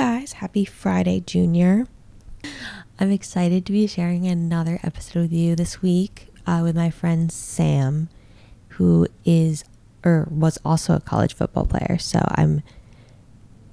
Guys, 0.00 0.32
happy 0.32 0.64
Friday, 0.64 1.20
Junior. 1.20 1.86
I'm 2.98 3.10
excited 3.10 3.66
to 3.66 3.72
be 3.72 3.86
sharing 3.86 4.26
another 4.26 4.80
episode 4.82 5.20
with 5.20 5.32
you 5.34 5.54
this 5.54 5.82
week 5.82 6.28
uh, 6.46 6.60
with 6.62 6.74
my 6.74 6.88
friend 6.88 7.30
Sam, 7.30 8.08
who 8.68 9.06
is 9.26 9.62
or 10.02 10.26
was 10.30 10.58
also 10.64 10.94
a 10.94 11.00
college 11.00 11.34
football 11.34 11.66
player. 11.66 11.98
So 11.98 12.26
I'm 12.30 12.62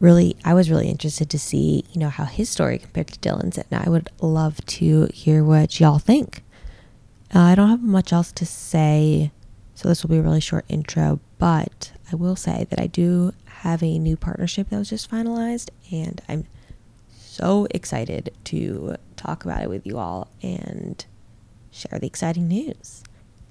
really, 0.01 0.35
I 0.43 0.53
was 0.53 0.69
really 0.69 0.89
interested 0.89 1.29
to 1.29 1.39
see, 1.39 1.85
you 1.93 2.01
know, 2.01 2.09
how 2.09 2.25
his 2.25 2.49
story 2.49 2.77
compared 2.79 3.07
to 3.07 3.19
Dylan's, 3.21 3.57
and 3.57 3.67
I 3.71 3.89
would 3.89 4.09
love 4.19 4.57
to 4.65 5.07
hear 5.13 5.45
what 5.45 5.79
y'all 5.79 5.97
think. 5.97 6.43
Uh, 7.33 7.39
I 7.39 7.55
don't 7.55 7.69
have 7.69 7.81
much 7.81 8.11
else 8.11 8.33
to 8.33 8.45
say, 8.45 9.31
so 9.75 9.87
this 9.87 10.03
will 10.03 10.09
be 10.09 10.17
a 10.17 10.21
really 10.21 10.41
short 10.41 10.65
intro, 10.67 11.21
but 11.37 11.93
I 12.11 12.17
will 12.17 12.35
say 12.35 12.67
that 12.69 12.81
I 12.81 12.87
do 12.87 13.31
have 13.61 13.81
a 13.83 13.97
new 13.97 14.15
partnership 14.15 14.69
that 14.69 14.77
was 14.77 14.89
just 14.89 15.09
finalized, 15.09 15.69
and 15.91 16.21
I'm 16.29 16.45
so 17.17 17.67
excited 17.71 18.33
to 18.45 18.95
talk 19.15 19.45
about 19.45 19.63
it 19.63 19.69
with 19.69 19.85
you 19.85 19.97
all 19.97 20.29
and 20.41 21.05
share 21.71 21.99
the 21.99 22.07
exciting 22.07 22.47
news. 22.47 23.03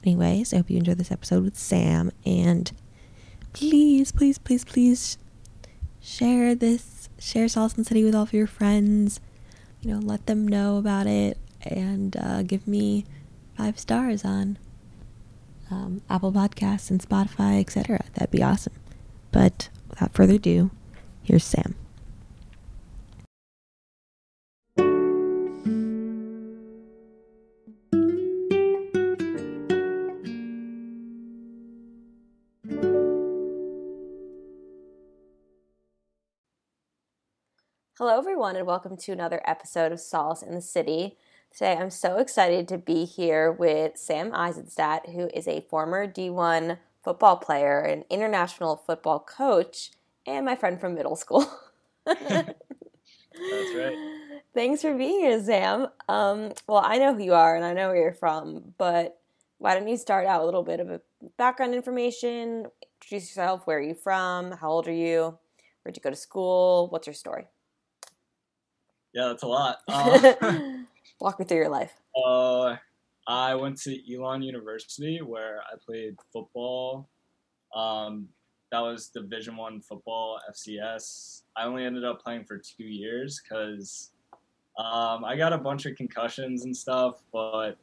Anyways, 0.05 0.53
I 0.53 0.59
hope 0.59 0.71
you 0.71 0.79
enjoyed 0.79 0.99
this 0.99 1.11
episode 1.11 1.45
with 1.45 1.57
Sam, 1.57 2.13
and 2.25 2.73
please, 3.53 4.13
please, 4.13 4.39
please, 4.39 4.65
please 4.65 5.19
share 6.01 6.55
this, 6.55 7.09
share 7.19 7.49
Solace 7.49 7.75
City 7.75 8.05
with 8.05 8.15
all 8.15 8.23
of 8.23 8.33
your 8.33 8.47
friends. 8.47 9.21
You 9.81 9.93
know, 9.93 9.99
let 9.99 10.27
them 10.27 10.47
know 10.47 10.79
about 10.79 11.07
it, 11.07 11.39
and 11.63 12.17
uh, 12.17 12.43
give 12.43 12.67
me 12.69 13.05
five 13.57 13.79
stars 13.79 14.25
on 14.25 14.59
um, 15.71 16.03
Apple 16.09 16.33
Podcasts 16.33 16.91
and 16.91 17.01
Spotify, 17.01 17.61
etc. 17.61 18.05
That'd 18.15 18.31
be 18.31 18.43
awesome. 18.43 18.75
But 19.33 19.69
without 19.97 20.13
further 20.13 20.35
ado, 20.35 20.71
here's 21.23 21.43
Sam. 21.43 21.75
Hello, 37.99 38.19
everyone, 38.19 38.57
and 38.57 38.67
welcome 38.67 38.99
to 38.99 39.13
another 39.13 39.41
episode 39.47 39.91
of 39.91 39.99
Solace 39.99 40.43
in 40.43 40.55
the 40.55 40.61
City. 40.61 41.17
Today, 41.51 41.79
I'm 41.81 41.89
so 41.89 42.19
excited 42.19 42.69
to 42.69 42.77
be 42.77 43.07
here 43.07 43.51
with 43.51 43.97
Sam 43.97 44.35
Eisenstadt, 44.35 45.09
who 45.09 45.31
is 45.33 45.49
a 45.49 45.65
former 45.71 46.07
D1 46.07 46.77
football 47.07 47.37
player, 47.37 47.79
an 47.79 48.05
international 48.11 48.83
football 48.85 49.21
coach, 49.21 49.93
and 50.27 50.45
my 50.45 50.57
friend 50.57 50.81
from 50.81 50.97
middle 50.97 51.15
school. 51.15 51.49
That's 52.05 52.51
right. 53.77 53.97
Thanks 54.55 54.83
for 54.83 54.93
being 54.93 55.21
here, 55.21 55.41
Sam. 55.41 55.87
Um, 56.09 56.53
well, 56.67 56.83
I 56.85 56.99
know 56.99 57.15
who 57.15 57.23
you 57.23 57.35
are 57.35 57.55
and 57.55 57.65
I 57.65 57.75
know 57.75 57.89
where 57.89 57.97
you're 57.97 58.13
from, 58.13 58.75
but 58.77 59.21
why 59.59 59.75
don't 59.75 59.87
you 59.87 59.97
start 59.97 60.27
out 60.27 60.43
a 60.43 60.45
little 60.45 60.65
bit 60.65 60.81
of 60.81 60.91
a 60.91 61.01
background 61.39 61.75
information? 61.77 62.67
Introduce 63.01 63.29
yourself. 63.31 63.69
Where 63.69 63.79
are 63.79 63.83
you 63.83 63.95
from? 63.95 64.51
How 64.51 64.71
old 64.71 64.89
are 64.89 64.93
you? 64.93 65.39
Where'd 65.85 65.97
you 65.97 66.03
go 66.03 66.11
to 66.11 66.17
school? 66.17 66.89
What's 66.89 67.07
your 67.07 67.15
story? 67.15 67.47
Yeah, 69.15 69.29
that's 69.29 69.45
a 69.45 69.47
lot. 69.47 69.79
Uh, 69.89 70.75
Walk 71.21 71.39
me 71.39 71.45
through 71.47 71.59
your 71.59 71.69
life. 71.69 71.93
uh, 72.27 72.77
I 73.27 73.55
went 73.55 73.81
to 73.83 74.15
Elon 74.15 74.43
University 74.43 75.21
where 75.21 75.61
I 75.63 75.77
played 75.85 76.17
football. 76.33 77.09
Um, 77.75 78.29
that 78.73 78.81
was 78.81 79.09
Division 79.09 79.57
One 79.57 79.81
football, 79.81 80.41
FCS. 80.51 81.43
I 81.57 81.65
only 81.65 81.85
ended 81.85 82.05
up 82.05 82.23
playing 82.23 82.45
for 82.45 82.59
two 82.59 82.85
years 82.85 83.41
because 83.43 84.11
um, 84.79 85.25
I 85.25 85.37
got 85.37 85.53
a 85.53 85.59
bunch 85.59 85.87
of 85.87 85.97
concussions 85.97 86.65
and 86.65 86.77
stuff, 86.77 87.23
but 87.33 87.79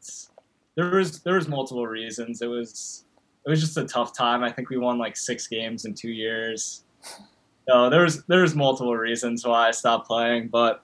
there 0.76 0.92
was 0.92 1.20
there 1.22 1.36
was 1.36 1.48
multiple 1.48 1.88
reasons. 1.88 2.42
It 2.42 2.48
was 2.48 3.06
it 3.46 3.50
was 3.50 3.60
just 3.60 3.78
a 3.78 3.86
tough 3.86 4.16
time. 4.16 4.44
I 4.44 4.52
think 4.52 4.70
we 4.70 4.78
won 4.78 4.98
like 4.98 5.18
six 5.18 5.48
games 5.48 5.86
in 5.86 5.94
two 5.94 6.12
years. 6.12 6.84
So 7.68 7.90
there 7.90 8.04
was 8.04 8.24
there 8.26 8.42
was 8.42 8.56
multiple 8.56 8.96
reasons 8.96 9.46
why 9.46 9.68
I 9.68 9.72
stopped 9.72 10.08
playing, 10.08 10.50
but 10.50 10.84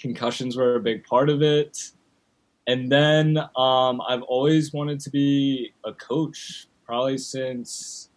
concussions 0.00 0.56
were 0.56 0.76
a 0.76 0.80
big 0.80 1.04
part 1.04 1.28
of 1.28 1.42
it. 1.42 1.90
And 2.68 2.92
then 2.92 3.38
um, 3.56 4.02
I've 4.06 4.22
always 4.22 4.74
wanted 4.74 5.00
to 5.00 5.10
be 5.10 5.72
a 5.86 5.92
coach, 5.94 6.68
probably 6.84 7.16
since 7.16 8.10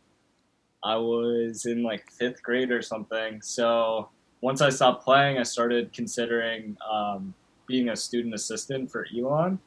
I 0.83 0.97
was 0.97 1.65
in 1.65 1.83
like 1.83 2.11
fifth 2.11 2.43
grade 2.43 2.69
or 2.69 2.81
something. 2.81 3.41
So 3.41 4.09
once 4.41 4.59
I 4.59 4.69
stopped 4.69 5.05
playing, 5.05 5.37
I 5.37 5.43
started 5.43 5.93
considering 5.93 6.75
um, 6.91 7.33
being 7.65 7.89
a 7.89 7.95
student 7.95 8.33
assistant 8.33 8.91
for 8.91 9.07
Elon. 9.17 9.57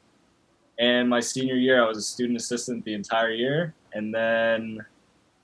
And 0.77 1.09
my 1.09 1.19
senior 1.19 1.55
year, 1.55 1.83
I 1.83 1.87
was 1.87 1.97
a 1.97 2.03
student 2.03 2.37
assistant 2.37 2.85
the 2.85 2.93
entire 2.93 3.31
year. 3.31 3.73
And 3.93 4.13
then 4.13 4.85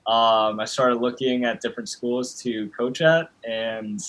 um, 0.05 0.59
I 0.59 0.65
started 0.65 0.99
looking 0.99 1.45
at 1.45 1.61
different 1.61 1.89
schools 1.89 2.39
to 2.43 2.69
coach 2.77 3.01
at. 3.01 3.31
And 3.43 3.99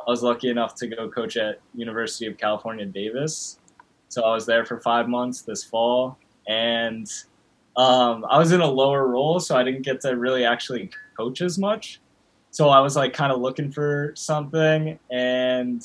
I 0.00 0.10
was 0.10 0.24
lucky 0.24 0.48
enough 0.48 0.74
to 0.76 0.88
go 0.88 1.08
coach 1.08 1.36
at 1.36 1.60
University 1.76 2.26
of 2.26 2.36
California, 2.38 2.86
Davis. 2.86 3.60
So 4.14 4.22
I 4.22 4.32
was 4.32 4.46
there 4.46 4.64
for 4.64 4.78
five 4.78 5.08
months 5.08 5.42
this 5.42 5.64
fall. 5.64 6.16
And 6.46 7.10
um, 7.76 8.24
I 8.30 8.38
was 8.38 8.52
in 8.52 8.60
a 8.60 8.66
lower 8.66 9.08
role, 9.08 9.40
so 9.40 9.56
I 9.56 9.64
didn't 9.64 9.82
get 9.82 10.00
to 10.02 10.10
really 10.10 10.44
actually 10.44 10.90
coach 11.16 11.40
as 11.40 11.58
much. 11.58 12.00
So 12.52 12.68
I 12.68 12.78
was 12.78 12.94
like 12.94 13.12
kind 13.12 13.32
of 13.32 13.40
looking 13.40 13.72
for 13.72 14.12
something, 14.14 14.96
and 15.10 15.84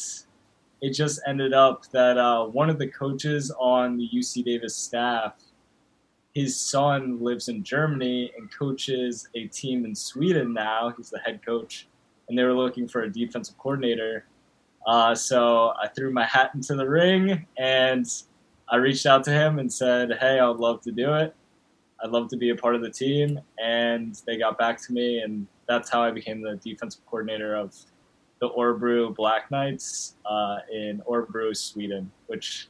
it 0.82 0.92
just 0.92 1.20
ended 1.26 1.54
up 1.54 1.88
that 1.88 2.20
uh, 2.20 2.46
one 2.46 2.70
of 2.70 2.78
the 2.78 2.86
coaches 2.86 3.52
on 3.60 3.98
the 3.98 4.08
UC 4.14 4.46
Davis 4.46 4.76
staff, 4.76 5.34
his 6.36 6.56
son 6.56 7.20
lives 7.20 7.50
in 7.50 7.64
Germany 7.64 8.32
and 8.38 8.54
coaches 8.54 9.28
a 9.34 9.48
team 9.48 9.86
in 9.86 9.96
Sweden 9.96 10.54
now. 10.54 10.94
He's 10.96 11.10
the 11.10 11.18
head 11.18 11.44
coach, 11.44 11.88
and 12.28 12.38
they 12.38 12.44
were 12.44 12.54
looking 12.54 12.88
for 12.88 13.02
a 13.02 13.12
defensive 13.12 13.58
coordinator. 13.58 14.26
Uh, 14.90 15.14
so 15.14 15.74
I 15.82 15.88
threw 15.88 16.12
my 16.12 16.26
hat 16.26 16.52
into 16.56 16.74
the 16.74 16.88
ring 16.88 17.46
and 17.60 18.08
I 18.68 18.78
reached 18.78 19.06
out 19.06 19.24
to 19.26 19.32
him 19.32 19.60
and 19.60 19.72
said, 19.72 20.18
"Hey, 20.20 20.40
I'd 20.40 20.56
love 20.58 20.82
to 20.82 20.92
do 20.92 21.14
it." 21.14 21.36
I'd 22.04 22.12
love 22.12 22.30
to 22.30 22.38
be 22.38 22.50
a 22.50 22.56
part 22.56 22.76
of 22.76 22.82
the 22.82 22.90
team. 22.90 23.40
And 23.62 24.20
they 24.26 24.38
got 24.38 24.58
back 24.58 24.82
to 24.84 24.94
me, 24.94 25.20
and 25.20 25.48
that's 25.68 25.90
how 25.90 26.02
I 26.02 26.12
became 26.12 26.42
the 26.42 26.56
defensive 26.56 27.06
coordinator 27.06 27.56
of 27.56 27.76
the 28.40 28.50
Orebro 28.50 29.14
Black 29.14 29.52
Knights 29.52 30.16
uh, 30.26 30.60
in 30.72 31.02
Orebro, 31.08 31.56
Sweden, 31.56 32.12
which 32.28 32.70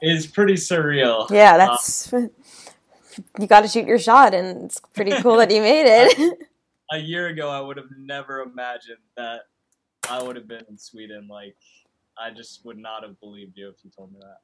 is 0.00 0.26
pretty 0.26 0.54
surreal. 0.54 1.28
Yeah, 1.30 1.56
that's. 1.56 2.12
Uh, 2.12 2.28
you 3.38 3.46
got 3.46 3.62
to 3.62 3.68
shoot 3.68 3.86
your 3.86 3.98
shot, 3.98 4.32
and 4.32 4.64
it's 4.64 4.80
pretty 4.94 5.12
cool 5.22 5.36
that 5.38 5.50
you 5.50 5.60
made 5.60 5.86
it. 5.86 6.38
a 6.92 6.98
year 6.98 7.28
ago, 7.28 7.50
I 7.50 7.60
would 7.60 7.76
have 7.76 7.90
never 7.98 8.40
imagined 8.40 8.98
that 9.16 9.42
I 10.10 10.22
would 10.22 10.36
have 10.36 10.48
been 10.48 10.64
in 10.68 10.78
Sweden. 10.78 11.28
Like, 11.28 11.56
I 12.18 12.30
just 12.30 12.64
would 12.64 12.78
not 12.78 13.02
have 13.02 13.18
believed 13.20 13.56
you 13.56 13.68
if 13.68 13.76
you 13.84 13.90
told 13.96 14.12
me 14.12 14.18
that. 14.20 14.38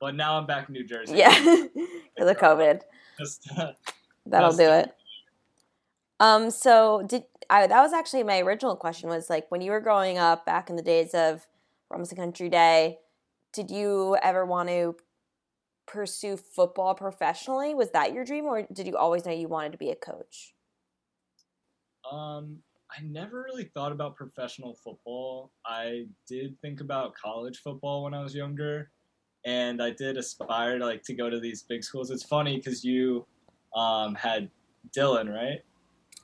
But 0.00 0.14
now 0.14 0.38
I'm 0.38 0.46
back 0.46 0.68
in 0.68 0.74
New 0.74 0.86
Jersey. 0.86 1.16
Yeah, 1.16 1.34
for 2.16 2.24
the 2.24 2.34
COVID. 2.34 2.80
Just, 3.18 3.48
uh, 3.56 3.72
That'll 4.26 4.52
do 4.52 4.70
it. 4.70 4.94
Um, 6.20 6.50
so 6.50 7.02
did 7.06 7.24
I? 7.48 7.66
That 7.66 7.82
was 7.82 7.92
actually 7.92 8.22
my 8.22 8.40
original 8.40 8.76
question. 8.76 9.08
Was 9.08 9.30
like 9.30 9.50
when 9.50 9.60
you 9.60 9.70
were 9.70 9.80
growing 9.80 10.18
up 10.18 10.44
back 10.46 10.70
in 10.70 10.76
the 10.76 10.82
days 10.82 11.14
of 11.14 11.46
Robinson 11.90 12.16
Country 12.16 12.48
Day, 12.48 12.98
did 13.52 13.70
you 13.70 14.16
ever 14.22 14.44
want 14.44 14.68
to 14.68 14.96
pursue 15.86 16.36
football 16.36 16.94
professionally? 16.94 17.74
Was 17.74 17.90
that 17.90 18.12
your 18.12 18.24
dream, 18.24 18.44
or 18.44 18.66
did 18.72 18.86
you 18.86 18.96
always 18.96 19.24
know 19.24 19.32
you 19.32 19.48
wanted 19.48 19.72
to 19.72 19.78
be 19.78 19.90
a 19.90 19.96
coach? 19.96 20.54
Um, 22.10 22.58
I 22.90 23.02
never 23.02 23.42
really 23.42 23.64
thought 23.64 23.92
about 23.92 24.16
professional 24.16 24.74
football. 24.74 25.52
I 25.64 26.06
did 26.28 26.60
think 26.60 26.80
about 26.80 27.14
college 27.14 27.58
football 27.58 28.04
when 28.04 28.14
I 28.14 28.22
was 28.22 28.34
younger, 28.34 28.90
and 29.44 29.80
I 29.82 29.90
did 29.90 30.16
aspire 30.16 30.78
to 30.78 30.84
like 30.84 31.02
to 31.04 31.14
go 31.14 31.30
to 31.30 31.38
these 31.38 31.62
big 31.62 31.84
schools. 31.84 32.10
It's 32.10 32.24
funny 32.24 32.56
because 32.56 32.84
you 32.84 33.26
um, 33.76 34.14
had 34.16 34.50
Dylan, 34.96 35.32
right? 35.32 35.60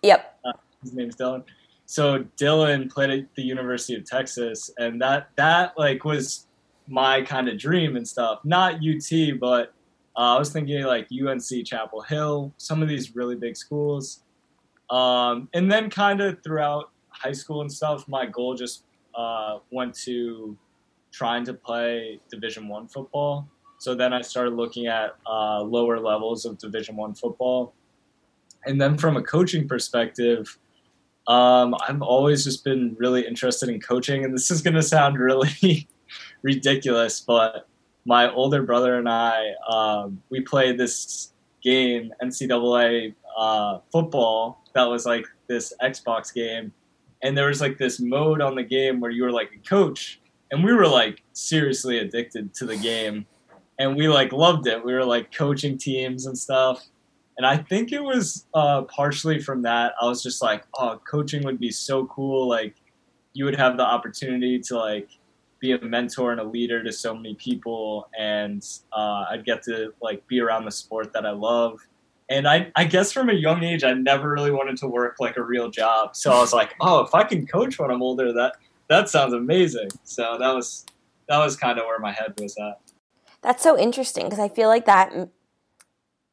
Yep. 0.03 0.39
His 0.83 0.93
name's 0.93 1.17
Dylan. 1.17 1.45
So 1.87 2.25
Dylan 2.37 2.91
played 2.91 3.11
at 3.11 3.35
the 3.37 3.43
University 3.43 3.95
of 3.95 4.05
Texas, 4.05 4.71
and 4.79 5.01
that 5.01 5.31
that 5.37 5.79
like 5.79 6.05
was 6.05 6.47
my 6.89 7.23
kind 7.23 7.49
of 7.49 7.59
dream 7.59 7.97
and 7.97 8.07
stuff. 8.07 8.41
Not 8.45 8.77
UT, 8.77 9.39
but 9.41 9.73
uh, 10.17 10.35
I 10.35 10.39
was 10.39 10.53
thinking 10.53 10.83
like 10.83 11.09
UNC 11.13 11.65
Chapel 11.65 12.03
Hill, 12.03 12.53
some 12.59 12.83
of 12.83 12.89
these 12.89 13.15
really 13.15 13.37
big 13.37 13.57
schools. 13.57 14.23
Um, 14.91 15.49
and 15.53 15.71
then 15.71 15.91
kind 15.91 16.21
of 16.21 16.43
throughout 16.43 16.91
high 17.09 17.33
school 17.33 17.61
and 17.63 17.73
stuff, 17.73 18.07
my 18.09 18.27
goal 18.27 18.55
just 18.55 18.85
uh, 19.15 19.59
went 19.71 19.95
to 20.05 20.57
trying 21.13 21.45
to 21.45 21.55
play 21.55 22.21
Division 22.31 22.69
One 22.69 22.87
football. 22.89 23.49
So 23.79 23.95
then 23.95 24.13
I 24.13 24.23
started 24.23 24.55
looking 24.55 24.87
at 24.87 25.17
uh, 25.27 25.61
lower 25.63 25.99
levels 25.99 26.45
of 26.45 26.59
Division 26.59 26.97
One 26.97 27.15
football, 27.15 27.75
and 28.65 28.81
then 28.81 28.97
from 28.97 29.17
a 29.17 29.23
coaching 29.23 29.67
perspective, 29.69 30.59
Um, 31.29 31.75
I've 31.89 32.03
always 32.03 32.45
just 32.45 32.63
been 32.63 32.95
really 33.01 33.27
interested 33.27 33.69
in 33.69 33.81
coaching, 33.81 34.25
and 34.25 34.33
this 34.33 34.49
is 34.51 34.63
going 34.63 34.75
to 34.75 34.83
sound 34.83 35.19
really 35.29 35.89
ridiculous, 36.43 37.21
but 37.21 37.67
my 38.05 38.31
older 38.33 38.63
brother 38.63 38.97
and 38.97 39.09
I, 39.09 39.55
um, 39.69 40.23
we 40.31 40.41
played 40.41 40.79
this 40.79 41.33
game, 41.63 42.13
NCAA 42.23 43.15
uh, 43.37 43.79
football, 43.93 44.63
that 44.75 44.85
was 44.85 45.07
like 45.07 45.27
this 45.49 45.73
Xbox 45.83 46.33
game, 46.33 46.73
and 47.23 47.37
there 47.37 47.49
was 47.49 47.61
like 47.61 47.79
this 47.79 48.01
mode 48.01 48.41
on 48.41 48.55
the 48.55 48.63
game 48.63 49.01
where 49.01 49.11
you 49.11 49.23
were 49.23 49.33
like 49.33 49.51
a 49.55 49.69
coach, 49.69 50.21
and 50.51 50.65
we 50.65 50.73
were 50.73 50.89
like 50.89 51.23
seriously 51.33 51.99
addicted 51.99 52.55
to 52.55 52.67
the 52.67 52.77
game, 52.77 53.27
and 53.79 53.97
we 53.97 54.09
like 54.09 54.33
loved 54.33 54.67
it. 54.67 54.85
We 54.85 54.93
were 54.93 55.05
like 55.05 55.33
coaching 55.33 55.79
teams 55.79 56.27
and 56.27 56.37
stuff 56.37 56.87
and 57.37 57.47
I 57.47 57.57
think 57.57 57.93
it 57.93 58.03
was 58.03 58.47
uh, 58.55 58.83
partially 58.83 59.41
from 59.41 59.63
that. 59.63 59.93
I 60.01 60.07
was 60.07 60.23
just 60.23 60.43
like, 60.43 60.65
oh, 60.79 61.01
coaching 61.09 61.45
would 61.45 61.61
be 61.61 61.71
so 61.71 62.07
cool. 62.07 62.49
Like, 62.49 62.75
you 63.35 63.45
would 63.45 63.57
have 63.57 63.77
the 63.77 63.85
opportunity 63.85 64.59
to 64.61 64.79
like 64.79 65.11
be 65.61 65.73
a 65.73 65.81
mentor 65.83 66.33
and 66.33 66.41
a 66.41 66.45
leader 66.45 66.83
to 66.83 66.93
so 66.93 67.15
many 67.15 67.35
people, 67.35 68.09
and 68.19 68.67
uh, 68.93 69.27
I'd 69.31 69.45
get 69.45 69.63
to 69.65 69.93
like 70.01 70.27
be 70.27 70.41
around 70.41 70.65
the 70.65 70.71
sport 70.71 71.13
that 71.13 71.27
I 71.27 71.33
love. 71.33 71.79
And 72.29 72.49
I, 72.49 72.73
I 72.75 72.85
guess 72.85 73.13
from 73.13 73.31
a 73.31 73.35
young 73.35 73.63
age, 73.63 73.85
I 73.85 73.93
never 73.93 74.31
really 74.31 74.51
wanted 74.51 74.77
to 74.79 74.89
work 74.89 75.17
like 75.21 75.37
a 75.37 75.43
real 75.43 75.71
job. 75.71 76.17
So 76.17 76.33
I 76.33 76.41
was 76.41 76.53
like, 76.53 76.75
oh, 76.81 77.01
if 77.01 77.15
I 77.15 77.23
can 77.23 77.47
coach 77.47 77.79
when 77.79 77.91
I'm 77.91 78.03
older, 78.03 78.33
that 78.33 78.57
that 78.89 79.09
sounds 79.09 79.33
amazing. 79.33 79.89
So 80.05 80.37
that 80.39 80.53
was 80.53 80.85
that 81.29 81.39
was 81.39 81.57
kind 81.57 81.79
of 81.79 81.87
where 81.87 81.99
my 81.99 82.13
head 82.13 82.35
was 82.41 82.57
at. 82.59 82.81
That's 83.43 83.63
so 83.63 83.79
interesting 83.79 84.25
because 84.25 84.41
I 84.41 84.49
feel 84.49 84.69
like 84.69 84.87
that 84.87 85.13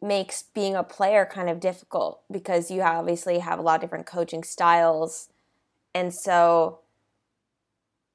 makes 0.02 0.44
being 0.54 0.76
a 0.76 0.84
player 0.84 1.26
kind 1.26 1.50
of 1.50 1.60
difficult 1.60 2.22
because 2.30 2.70
you 2.70 2.82
obviously 2.82 3.40
have 3.40 3.60
a 3.60 3.62
lot 3.62 3.76
of 3.76 3.82
different 3.82 4.06
coaching 4.06 4.44
styles 4.44 5.30
and 5.96 6.14
so 6.14 6.80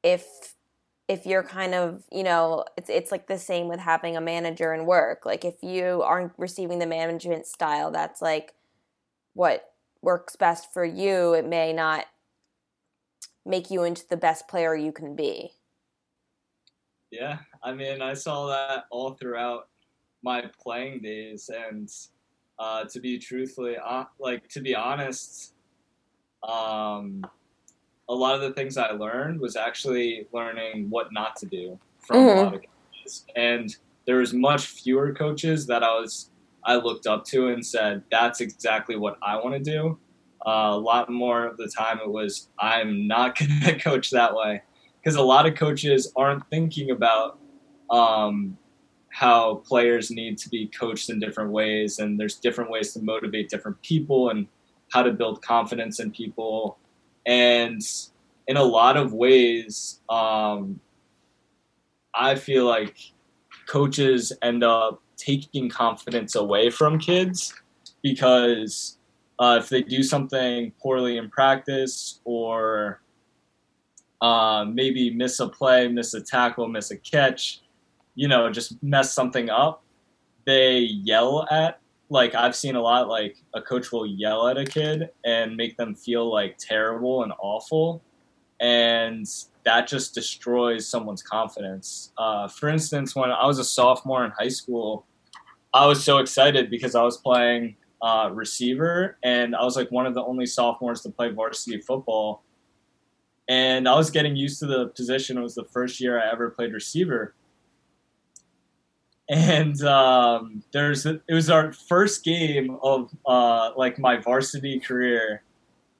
if 0.02 0.54
if 1.08 1.24
you're 1.24 1.42
kind 1.42 1.74
of 1.74 2.04
you 2.12 2.22
know 2.22 2.64
it's 2.76 2.90
it's 2.90 3.10
like 3.10 3.26
the 3.26 3.38
same 3.38 3.68
with 3.68 3.80
having 3.80 4.16
a 4.16 4.20
manager 4.20 4.74
in 4.74 4.86
work. 4.86 5.24
Like 5.26 5.44
if 5.44 5.62
you 5.62 6.02
aren't 6.02 6.32
receiving 6.36 6.78
the 6.78 6.86
management 6.86 7.46
style 7.46 7.90
that's 7.90 8.22
like 8.22 8.54
what 9.34 9.72
works 10.02 10.36
best 10.36 10.72
for 10.72 10.84
you 10.84 11.34
it 11.34 11.46
may 11.46 11.72
not 11.72 12.06
make 13.44 13.70
you 13.70 13.82
into 13.82 14.06
the 14.08 14.16
best 14.16 14.46
player 14.46 14.74
you 14.74 14.92
can 14.92 15.16
be. 15.16 15.52
Yeah 17.10 17.38
i 17.62 17.72
mean 17.72 18.02
i 18.02 18.12
saw 18.12 18.48
that 18.48 18.84
all 18.90 19.14
throughout 19.14 19.68
my 20.22 20.44
playing 20.60 21.00
days 21.00 21.48
and 21.48 21.90
uh, 22.58 22.84
to 22.84 23.00
be 23.00 23.18
truthfully 23.18 23.76
uh, 23.82 24.04
like 24.18 24.46
to 24.48 24.60
be 24.60 24.74
honest 24.74 25.54
um, 26.42 27.24
a 28.08 28.14
lot 28.14 28.34
of 28.34 28.40
the 28.40 28.52
things 28.52 28.76
i 28.76 28.90
learned 28.90 29.40
was 29.40 29.56
actually 29.56 30.26
learning 30.32 30.88
what 30.90 31.12
not 31.12 31.36
to 31.36 31.46
do 31.46 31.78
from 32.00 32.16
mm-hmm. 32.18 32.38
a 32.38 32.42
lot 32.42 32.54
of 32.54 32.60
coaches. 32.60 33.26
And 33.36 33.76
there 34.06 34.16
was 34.16 34.32
much 34.32 34.66
fewer 34.66 35.12
coaches 35.12 35.66
that 35.66 35.82
i 35.82 35.90
was 35.90 36.30
i 36.64 36.74
looked 36.74 37.06
up 37.06 37.24
to 37.26 37.48
and 37.48 37.64
said 37.64 38.02
that's 38.10 38.40
exactly 38.40 38.96
what 38.96 39.18
i 39.22 39.36
want 39.36 39.54
to 39.54 39.60
do. 39.60 39.98
Uh, 40.46 40.70
a 40.70 40.78
lot 40.78 41.10
more 41.10 41.46
of 41.46 41.56
the 41.56 41.68
time 41.68 41.98
it 41.98 42.10
was 42.10 42.48
i'm 42.58 43.06
not 43.06 43.38
going 43.38 43.60
to 43.60 43.78
coach 43.78 44.10
that 44.10 44.34
way. 44.34 44.62
Because 45.00 45.16
a 45.16 45.22
lot 45.22 45.46
of 45.46 45.54
coaches 45.54 46.12
aren't 46.16 46.48
thinking 46.50 46.90
about 46.90 47.38
um, 47.88 48.58
how 49.10 49.56
players 49.66 50.10
need 50.10 50.36
to 50.38 50.48
be 50.48 50.66
coached 50.66 51.08
in 51.08 51.18
different 51.18 51.50
ways 51.50 51.98
and 51.98 52.18
there's 52.20 52.36
different 52.36 52.70
ways 52.70 52.92
to 52.92 53.00
motivate 53.00 53.48
different 53.48 53.80
people 53.82 54.30
and 54.30 54.46
how 54.92 55.02
to 55.02 55.12
build 55.12 55.42
confidence 55.42 56.00
in 56.00 56.10
people 56.10 56.78
and 57.28 57.80
in 58.48 58.56
a 58.56 58.62
lot 58.62 58.96
of 58.96 59.12
ways 59.12 60.00
um, 60.08 60.80
i 62.14 62.34
feel 62.34 62.66
like 62.66 62.98
coaches 63.68 64.32
end 64.42 64.64
up 64.64 65.00
taking 65.16 65.68
confidence 65.68 66.34
away 66.34 66.70
from 66.70 66.98
kids 66.98 67.54
because 68.02 68.98
uh, 69.38 69.56
if 69.60 69.68
they 69.68 69.82
do 69.82 70.02
something 70.02 70.72
poorly 70.82 71.16
in 71.16 71.30
practice 71.30 72.20
or 72.24 73.00
uh, 74.20 74.64
maybe 74.64 75.14
miss 75.14 75.38
a 75.38 75.48
play 75.48 75.86
miss 75.86 76.14
a 76.14 76.20
tackle 76.20 76.66
miss 76.66 76.90
a 76.90 76.96
catch 76.96 77.60
you 78.18 78.26
know, 78.26 78.50
just 78.50 78.82
mess 78.82 79.14
something 79.14 79.48
up, 79.48 79.84
they 80.44 80.78
yell 80.80 81.46
at 81.52 81.80
like 82.10 82.34
I've 82.34 82.56
seen 82.56 82.76
a 82.76 82.80
lot 82.80 83.08
like 83.08 83.36
a 83.54 83.60
coach 83.60 83.92
will 83.92 84.06
yell 84.06 84.48
at 84.48 84.56
a 84.56 84.64
kid 84.64 85.10
and 85.24 85.56
make 85.56 85.76
them 85.76 85.94
feel 85.94 86.32
like 86.32 86.56
terrible 86.58 87.22
and 87.22 87.32
awful 87.40 88.02
and 88.60 89.26
that 89.64 89.86
just 89.86 90.14
destroys 90.14 90.88
someone's 90.88 91.22
confidence. 91.22 92.12
Uh, 92.18 92.48
for 92.48 92.68
instance, 92.68 93.14
when 93.14 93.30
I 93.30 93.46
was 93.46 93.58
a 93.58 93.64
sophomore 93.64 94.24
in 94.24 94.32
high 94.32 94.48
school, 94.48 95.06
I 95.72 95.86
was 95.86 96.02
so 96.02 96.18
excited 96.18 96.70
because 96.70 96.94
I 96.94 97.02
was 97.02 97.18
playing 97.18 97.76
uh, 98.00 98.30
receiver 98.32 99.18
and 99.22 99.54
I 99.54 99.64
was 99.64 99.76
like 99.76 99.90
one 99.90 100.06
of 100.06 100.14
the 100.14 100.22
only 100.22 100.46
sophomores 100.46 101.02
to 101.02 101.10
play 101.10 101.30
varsity 101.30 101.80
football. 101.80 102.42
And 103.48 103.88
I 103.88 103.94
was 103.94 104.10
getting 104.10 104.36
used 104.36 104.58
to 104.60 104.66
the 104.66 104.88
position. 104.88 105.38
It 105.38 105.42
was 105.42 105.54
the 105.54 105.64
first 105.64 106.00
year 106.00 106.20
I 106.20 106.30
ever 106.30 106.50
played 106.50 106.72
receiver 106.72 107.34
and 109.28 109.82
um, 109.82 110.62
there's 110.72 111.04
a, 111.04 111.20
it 111.28 111.34
was 111.34 111.50
our 111.50 111.72
first 111.72 112.24
game 112.24 112.78
of 112.82 113.10
uh, 113.26 113.72
like 113.76 113.98
my 113.98 114.16
varsity 114.16 114.80
career. 114.80 115.42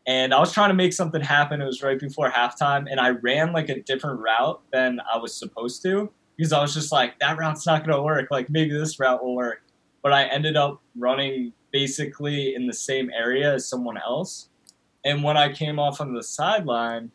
And 0.07 0.33
i 0.33 0.41
was 0.41 0.53
trying 0.53 0.71
to 0.71 0.75
make 0.75 0.95
something 0.95 1.21
happen. 1.21 1.61
It 1.61 1.67
was 1.67 1.83
right 1.83 1.99
before 1.99 2.31
halftime 2.31 2.87
and 2.91 2.99
i 2.99 3.11
ran 3.11 3.53
like 3.53 3.69
a 3.69 3.83
different 3.83 4.21
route 4.21 4.63
than 4.73 5.01
i 5.13 5.19
was 5.19 5.39
supposed 5.39 5.83
to 5.83 6.11
because 6.37 6.53
i 6.53 6.61
was 6.63 6.73
just 6.73 6.91
like 6.91 7.19
that 7.19 7.37
route's 7.37 7.67
not 7.67 7.85
going 7.85 7.95
to 7.97 8.03
work. 8.03 8.29
Like 8.31 8.49
maybe 8.49 8.73
this 8.73 8.99
route 8.99 9.23
will 9.23 9.37
work. 9.37 9.63
But 10.03 10.15
i 10.15 10.25
ended 10.25 10.57
up 10.57 10.81
running 10.97 11.53
basically 11.73 12.55
in 12.55 12.67
the 12.67 12.73
same 12.73 13.11
area 13.11 13.53
as 13.55 13.69
someone 13.69 13.99
else. 13.99 14.49
And 15.05 15.23
when 15.23 15.37
i 15.37 15.53
came 15.53 15.79
off 15.79 16.01
on 16.01 16.15
the 16.15 16.23
sideline 16.23 17.11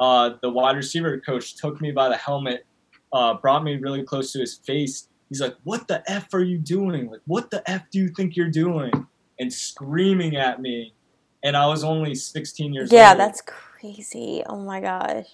uh, 0.00 0.30
the 0.42 0.50
wide 0.50 0.74
receiver 0.74 1.20
coach 1.20 1.54
took 1.54 1.80
me 1.80 1.92
by 1.92 2.08
the 2.08 2.16
helmet 2.16 2.66
uh, 3.12 3.34
brought 3.34 3.62
me 3.62 3.76
really 3.76 4.02
close 4.02 4.32
to 4.32 4.40
his 4.40 4.56
face 4.56 5.08
He's 5.32 5.40
like, 5.40 5.56
"What 5.64 5.88
the 5.88 6.02
f 6.10 6.34
are 6.34 6.42
you 6.42 6.58
doing? 6.58 7.10
Like, 7.10 7.22
what 7.26 7.50
the 7.50 7.68
f 7.68 7.88
do 7.90 7.98
you 7.98 8.08
think 8.08 8.36
you're 8.36 8.50
doing?" 8.50 8.92
And 9.40 9.50
screaming 9.50 10.36
at 10.36 10.60
me, 10.60 10.92
and 11.42 11.56
I 11.56 11.66
was 11.68 11.82
only 11.84 12.14
16 12.14 12.74
years 12.74 12.92
yeah, 12.92 12.98
old. 12.98 13.18
Yeah, 13.18 13.24
that's 13.24 13.40
crazy. 13.40 14.42
Oh 14.46 14.58
my 14.58 14.82
gosh. 14.82 15.28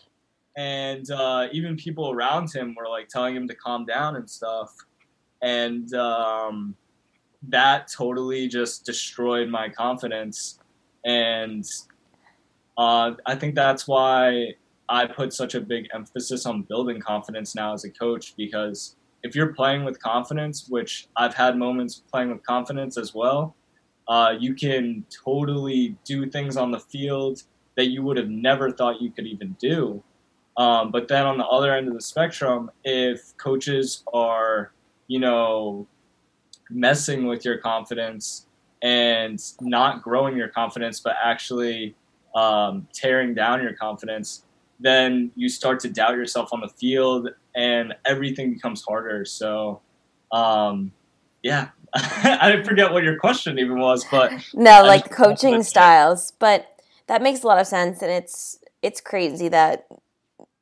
And 0.57 1.11
uh, 1.11 1.49
even 1.51 1.75
people 1.77 2.13
around 2.13 2.53
him 2.55 2.77
were 2.79 2.89
like 2.89 3.09
telling 3.09 3.35
him 3.35 3.49
to 3.49 3.57
calm 3.57 3.87
down 3.87 4.15
and 4.15 4.31
stuff, 4.31 4.73
and 5.43 5.93
um, 5.95 6.77
that 7.49 7.89
totally 7.91 8.47
just 8.47 8.85
destroyed 8.85 9.49
my 9.49 9.69
confidence. 9.69 10.61
And 11.05 11.65
uh, 12.77 13.15
I 13.27 13.35
think 13.35 13.57
that's 13.57 13.89
why 13.89 14.55
I 14.89 15.07
put 15.07 15.33
such 15.33 15.57
a 15.57 15.61
big 15.61 15.89
emphasis 15.93 16.47
on 16.47 16.63
building 16.63 17.01
confidence 17.01 17.57
now 17.57 17.75
as 17.75 17.85
a 17.85 17.91
coach 17.91 18.37
because 18.37 18.95
if 19.23 19.35
you're 19.35 19.53
playing 19.53 19.85
with 19.85 20.01
confidence, 20.01 20.67
which 20.69 21.09
I've 21.17 21.35
had 21.35 21.57
moments 21.57 22.03
playing 22.11 22.31
with 22.31 22.43
confidence 22.45 22.97
as 22.97 23.15
well, 23.15 23.55
uh, 24.07 24.35
you 24.39 24.55
can 24.55 25.05
totally 25.25 25.97
do 26.05 26.29
things 26.31 26.57
on 26.57 26.71
the 26.71 26.81
field 26.81 27.43
that 27.77 27.89
you 27.89 28.03
would 28.03 28.17
have 28.17 28.29
never 28.29 28.71
thought 28.71 29.01
you 29.01 29.11
could 29.11 29.27
even 29.27 29.55
do. 29.61 30.03
Um, 30.57 30.91
but 30.91 31.07
then 31.07 31.27
on 31.27 31.39
the 31.39 31.47
other 31.47 31.73
end 31.73 31.89
of 31.89 31.95
the 31.95 32.01
spectrum, 32.01 32.71
if 32.85 33.37
coaches 33.37 34.03
are, 34.13 34.73
you 35.07 35.21
know, 35.21 35.87
messing 36.71 37.27
with 37.27 37.45
your 37.45 37.59
confidence 37.59 38.47
and 38.83 39.41
not 39.61 40.03
growing 40.03 40.37
your 40.37 40.49
confidence, 40.49 41.01
but 41.01 41.15
actually 41.23 41.95
um, 42.35 42.89
tearing 42.93 43.35
down 43.35 43.63
your 43.63 43.75
confidence, 43.75 44.45
then 44.81 45.31
you 45.35 45.49
start 45.49 45.81
to 45.81 45.89
doubt 45.89 46.15
yourself 46.15 46.51
on 46.53 46.61
the 46.61 46.69
field 46.69 47.29
and 47.59 47.93
everything 48.07 48.55
becomes 48.55 48.83
harder. 48.83 49.25
So, 49.25 49.81
um, 50.31 50.93
yeah, 51.43 51.71
I 51.95 52.63
forget 52.65 52.93
what 52.93 53.03
your 53.03 53.19
question 53.19 53.59
even 53.59 53.81
was, 53.81 54.05
but 54.11 54.33
no, 54.55 54.85
like 54.85 55.11
coaching 55.11 55.63
styles. 55.65 56.33
But 56.39 56.69
that 57.09 57.21
makes 57.21 57.43
a 57.43 57.49
lot 57.49 57.59
of 57.59 57.67
sense, 57.67 58.01
and 58.01 58.13
it's 58.13 58.61
it's 58.81 59.01
crazy 59.01 59.49
that 59.49 59.89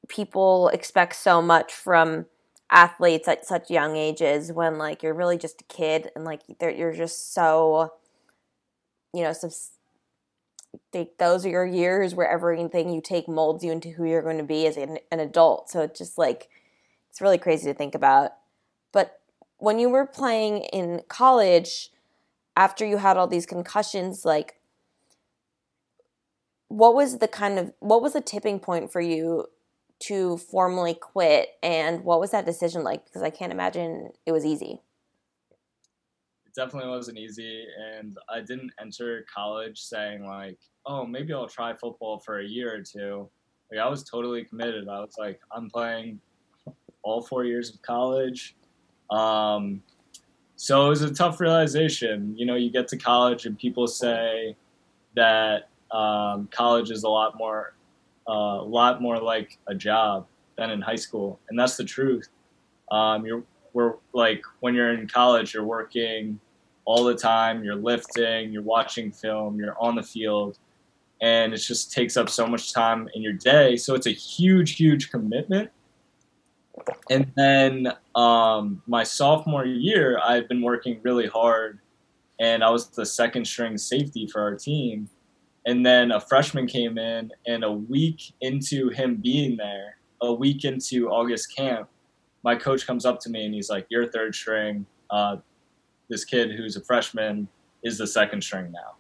people 0.09 0.69
expect 0.69 1.17
so 1.17 1.43
much 1.43 1.73
from 1.73 2.25
athletes 2.71 3.29
at 3.29 3.45
such 3.45 3.71
young 3.71 3.95
ages 3.97 4.51
when 4.51 4.79
like 4.79 5.03
you're 5.03 5.15
really 5.15 5.37
just 5.37 5.61
a 5.61 5.65
kid 5.65 6.11
and 6.17 6.25
like 6.25 6.41
you're 6.61 6.93
just 6.93 7.33
so 7.33 7.93
you 9.13 9.23
know 9.23 9.33
subs- 9.33 9.73
think 10.93 11.19
those 11.19 11.45
are 11.45 11.51
your 11.51 11.67
years 11.67 12.15
where 12.15 12.29
everything 12.29 12.91
you 12.91 13.01
take 13.01 13.29
molds 13.29 13.65
you 13.65 13.73
into 13.73 13.91
who 13.91 14.05
you're 14.05 14.23
going 14.23 14.39
to 14.39 14.45
be 14.45 14.67
as 14.67 14.77
an, 14.77 14.99
an 15.11 15.21
adult. 15.21 15.71
So 15.71 15.83
it's 15.83 15.99
just 15.99 16.19
like 16.19 16.49
it's 17.17 17.23
really 17.23 17.39
crazy 17.39 17.65
to 17.65 17.73
think 17.73 17.95
about. 17.95 18.33
But 18.93 19.21
when 19.57 19.79
you 19.79 19.89
were 19.89 20.05
playing 20.05 20.65
in 20.65 21.01
college, 21.09 21.89
after 22.55 22.85
you 22.85 22.99
had 22.99 23.17
all 23.17 23.27
these 23.27 23.47
concussions, 23.47 24.27
like 24.27 24.61
what 26.69 26.95
was 26.95 27.17
the 27.17 27.27
kind 27.27 27.59
of 27.59 27.73
what 27.79 28.03
was 28.03 28.13
the 28.13 28.21
tipping 28.21 28.61
point 28.61 28.93
for 28.93 29.01
you 29.01 29.47
to 30.09 30.37
formally 30.37 30.93
quit? 30.93 31.49
And 31.63 32.05
what 32.05 32.21
was 32.21 32.33
that 32.33 32.45
decision 32.45 32.85
like? 32.85 33.07
Because 33.07 33.23
i 33.23 33.31
can't 33.31 33.51
imagine 33.51 34.11
it 34.27 34.33
was 34.33 34.45
easy. 34.45 34.83
It 36.45 36.55
definitely 36.55 36.91
wasn't 36.91 37.17
easy 37.17 37.65
and 37.95 38.19
i 38.29 38.41
didn't 38.41 38.73
enter 38.79 39.25
college 39.35 39.81
saying 39.81 40.27
like 40.27 40.59
oh 40.85 41.07
maybe 41.07 41.33
i'll 41.33 41.49
try 41.49 41.73
football 41.73 42.19
for 42.19 42.41
a 42.41 42.47
year 42.47 42.75
or 42.75 42.83
two. 42.83 43.31
Like 43.73 43.81
i 43.81 43.89
was 43.89 44.05
totally 44.05 44.45
committed. 44.45 44.87
I 44.87 45.01
was 45.01 45.15
like 45.17 45.41
i'm 45.51 45.71
playing 45.71 46.21
all 47.07 47.23
four 47.23 47.45
years 47.45 47.73
of 47.73 47.81
college 47.83 48.57
um, 49.11 49.83
so 50.57 50.87
it 50.87 50.89
was 50.89 51.03
a 51.03 51.15
tough 51.15 51.41
realization 51.41 52.35
you 52.37 52.45
know 52.45 52.57
you 52.57 52.71
get 52.71 52.89
to 52.89 52.97
college 52.97 53.47
and 53.47 53.59
people 53.59 53.87
say 53.87 54.57
that 55.15 55.69
um, 55.91 56.49
college 56.51 56.91
is 56.91 57.05
a 57.05 57.09
lot 57.09 57.37
more 57.39 57.75
uh, 58.29 58.59
a 58.61 58.69
lot 58.69 59.01
more 59.01 59.19
like 59.19 59.59
a 59.69 59.75
job 59.75 60.27
than 60.57 60.71
in 60.71 60.81
high 60.81 60.97
school, 60.97 61.39
and 61.49 61.59
that's 61.59 61.77
the 61.77 61.85
truth. 61.85 62.29
Um, 62.91 63.25
you're 63.25 63.45
we're 63.73 63.95
like 64.13 64.43
when 64.61 64.75
you're 64.75 64.93
in 64.95 65.07
college, 65.07 65.55
you're 65.55 65.65
working 65.65 66.41
all 66.85 67.05
the 67.05 67.15
time. 67.15 67.63
You're 67.63 67.77
lifting, 67.77 68.53
you're 68.53 68.63
watching 68.63 69.13
film, 69.13 69.59
you're 69.59 69.77
on 69.81 69.95
the 69.95 70.03
field, 70.03 70.59
and 71.21 71.53
it 71.53 71.59
just 71.59 71.93
takes 71.93 72.17
up 72.17 72.29
so 72.29 72.47
much 72.47 72.73
time 72.73 73.09
in 73.15 73.23
your 73.23 73.33
day. 73.33 73.77
So 73.77 73.95
it's 73.95 74.07
a 74.07 74.13
huge, 74.13 74.77
huge 74.77 75.11
commitment. 75.11 75.71
And 77.11 77.33
then 77.37 77.93
um, 78.15 78.83
my 78.87 79.03
sophomore 79.03 79.65
year, 79.65 80.21
I 80.25 80.35
had 80.35 80.49
been 80.49 80.63
working 80.63 81.01
really 81.03 81.27
hard, 81.27 81.81
and 82.41 82.63
I 82.63 82.71
was 82.71 82.89
the 82.89 83.07
second 83.07 83.47
string 83.47 83.79
safety 83.79 84.27
for 84.27 84.41
our 84.41 84.55
team. 84.55 85.09
And 85.67 85.85
then 85.85 86.13
a 86.13 86.21
freshman 86.21 86.67
came 86.67 86.97
in, 86.99 87.33
and 87.47 87.65
a 87.65 87.73
week 87.73 88.33
into 88.41 88.89
him 88.91 89.17
being 89.17 89.57
there, 89.57 89.97
a 90.21 90.33
week 90.33 90.65
into 90.65 91.09
August 91.09 91.55
camp, 91.55 91.89
my 92.47 92.55
coach 92.55 92.87
comes 92.87 93.05
up 93.05 93.19
to 93.21 93.29
me 93.29 93.45
and 93.45 93.53
he's 93.53 93.69
like, 93.69 93.87
"You're 93.89 94.07
third 94.07 94.33
string. 94.33 94.87
Uh, 95.11 95.39
this 96.09 96.25
kid 96.25 96.53
who's 96.53 96.77
a 96.77 96.81
freshman 96.81 97.49
is 97.83 97.99
the 97.99 98.07
second 98.07 98.43
string 98.43 98.71
now," 98.71 98.95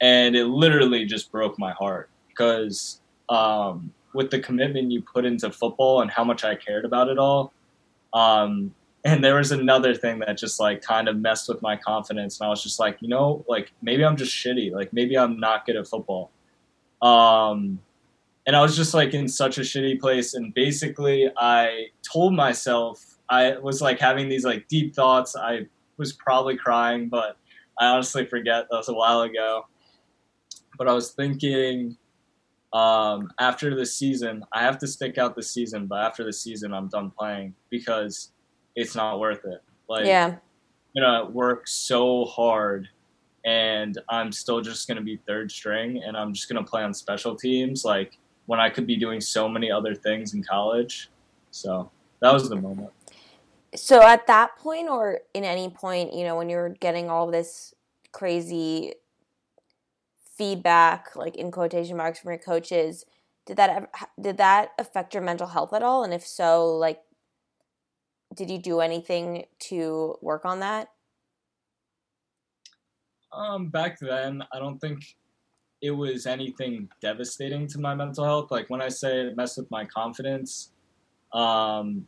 and 0.00 0.34
it 0.34 0.46
literally 0.46 1.04
just 1.04 1.30
broke 1.30 1.56
my 1.56 1.70
heart 1.70 2.10
because 2.28 3.00
um, 3.28 3.94
with 4.12 4.30
the 4.30 4.40
commitment 4.40 4.90
you 4.90 5.02
put 5.02 5.24
into 5.24 5.50
football 5.50 6.02
and 6.02 6.10
how 6.10 6.24
much 6.24 6.44
I 6.44 6.54
cared 6.54 6.84
about 6.84 7.08
it 7.08 7.18
all, 7.18 7.52
um, 8.12 8.74
and 9.04 9.24
there 9.24 9.36
was 9.36 9.50
another 9.50 9.94
thing 9.94 10.18
that 10.20 10.36
just 10.36 10.60
like 10.60 10.82
kind 10.82 11.08
of 11.08 11.16
messed 11.16 11.48
with 11.48 11.62
my 11.62 11.76
confidence 11.76 12.40
and 12.40 12.46
i 12.46 12.50
was 12.50 12.62
just 12.62 12.78
like 12.78 12.98
you 13.00 13.08
know 13.08 13.44
like 13.48 13.72
maybe 13.82 14.04
i'm 14.04 14.16
just 14.16 14.32
shitty 14.32 14.72
like 14.72 14.92
maybe 14.92 15.16
i'm 15.16 15.38
not 15.38 15.66
good 15.66 15.76
at 15.76 15.86
football. 15.86 16.30
Um 17.02 17.80
and 18.46 18.56
i 18.56 18.60
was 18.60 18.76
just 18.76 18.94
like 18.94 19.14
in 19.14 19.28
such 19.28 19.58
a 19.58 19.62
shitty 19.62 20.00
place 20.00 20.34
and 20.34 20.52
basically 20.54 21.30
i 21.36 21.86
told 22.02 22.34
myself 22.34 23.18
i 23.28 23.56
was 23.58 23.80
like 23.80 23.98
having 23.98 24.28
these 24.28 24.44
like 24.44 24.68
deep 24.68 24.94
thoughts. 24.94 25.36
I 25.36 25.66
was 25.96 26.12
probably 26.12 26.56
crying 26.56 27.08
but 27.08 27.36
i 27.78 27.86
honestly 27.86 28.26
forget 28.26 28.66
that 28.70 28.76
was 28.76 28.88
a 28.88 28.94
while 28.94 29.22
ago. 29.22 29.66
But 30.76 30.88
i 30.88 30.92
was 30.92 31.12
thinking 31.12 31.96
um 32.72 33.28
after 33.40 33.74
the 33.74 33.84
season 33.84 34.44
i 34.52 34.62
have 34.62 34.78
to 34.78 34.86
stick 34.86 35.18
out 35.18 35.34
the 35.34 35.42
season 35.42 35.86
but 35.86 36.04
after 36.04 36.22
the 36.22 36.32
season 36.32 36.72
i'm 36.72 36.86
done 36.86 37.10
playing 37.10 37.52
because 37.68 38.30
it's 38.76 38.94
not 38.94 39.20
worth 39.20 39.44
it. 39.44 39.62
Like, 39.88 40.06
yeah, 40.06 40.36
you 40.94 41.02
know, 41.02 41.28
work 41.32 41.66
so 41.68 42.24
hard, 42.24 42.88
and 43.44 43.98
I'm 44.08 44.32
still 44.32 44.60
just 44.60 44.88
gonna 44.88 45.02
be 45.02 45.16
third 45.26 45.50
string, 45.50 46.02
and 46.04 46.16
I'm 46.16 46.32
just 46.32 46.48
gonna 46.48 46.64
play 46.64 46.82
on 46.82 46.94
special 46.94 47.34
teams, 47.34 47.84
like 47.84 48.18
when 48.46 48.60
I 48.60 48.70
could 48.70 48.86
be 48.86 48.96
doing 48.96 49.20
so 49.20 49.48
many 49.48 49.70
other 49.70 49.94
things 49.94 50.34
in 50.34 50.42
college. 50.42 51.10
So 51.50 51.90
that 52.20 52.32
was 52.32 52.48
the 52.48 52.56
moment. 52.56 52.90
So 53.74 54.02
at 54.02 54.26
that 54.26 54.56
point, 54.56 54.88
or 54.88 55.20
in 55.34 55.44
any 55.44 55.68
point, 55.68 56.12
you 56.12 56.24
know, 56.24 56.36
when 56.36 56.48
you're 56.48 56.70
getting 56.70 57.08
all 57.08 57.30
this 57.30 57.74
crazy 58.12 58.94
feedback, 60.40 61.14
like 61.14 61.36
in 61.36 61.50
quotation 61.50 61.98
marks 61.98 62.20
from 62.20 62.30
your 62.30 62.38
coaches, 62.38 63.04
did 63.44 63.58
that 63.58 63.90
did 64.18 64.38
that 64.38 64.70
affect 64.78 65.12
your 65.12 65.22
mental 65.22 65.46
health 65.46 65.74
at 65.74 65.82
all? 65.82 66.02
And 66.02 66.14
if 66.14 66.26
so, 66.26 66.66
like 66.78 67.00
did 68.34 68.48
you 68.48 68.58
do 68.58 68.80
anything 68.80 69.44
to 69.68 70.14
work 70.22 70.46
on 70.46 70.60
that? 70.60 70.88
Um, 73.32 73.68
back 73.68 73.98
then, 74.00 74.42
I 74.52 74.58
don't 74.58 74.78
think 74.78 75.14
it 75.82 75.90
was 75.90 76.26
anything 76.26 76.88
devastating 77.02 77.66
to 77.68 77.78
my 77.78 77.94
mental 77.94 78.24
health. 78.24 78.50
Like 78.50 78.70
when 78.70 78.80
I 78.80 78.88
say 78.88 79.26
it 79.26 79.36
messed 79.36 79.58
with 79.58 79.70
my 79.70 79.84
confidence, 79.84 80.72
um, 81.34 82.06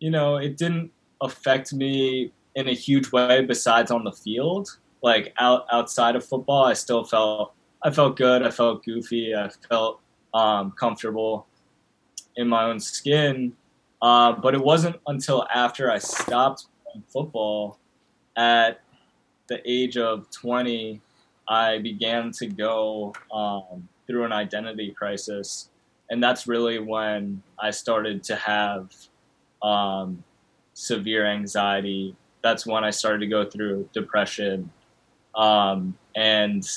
you 0.00 0.10
know, 0.10 0.36
it 0.36 0.58
didn't 0.58 0.90
affect 1.22 1.72
me 1.72 2.30
in 2.54 2.68
a 2.68 2.74
huge 2.74 3.10
way 3.10 3.42
besides 3.42 3.90
on 3.90 4.04
the 4.04 4.12
field. 4.12 4.68
Like 5.02 5.32
out 5.38 5.66
outside 5.70 6.16
of 6.16 6.24
football, 6.24 6.64
I 6.64 6.72
still 6.74 7.04
felt 7.04 7.54
I 7.82 7.90
felt 7.90 8.16
good. 8.16 8.42
I 8.42 8.50
felt 8.50 8.84
goofy. 8.84 9.34
I 9.34 9.48
felt 9.68 10.00
um, 10.34 10.72
comfortable 10.72 11.46
in 12.36 12.48
my 12.48 12.64
own 12.64 12.80
skin. 12.80 13.52
Uh, 14.00 14.32
but 14.32 14.54
it 14.54 14.62
wasn't 14.62 14.96
until 15.06 15.46
after 15.52 15.90
I 15.90 15.98
stopped 15.98 16.66
playing 16.84 17.04
football 17.08 17.78
at 18.36 18.80
the 19.48 19.60
age 19.68 19.96
of 19.96 20.30
20, 20.30 21.00
I 21.48 21.78
began 21.78 22.30
to 22.32 22.46
go 22.46 23.14
um, 23.32 23.88
through 24.06 24.24
an 24.24 24.32
identity 24.32 24.92
crisis. 24.92 25.70
And 26.10 26.22
that's 26.22 26.46
really 26.46 26.78
when 26.78 27.42
I 27.58 27.70
started 27.70 28.22
to 28.24 28.36
have 28.36 28.92
um, 29.62 30.22
severe 30.74 31.26
anxiety. 31.26 32.14
That's 32.42 32.66
when 32.66 32.84
I 32.84 32.90
started 32.90 33.18
to 33.20 33.26
go 33.26 33.44
through 33.44 33.88
depression. 33.92 34.70
Um, 35.34 35.96
and 36.16 36.68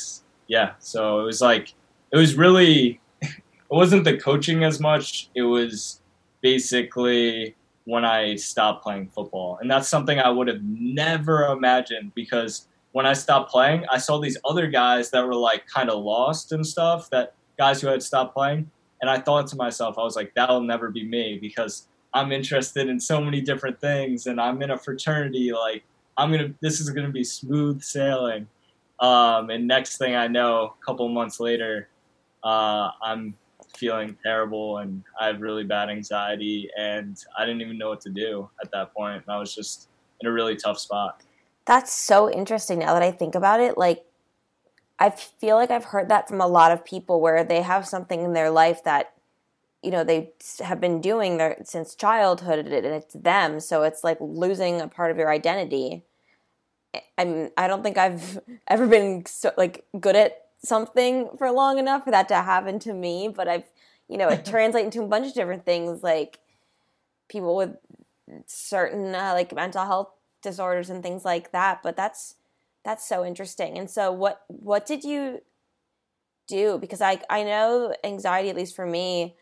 yeah, 0.48 0.74
so 0.80 1.20
it 1.22 1.24
was 1.24 1.42
like, 1.42 1.74
it 2.12 2.18
was 2.18 2.36
really, 2.36 3.00
it 3.22 3.42
wasn't 3.70 4.04
the 4.04 4.18
coaching 4.18 4.64
as 4.64 4.80
much. 4.80 5.30
It 5.36 5.44
was 5.44 6.02
basically 6.42 7.56
when 7.86 8.06
I 8.06 8.36
stopped 8.36 8.84
playing 8.84 9.08
football. 9.08 9.58
And 9.62 9.70
that's 9.70 9.88
something 9.88 10.20
I 10.20 10.30
would 10.30 10.48
have 10.48 10.62
never 10.64 11.46
imagined 11.46 12.14
because 12.14 12.68
when 12.92 13.06
I 13.06 13.14
stopped 13.14 13.50
playing, 13.50 13.86
I 13.90 13.98
saw 13.98 14.20
these 14.20 14.38
other 14.46 14.68
guys 14.68 15.10
that 15.12 15.26
were 15.26 15.36
like 15.36 15.66
kind 15.68 15.90
of 15.90 16.04
lost 16.04 16.52
and 16.52 16.66
stuff, 16.66 17.10
that 17.10 17.34
guys 17.58 17.82
who 17.82 17.88
had 17.88 18.04
stopped 18.04 18.34
playing. 18.34 18.70
And 19.02 19.10
I 19.10 19.20
thought 19.20 19.48
to 19.48 19.56
myself, 19.56 19.98
I 19.98 20.04
was 20.04 20.16
like, 20.16 20.34
that'll 20.36 20.62
never 20.62 20.90
be 20.92 21.04
me 21.04 21.40
because 21.40 21.88
I'm 22.14 22.32
interested 22.32 22.90
in 22.90 23.00
so 23.00 23.22
many 23.22 23.42
different 23.42 23.80
things 23.80 24.28
and 24.28 24.40
I'm 24.40 24.62
in 24.62 24.72
a 24.72 24.78
fraternity. 24.78 25.52
Like, 25.54 25.84
I'm 26.18 26.32
to, 26.32 26.54
this 26.62 26.80
is 26.80 26.90
to 26.90 27.08
be 27.08 27.24
smooth 27.24 27.82
sailing. 27.82 28.48
Um, 29.00 29.50
and 29.50 29.68
next 29.68 29.98
thing 29.98 30.16
I 30.16 30.28
know, 30.28 30.76
a 30.80 30.86
couple 30.86 31.08
months 31.10 31.40
later, 31.40 31.90
uh, 32.44 32.92
I'm 33.02 33.36
feeling 33.78 34.18
terrible 34.22 34.80
and 34.80 35.04
I 35.20 35.28
have 35.28 35.42
really 35.42 35.64
bad 35.64 35.90
anxiety 35.90 36.70
and 36.78 37.18
I 37.38 37.46
didn't 37.46 37.62
even 37.62 37.78
know 37.78 37.90
what 37.90 38.02
to 38.02 38.10
do 38.10 38.50
at 38.62 38.72
that 38.72 38.94
point. 38.94 39.24
I 39.28 39.38
was 39.40 39.56
just 39.56 39.90
in 40.20 40.28
a 40.28 40.32
really 40.32 40.56
tough 40.56 40.78
spot. 40.78 41.22
That's 41.66 41.94
so 41.94 42.30
interesting 42.30 42.80
now 42.80 42.94
that 42.94 43.04
I 43.04 43.12
think 43.12 43.36
about 43.36 43.60
it. 43.60 43.78
Like, 43.78 44.06
I 45.00 45.10
feel 45.10 45.56
like 45.56 45.72
I've 45.72 45.86
heard 45.86 46.10
that 46.10 46.28
from 46.28 46.42
a 46.42 46.48
lot 46.48 46.72
of 46.72 46.86
people 46.86 47.22
where 47.22 47.44
they 47.44 47.62
have 47.62 47.88
something 47.88 48.22
in 48.22 48.34
their 48.34 48.52
life 48.52 48.84
that, 48.84 49.14
you 49.82 49.90
know, 49.90 50.04
they 50.04 50.32
have 50.60 50.80
been 50.80 51.02
doing 51.02 51.38
there 51.38 51.58
since 51.64 51.96
childhood 51.96 52.60
and 52.60 52.86
it's 52.86 53.14
them. 53.14 53.60
So 53.60 53.84
it's 53.84 54.04
like 54.04 54.18
losing 54.20 54.80
a 54.80 54.88
part 54.88 55.12
of 55.12 55.18
your 55.18 55.32
identity. 55.32 56.04
I'm, 57.18 57.50
I 57.58 57.68
don't 57.68 57.82
think 57.82 57.98
I've 57.98 58.40
ever 58.68 58.88
been 58.88 59.26
so, 59.26 59.52
like 59.58 59.86
good 60.00 60.16
at 60.16 60.46
something 60.64 61.30
for 61.38 61.52
long 61.52 61.80
enough 61.80 62.04
for 62.04 62.12
that 62.12 62.28
to 62.28 62.36
happen 62.36 62.78
to 62.80 62.94
me, 62.94 63.28
but 63.36 63.48
I've, 63.48 63.66
you 64.08 64.18
know, 64.18 64.30
it 64.30 64.46
translates 64.46 64.96
into 64.96 65.04
a 65.04 65.08
bunch 65.08 65.28
of 65.28 65.34
different 65.34 65.66
things 65.66 66.04
like 66.04 66.40
people 67.28 67.56
with 67.56 67.76
certain 68.46 69.16
uh, 69.16 69.32
like 69.34 69.54
mental 69.54 69.86
health 69.86 70.10
disorders 70.44 70.90
and 70.90 71.02
things 71.02 71.26
like 71.26 71.52
that, 71.52 71.82
but 71.82 71.96
that's 71.96 72.36
that's 72.84 73.08
so 73.08 73.26
interesting. 73.26 73.78
And 73.78 73.90
so 73.90 74.12
what 74.12 74.44
what 74.48 74.86
did 74.86 75.04
you 75.04 75.42
do 76.48 76.78
because 76.78 77.02
I 77.02 77.22
I 77.30 77.44
know 77.44 77.96
anxiety 78.04 78.50
at 78.50 78.56
least 78.56 78.76
for 78.76 78.86
me 78.86 79.36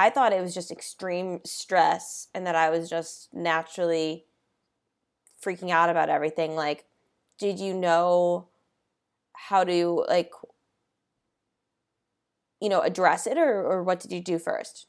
I 0.00 0.08
thought 0.08 0.32
it 0.32 0.40
was 0.40 0.54
just 0.54 0.70
extreme 0.70 1.40
stress 1.44 2.28
and 2.34 2.46
that 2.46 2.56
I 2.56 2.70
was 2.70 2.88
just 2.88 3.28
naturally 3.34 4.24
freaking 5.44 5.68
out 5.68 5.90
about 5.90 6.08
everything. 6.08 6.56
Like 6.56 6.86
did 7.38 7.60
you 7.60 7.74
know 7.74 8.48
how 9.34 9.62
to 9.62 10.06
like 10.08 10.32
you 12.62 12.70
know 12.70 12.80
address 12.80 13.26
it 13.26 13.36
or, 13.36 13.62
or 13.62 13.82
what 13.82 14.00
did 14.00 14.10
you 14.10 14.22
do 14.22 14.38
first? 14.38 14.86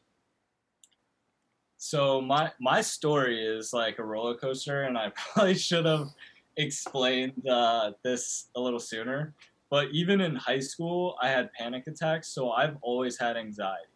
So 1.77 2.22
my 2.22 2.53
my 2.62 2.80
story 2.80 3.46
is 3.46 3.74
like 3.74 4.00
a 4.00 4.06
roller 4.06 4.36
coaster 4.36 4.84
and 4.84 4.98
i 4.98 5.12
probably 5.34 5.56
should 5.56 5.86
have 5.86 6.08
explained 6.56 7.46
uh, 7.50 7.91
this 8.01 8.48
a 8.56 8.62
little 8.62 8.80
sooner. 8.80 9.34
But 9.70 9.89
even 9.91 10.22
in 10.22 10.38
high 10.38 10.60
school, 10.60 11.18
I 11.22 11.27
had 11.27 11.51
panic 11.51 11.88
attacks, 11.88 12.30
so 12.30 12.51
I've 12.51 12.77
always 12.82 13.18
had 13.18 13.36
anxiety. 13.36 13.91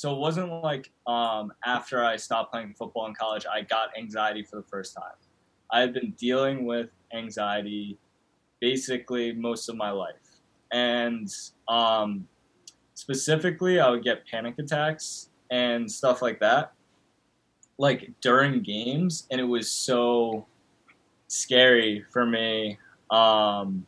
So 0.00 0.14
it 0.14 0.18
wasn't 0.18 0.50
like 0.62 0.90
um, 1.06 1.52
after 1.62 2.02
I 2.02 2.16
stopped 2.16 2.52
playing 2.52 2.72
football 2.72 3.04
in 3.04 3.12
college, 3.12 3.44
I 3.44 3.60
got 3.60 3.90
anxiety 3.98 4.42
for 4.42 4.56
the 4.56 4.62
first 4.62 4.94
time. 4.94 5.12
I 5.70 5.80
had 5.80 5.92
been 5.92 6.12
dealing 6.12 6.64
with 6.64 6.88
anxiety 7.12 7.98
basically 8.62 9.34
most 9.34 9.68
of 9.68 9.76
my 9.76 9.90
life. 9.90 10.40
And 10.72 11.28
um, 11.68 12.26
specifically, 12.94 13.78
I 13.78 13.90
would 13.90 14.02
get 14.02 14.26
panic 14.26 14.58
attacks 14.58 15.28
and 15.50 15.92
stuff 15.92 16.22
like 16.22 16.40
that, 16.40 16.72
like 17.76 18.10
during 18.22 18.62
games. 18.62 19.26
And 19.30 19.38
it 19.38 19.44
was 19.44 19.70
so 19.70 20.46
scary 21.28 22.06
for 22.10 22.24
me. 22.24 22.78
Um, 23.10 23.84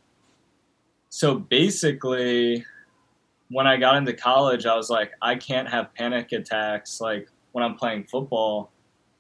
so 1.09 1.37
basically, 1.37 2.67
when 3.53 3.67
I 3.67 3.77
got 3.77 3.97
into 3.97 4.15
college, 4.15 4.67
I 4.67 4.75
was 4.75 4.89
like, 4.89 5.13
I 5.21 5.37
can't 5.37 5.69
have 5.69 5.93
panic 5.95 6.33
attacks 6.33 7.01
like 7.01 7.29
when 7.53 7.63
I'm 7.63 7.75
playing 7.75 8.05
football 8.05 8.71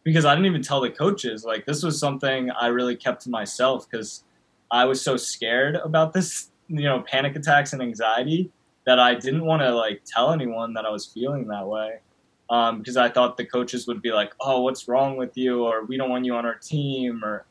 because 0.04 0.24
I 0.24 0.34
didn't 0.34 0.46
even 0.46 0.62
tell 0.62 0.80
the 0.80 0.90
coaches. 0.90 1.44
Like 1.44 1.66
this 1.66 1.82
was 1.82 2.00
something 2.00 2.50
I 2.50 2.68
really 2.68 2.96
kept 2.96 3.22
to 3.22 3.30
myself 3.30 3.88
because 3.88 4.24
I 4.70 4.86
was 4.86 5.02
so 5.02 5.16
scared 5.16 5.76
about 5.76 6.12
this, 6.12 6.50
you 6.68 6.84
know, 6.84 7.02
panic 7.02 7.36
attacks 7.36 7.74
and 7.74 7.82
anxiety 7.82 8.50
that 8.86 8.98
I 8.98 9.14
didn't 9.14 9.44
want 9.44 9.62
to 9.62 9.74
like 9.74 10.02
tell 10.06 10.32
anyone 10.32 10.72
that 10.74 10.86
I 10.86 10.90
was 10.90 11.06
feeling 11.06 11.46
that 11.48 11.66
way. 11.66 12.00
Um, 12.50 12.78
because 12.78 12.96
I 12.96 13.08
thought 13.08 13.36
the 13.36 13.46
coaches 13.46 13.86
would 13.86 14.02
be 14.02 14.12
like, 14.12 14.34
"Oh, 14.40 14.60
what's 14.60 14.86
wrong 14.86 15.16
with 15.16 15.36
you?" 15.36 15.64
or 15.64 15.84
"We 15.84 15.96
don't 15.96 16.10
want 16.10 16.24
you 16.24 16.34
on 16.34 16.44
our 16.44 16.56
team," 16.56 17.24
or 17.24 17.46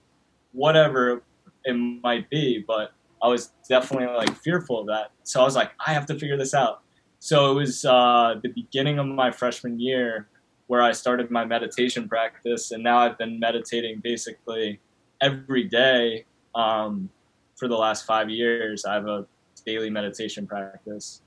whatever 0.51 1.23
it 1.63 1.73
might 1.73 2.29
be. 2.29 2.63
But 2.67 2.91
I 3.23 3.27
was 3.27 3.51
definitely 3.69 4.07
like 4.07 4.35
fearful 4.37 4.79
of 4.79 4.87
that. 4.87 5.11
So 5.23 5.41
I 5.41 5.43
was 5.43 5.55
like, 5.55 5.71
I 5.85 5.93
have 5.93 6.05
to 6.07 6.17
figure 6.17 6.37
this 6.37 6.53
out. 6.53 6.81
So 7.19 7.51
it 7.51 7.55
was 7.55 7.85
uh, 7.85 8.35
the 8.41 8.49
beginning 8.49 8.97
of 8.97 9.05
my 9.05 9.31
freshman 9.31 9.79
year 9.79 10.27
where 10.67 10.81
I 10.81 10.91
started 10.91 11.29
my 11.29 11.45
meditation 11.45 12.07
practice, 12.07 12.71
and 12.71 12.81
now 12.81 12.97
I've 12.99 13.17
been 13.17 13.39
meditating 13.39 13.99
basically 14.01 14.79
every 15.21 15.65
day 15.65 16.25
um, 16.55 17.09
for 17.57 17.67
the 17.67 17.75
last 17.75 18.05
five 18.05 18.29
years. 18.29 18.85
I 18.85 18.95
have 18.95 19.05
a 19.05 19.25
daily 19.65 19.89
meditation 19.89 20.47
practice. 20.47 21.21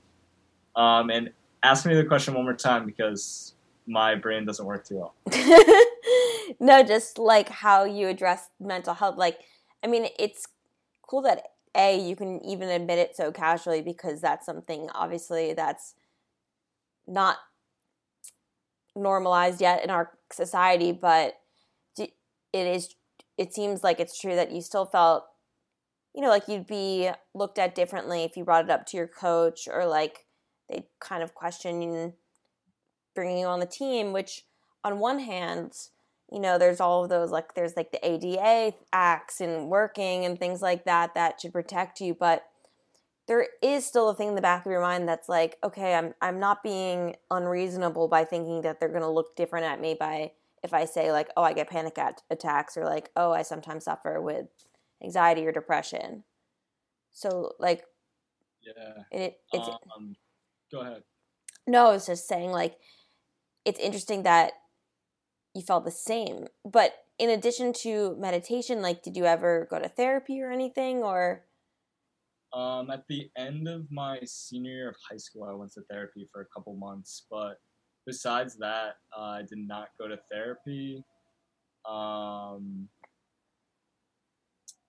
Um, 0.75 1.11
and 1.11 1.31
ask 1.63 1.87
me 1.87 1.95
the 1.95 2.05
question 2.05 2.35
one 2.35 2.45
more 2.45 2.55
time 2.55 2.87
because 2.87 3.55
my 3.87 4.15
brain 4.15 4.45
doesn't 4.45 4.65
work 4.65 4.87
too 4.87 4.97
well. 4.97 5.15
no, 6.61 6.83
just 6.83 7.19
like 7.19 7.49
how 7.49 7.85
you 7.85 8.09
address 8.09 8.49
mental 8.59 8.95
health. 8.95 9.17
Like, 9.17 9.39
I 9.83 9.87
mean, 9.87 10.09
it's 10.19 10.47
cool 11.03 11.23
that 11.23 11.43
a 11.77 11.99
you 11.99 12.15
can 12.17 12.45
even 12.45 12.69
admit 12.69 12.99
it 12.99 13.17
so 13.17 13.33
casually 13.33 13.83
because 13.83 14.21
that's 14.21 14.47
something 14.47 14.89
obviously 14.95 15.53
that's 15.53 15.95
not 17.07 17.37
normalized 18.97 19.61
yet 19.61 19.83
in 19.83 19.91
our 19.91 20.13
society 20.31 20.93
but 20.93 21.35
it 22.55 22.67
is 22.69 22.95
it 23.37 23.53
seems 23.53 23.83
like 23.83 23.99
it's 23.99 24.19
true 24.19 24.37
that 24.37 24.53
you 24.53 24.63
still 24.63 24.87
felt 24.87 25.25
you 26.15 26.23
know 26.23 26.29
like 26.29 26.47
you'd 26.47 26.67
be 26.67 27.11
looked 27.35 27.59
at 27.59 27.75
differently 27.75 28.23
if 28.23 28.37
you 28.37 28.45
brought 28.45 28.65
it 28.65 28.71
up 28.71 28.87
to 28.87 28.97
your 28.97 29.09
coach 29.09 29.69
or 29.71 29.85
like 29.85 30.27
they 30.71 30.87
kind 31.01 31.23
of 31.23 31.35
question 31.35 32.15
bringing 33.15 33.39
you 33.39 33.47
on 33.47 33.61
the 33.61 33.67
team 33.67 34.13
which 34.13 34.45
on 34.85 35.01
one 35.01 35.19
hand 35.19 35.73
you 36.35 36.41
know, 36.41 36.59
there's 36.59 36.81
all 36.81 37.05
of 37.05 37.11
those 37.11 37.31
like 37.31 37.55
there's 37.55 37.77
like 37.77 37.93
the 37.93 38.05
ADA 38.05 38.75
acts 38.93 39.41
and 39.41 39.69
working 39.69 40.25
and 40.25 40.37
things 40.37 40.61
like 40.61 40.85
that 40.85 41.15
that 41.15 41.41
should 41.41 41.53
protect 41.53 42.01
you, 42.01 42.13
but 42.13 42.45
there 43.29 43.47
is 43.63 43.87
still 43.87 44.09
a 44.09 44.15
thing 44.17 44.31
in 44.31 44.35
the 44.35 44.43
back 44.43 44.67
of 44.67 44.73
your 44.73 44.81
mind 44.81 45.09
that's 45.09 45.29
like, 45.29 45.57
okay, 45.63 45.95
I'm 45.95 46.13
I'm 46.21 46.41
not 46.41 46.65
being 46.65 47.15
unreasonable 47.31 48.09
by 48.09 48.25
thinking 48.25 48.63
that 48.63 48.81
they're 48.81 48.89
going 48.89 49.03
to 49.03 49.09
look 49.09 49.37
different 49.37 49.67
at 49.67 49.81
me 49.81 49.97
by 49.99 50.33
if 50.65 50.75
I 50.75 50.87
say 50.87 51.13
like, 51.13 51.31
oh, 51.37 51.43
I 51.45 51.53
get 51.53 51.71
panic 51.71 51.97
attacks 52.29 52.77
or 52.77 52.85
like, 52.85 53.11
oh, 53.15 53.31
I 53.31 53.43
sometimes 53.43 53.85
suffer 53.85 54.21
with 54.21 54.47
anxiety 55.05 55.47
or 55.47 55.53
depression. 55.53 56.25
So 57.13 57.53
like 57.61 57.85
yeah. 58.61 59.05
It 59.13 59.39
it's 59.53 59.69
um, 59.97 60.17
go 60.73 60.81
ahead. 60.81 61.05
No, 61.69 61.87
I 61.87 61.93
was 61.93 62.07
just 62.07 62.27
saying 62.27 62.51
like 62.51 62.77
it's 63.65 63.79
interesting 63.79 64.25
that 64.25 64.55
you 65.55 65.63
felt 65.63 65.85
the 65.85 65.91
same. 65.91 66.47
But 66.65 66.95
in 67.19 67.31
addition 67.31 67.73
to 67.85 68.17
meditation, 68.19 68.83
like 68.83 69.03
did 69.03 69.17
you 69.17 69.25
ever 69.25 69.67
go 69.71 69.79
to 69.79 69.89
therapy 69.89 70.41
or 70.43 70.51
anything 70.51 71.03
or 71.03 71.45
um, 72.55 72.89
at 72.91 73.07
the 73.09 73.31
end 73.37 73.67
of 73.67 73.91
my 73.91 74.21
senior 74.25 74.71
year 74.71 74.89
of 74.91 74.97
high 75.11 75.17
school, 75.17 75.45
I 75.45 75.55
went 75.55 75.73
to 75.73 75.83
therapy 75.91 76.29
for 76.33 76.43
a 76.43 76.47
couple 76.47 76.75
months. 76.77 77.27
But 77.29 77.59
besides 78.07 78.57
that, 78.59 78.97
uh, 79.17 79.23
I 79.23 79.43
did 79.43 79.59
not 79.59 79.89
go 79.99 80.07
to 80.07 80.17
therapy. 80.31 81.05
Um, 81.89 82.89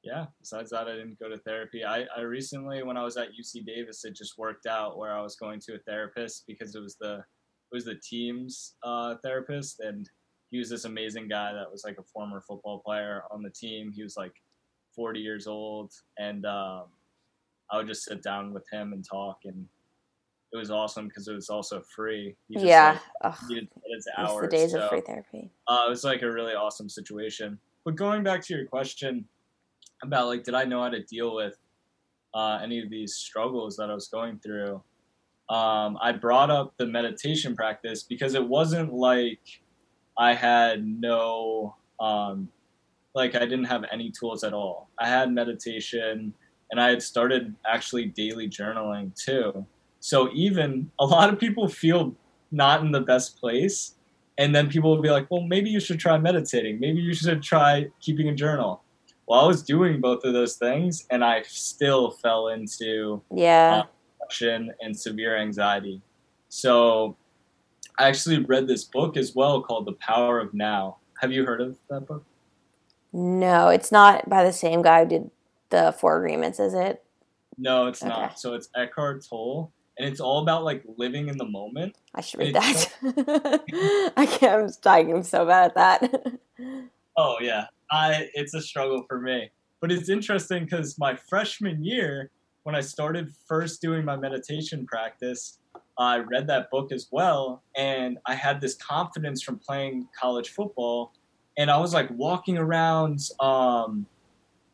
yeah, 0.04 0.28
besides 0.40 0.70
that, 0.70 0.88
I 0.88 0.94
didn't 0.94 1.20
go 1.20 1.28
to 1.28 1.40
therapy. 1.40 1.84
I, 1.84 2.06
I 2.16 2.22
recently, 2.22 2.84
when 2.84 2.98
I 2.98 3.04
was 3.04 3.18
at 3.18 3.30
UC 3.30 3.66
Davis, 3.66 4.06
it 4.06 4.16
just 4.16 4.38
worked 4.38 4.68
out 4.68 5.00
where 5.00 5.12
I 5.12 5.22
was 5.22 5.36
going 5.36 5.60
to 5.62 5.74
a 5.74 5.80
therapist 5.80 6.44
because 6.48 6.76
it 6.76 6.80
was 6.80 6.96
the 7.02 7.24
it 7.72 7.76
was 7.76 7.86
the 7.86 7.96
team's 7.96 8.76
uh, 8.84 9.16
therapist, 9.24 9.80
and 9.80 10.08
he 10.56 10.60
was 10.60 10.70
this 10.70 10.86
amazing 10.86 11.28
guy 11.28 11.52
that 11.52 11.70
was 11.70 11.84
like 11.84 11.98
a 12.00 12.04
former 12.04 12.40
football 12.40 12.80
player 12.80 13.24
on 13.30 13.44
the 13.44 13.50
team. 13.50 13.92
He 13.94 14.04
was 14.04 14.16
like 14.16 14.32
40 14.96 15.20
years 15.20 15.48
old, 15.48 15.92
and 16.18 16.46
um, 16.46 16.84
I 17.70 17.76
would 17.76 17.88
just 17.88 18.06
sit 18.06 18.24
down 18.24 18.54
with 18.54 18.64
him 18.72 18.94
and 18.94 19.04
talk, 19.06 19.40
and 19.44 19.68
it 20.54 20.56
was 20.56 20.72
awesome 20.72 21.10
because 21.10 21.28
it 21.28 21.34
was 21.34 21.50
also 21.50 21.82
free. 21.94 22.38
He 22.48 22.54
just, 22.54 22.66
yeah, 22.66 23.00
like, 23.22 23.36
needed 23.50 23.68
hours. 24.18 24.44
the 24.44 24.48
days 24.48 24.72
so, 24.72 24.80
of 24.80 24.90
free 24.90 25.02
therapy. 25.02 25.52
Uh, 25.68 25.84
it 25.88 25.90
was 25.90 26.06
like 26.06 26.22
a 26.22 26.32
really 26.32 26.54
awesome 26.54 26.88
situation. 26.88 27.60
But 27.84 27.98
going 27.98 28.24
back 28.24 28.42
to 28.46 28.56
your 28.56 28.66
question 28.66 29.26
about 30.04 30.28
like, 30.28 30.46
did 30.46 30.54
I 30.56 30.64
know 30.64 30.82
how 30.84 30.90
to 30.90 31.04
deal 31.04 31.36
with 31.36 31.58
uh, 32.34 32.60
any 32.64 32.80
of 32.80 32.90
these 32.90 33.16
struggles 33.16 33.76
that 33.76 33.90
I 33.90 33.94
was 33.94 34.08
going 34.08 34.40
through? 34.40 34.82
Um, 35.50 35.98
I 36.02 36.14
brought 36.14 36.50
up 36.50 36.76
the 36.78 36.86
meditation 36.86 37.58
practice 37.58 38.04
because 38.04 38.36
it 38.36 38.48
wasn't 38.48 38.94
like 38.94 39.42
I 40.18 40.34
had 40.34 40.86
no, 40.86 41.76
um, 42.00 42.50
like, 43.14 43.36
I 43.36 43.40
didn't 43.40 43.66
have 43.66 43.86
any 43.92 44.12
tools 44.12 44.44
at 44.44 44.54
all. 44.54 44.90
I 45.00 45.08
had 45.08 45.32
meditation 45.32 46.34
and 46.72 46.82
I 46.82 46.90
had 46.90 47.02
started 47.02 47.56
actually 47.68 48.06
daily 48.06 48.50
journaling 48.50 49.16
too. 49.16 49.66
So 50.00 50.30
even 50.34 50.92
a 51.00 51.06
lot 51.06 51.32
of 51.32 51.40
people 51.40 51.68
feel 51.68 52.16
not 52.52 52.82
in 52.82 52.92
the 52.92 53.02
best 53.02 53.40
place. 53.40 53.96
And 54.38 54.54
then 54.54 54.70
people 54.70 54.94
will 54.94 55.02
be 55.02 55.10
like, 55.10 55.30
well, 55.32 55.42
maybe 55.42 55.70
you 55.70 55.80
should 55.80 56.00
try 56.00 56.18
meditating. 56.18 56.80
Maybe 56.80 57.00
you 57.00 57.14
should 57.14 57.42
try 57.42 57.88
keeping 58.02 58.30
a 58.30 58.36
journal. 58.36 58.84
Well, 59.28 59.40
I 59.40 59.48
was 59.48 59.64
doing 59.64 60.02
both 60.02 60.24
of 60.24 60.34
those 60.34 60.56
things 60.58 61.08
and 61.10 61.24
I 61.24 61.42
still 61.44 62.12
fell 62.12 62.50
into 62.50 63.22
yeah. 63.34 63.84
Uh, 63.84 63.88
depression 64.20 64.74
and 64.82 64.96
severe 64.96 65.38
anxiety. 65.38 66.02
So 66.50 67.16
I 67.98 68.08
actually 68.08 68.40
read 68.40 68.68
this 68.68 68.84
book 68.84 69.16
as 69.18 69.34
well 69.36 69.62
called 69.62 69.86
The 69.86 69.94
Power 69.94 70.40
of 70.40 70.54
Now. 70.54 70.98
Have 71.22 71.32
you 71.32 71.46
heard 71.46 71.62
of 71.62 71.78
that 71.90 72.08
book? 72.08 72.24
No, 73.14 73.70
it's 73.70 73.92
not 73.92 74.28
by 74.30 74.44
the 74.44 74.52
same 74.52 74.82
guy 74.82 75.04
who 75.04 75.10
did 75.10 75.32
the 75.70 75.96
Four 75.98 76.18
Agreements, 76.18 76.60
is 76.60 76.74
it? 76.74 77.04
No, 77.58 77.88
it's 77.88 78.04
okay. 78.04 78.10
not. 78.10 78.40
So 78.40 78.54
it's 78.54 78.68
Eckhart 78.76 79.26
Tolle, 79.26 79.72
and 79.98 80.08
it's 80.08 80.20
all 80.20 80.42
about 80.42 80.66
like 80.66 80.84
living 80.98 81.30
in 81.30 81.38
the 81.38 81.46
moment. 81.46 81.96
I 82.14 82.20
should 82.22 82.42
read 82.42 82.56
that. 82.56 82.76
So- 82.76 84.12
I 84.18 84.26
can't. 84.26 84.64
I'm 84.64 84.70
dying. 84.82 85.14
I'm 85.14 85.24
so 85.24 85.46
bad 85.46 85.72
at 85.72 85.76
that. 85.76 86.34
oh 87.18 87.38
yeah, 87.40 87.68
I. 87.90 88.28
It's 88.34 88.54
a 88.54 88.62
struggle 88.62 89.06
for 89.08 89.22
me, 89.22 89.50
but 89.80 89.90
it's 89.92 90.10
interesting 90.10 90.66
because 90.66 91.00
my 91.00 91.16
freshman 91.16 91.82
year, 91.82 92.30
when 92.64 92.76
I 92.76 92.82
started 92.82 93.32
first 93.48 93.82
doing 93.82 94.04
my 94.04 94.18
meditation 94.18 94.86
practice, 94.86 95.60
I 95.98 96.18
read 96.18 96.48
that 96.48 96.70
book 96.70 96.92
as 96.92 97.08
well, 97.12 97.64
and 97.76 98.18
I 98.26 98.36
had 98.36 98.62
this 98.62 98.76
confidence 98.76 99.42
from 99.42 99.60
playing 99.60 100.08
college 100.20 100.50
football, 100.50 101.14
and 101.58 101.72
I 101.72 101.78
was 101.78 101.94
like 101.94 102.10
walking 102.12 102.58
around 102.58 103.20
um, 103.40 104.06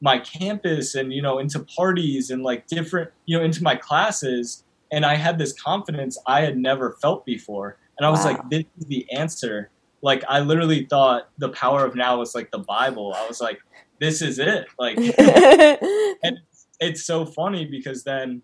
my 0.02 0.18
campus 0.20 0.96
and 0.96 1.14
you 1.14 1.22
know 1.22 1.38
into 1.40 1.60
parties 1.60 2.32
and 2.32 2.44
like 2.44 2.68
different 2.68 3.12
you 3.26 3.38
know 3.38 3.44
into 3.44 3.64
my 3.64 3.76
classes, 3.76 4.64
and 4.92 5.06
I 5.06 5.16
had 5.16 5.38
this 5.38 5.54
confidence 5.54 6.18
I 6.26 6.42
had 6.42 6.58
never 6.58 6.98
felt 7.02 7.26
before, 7.26 7.78
and 7.98 8.06
I 8.06 8.10
was 8.10 8.26
wow. 8.26 8.32
like, 8.32 8.50
this 8.50 8.64
is 8.80 8.88
the 8.88 9.12
answer. 9.12 9.70
Like 10.02 10.24
I 10.28 10.40
literally 10.40 10.86
thought 10.86 11.30
the 11.38 11.50
power 11.50 11.86
of 11.86 11.96
now 11.96 12.18
was 12.18 12.34
like 12.34 12.50
the 12.50 12.60
Bible. 12.60 13.14
I 13.16 13.28
was 13.28 13.40
like, 13.40 13.60
this 14.00 14.24
is 14.24 14.40
it. 14.40 14.66
Like, 14.80 14.98
and 15.18 16.40
it's 16.80 17.06
so 17.06 17.26
funny 17.26 17.66
because 17.66 18.04
then 18.04 18.42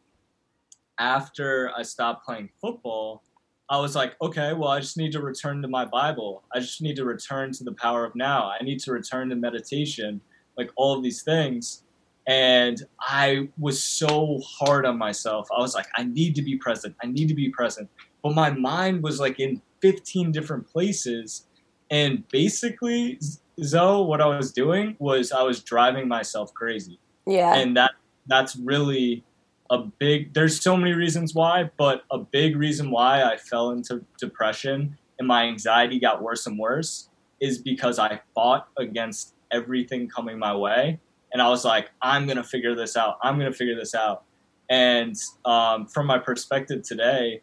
after 1.00 1.72
I 1.76 1.84
stopped 1.84 2.26
playing 2.26 2.50
football, 2.62 3.24
I 3.70 3.80
was 3.80 3.96
like, 3.96 4.16
okay, 4.22 4.54
well, 4.54 4.70
I 4.70 4.80
just 4.80 4.98
need 4.98 5.12
to 5.12 5.22
return 5.22 5.62
to 5.62 5.68
my 5.68 5.86
Bible. 5.86 6.44
I 6.54 6.60
just 6.60 6.82
need 6.82 6.96
to 6.96 7.06
return 7.06 7.52
to 7.54 7.64
the 7.64 7.74
power 7.74 8.06
of 8.06 8.16
now. 8.16 8.50
I 8.50 8.64
need 8.64 8.80
to 8.82 8.92
return 8.94 9.30
to 9.30 9.36
meditation, 9.36 10.22
like 10.58 10.72
all 10.78 10.96
of 10.96 11.04
these 11.04 11.22
things. 11.22 11.84
And 12.28 12.82
I 13.00 13.50
was 13.58 13.82
so 13.82 14.40
hard 14.46 14.86
on 14.86 14.98
myself. 14.98 15.48
I 15.56 15.62
was 15.62 15.76
like, 15.76 15.88
I 15.96 16.04
need 16.04 16.36
to 16.36 16.42
be 16.42 16.58
present. 16.58 16.96
I 17.04 17.08
need 17.08 17.28
to 17.28 17.34
be 17.34 17.50
present. 17.50 17.90
But 18.24 18.34
my 18.34 18.52
mind 18.52 19.04
was 19.04 19.20
like 19.20 19.40
in 19.40 19.62
15 19.82 20.32
different 20.32 20.68
places. 20.68 21.46
And 21.90 22.28
basically, 22.30 23.20
Zoe, 23.64 24.06
what 24.06 24.22
I 24.22 24.28
was 24.28 24.52
doing 24.52 24.96
was 25.00 25.32
I 25.32 25.44
was 25.44 25.62
driving 25.62 26.08
myself 26.08 26.54
crazy. 26.54 27.00
Yeah. 27.26 27.56
And 27.56 27.76
that 27.78 27.92
that's 28.28 28.56
really 28.58 29.24
a 29.70 29.80
big 29.80 30.34
there's 30.34 30.62
so 30.62 30.78
many 30.78 30.94
reasons 30.94 31.34
why, 31.34 31.70
but 31.78 32.04
a 32.12 32.18
big 32.18 32.56
reason 32.56 32.92
why 32.92 33.24
I 33.24 33.38
fell 33.38 33.72
into 33.72 34.04
depression 34.20 34.98
and 35.20 35.28
my 35.28 35.46
anxiety 35.46 36.00
got 36.00 36.22
worse 36.22 36.46
and 36.46 36.58
worse 36.58 37.10
is 37.40 37.58
because 37.58 38.00
I 38.00 38.22
fought 38.34 38.68
against 38.78 39.34
everything 39.52 40.08
coming 40.08 40.40
my 40.40 40.56
way. 40.56 41.00
And 41.34 41.42
I 41.42 41.50
was 41.50 41.66
like, 41.66 41.90
I'm 42.02 42.26
going 42.26 42.38
to 42.38 42.44
figure 42.44 42.76
this 42.76 42.96
out. 42.96 43.18
I'm 43.22 43.38
going 43.38 43.52
to 43.52 43.58
figure 43.58 43.76
this 43.76 43.94
out. 43.94 44.24
And 44.70 45.16
um, 45.46 45.88
from 45.88 46.08
my 46.08 46.18
perspective 46.18 46.84
today, 46.84 47.42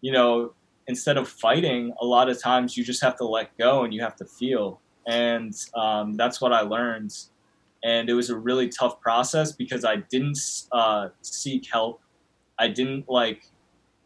you 0.00 0.12
know, 0.12 0.52
instead 0.86 1.16
of 1.16 1.28
fighting, 1.28 1.92
a 2.00 2.04
lot 2.04 2.28
of 2.28 2.40
times 2.40 2.76
you 2.76 2.84
just 2.84 3.02
have 3.02 3.16
to 3.16 3.24
let 3.24 3.56
go 3.58 3.84
and 3.84 3.94
you 3.94 4.02
have 4.02 4.16
to 4.16 4.24
feel. 4.24 4.80
And 5.06 5.54
um, 5.74 6.14
that's 6.14 6.40
what 6.40 6.52
I 6.52 6.60
learned. 6.60 7.14
And 7.82 8.10
it 8.10 8.14
was 8.14 8.30
a 8.30 8.36
really 8.36 8.68
tough 8.68 9.00
process 9.00 9.52
because 9.52 9.84
I 9.84 9.96
didn't 9.96 10.38
uh, 10.72 11.08
seek 11.22 11.66
help. 11.72 12.00
I 12.58 12.68
didn't 12.68 13.08
like, 13.08 13.42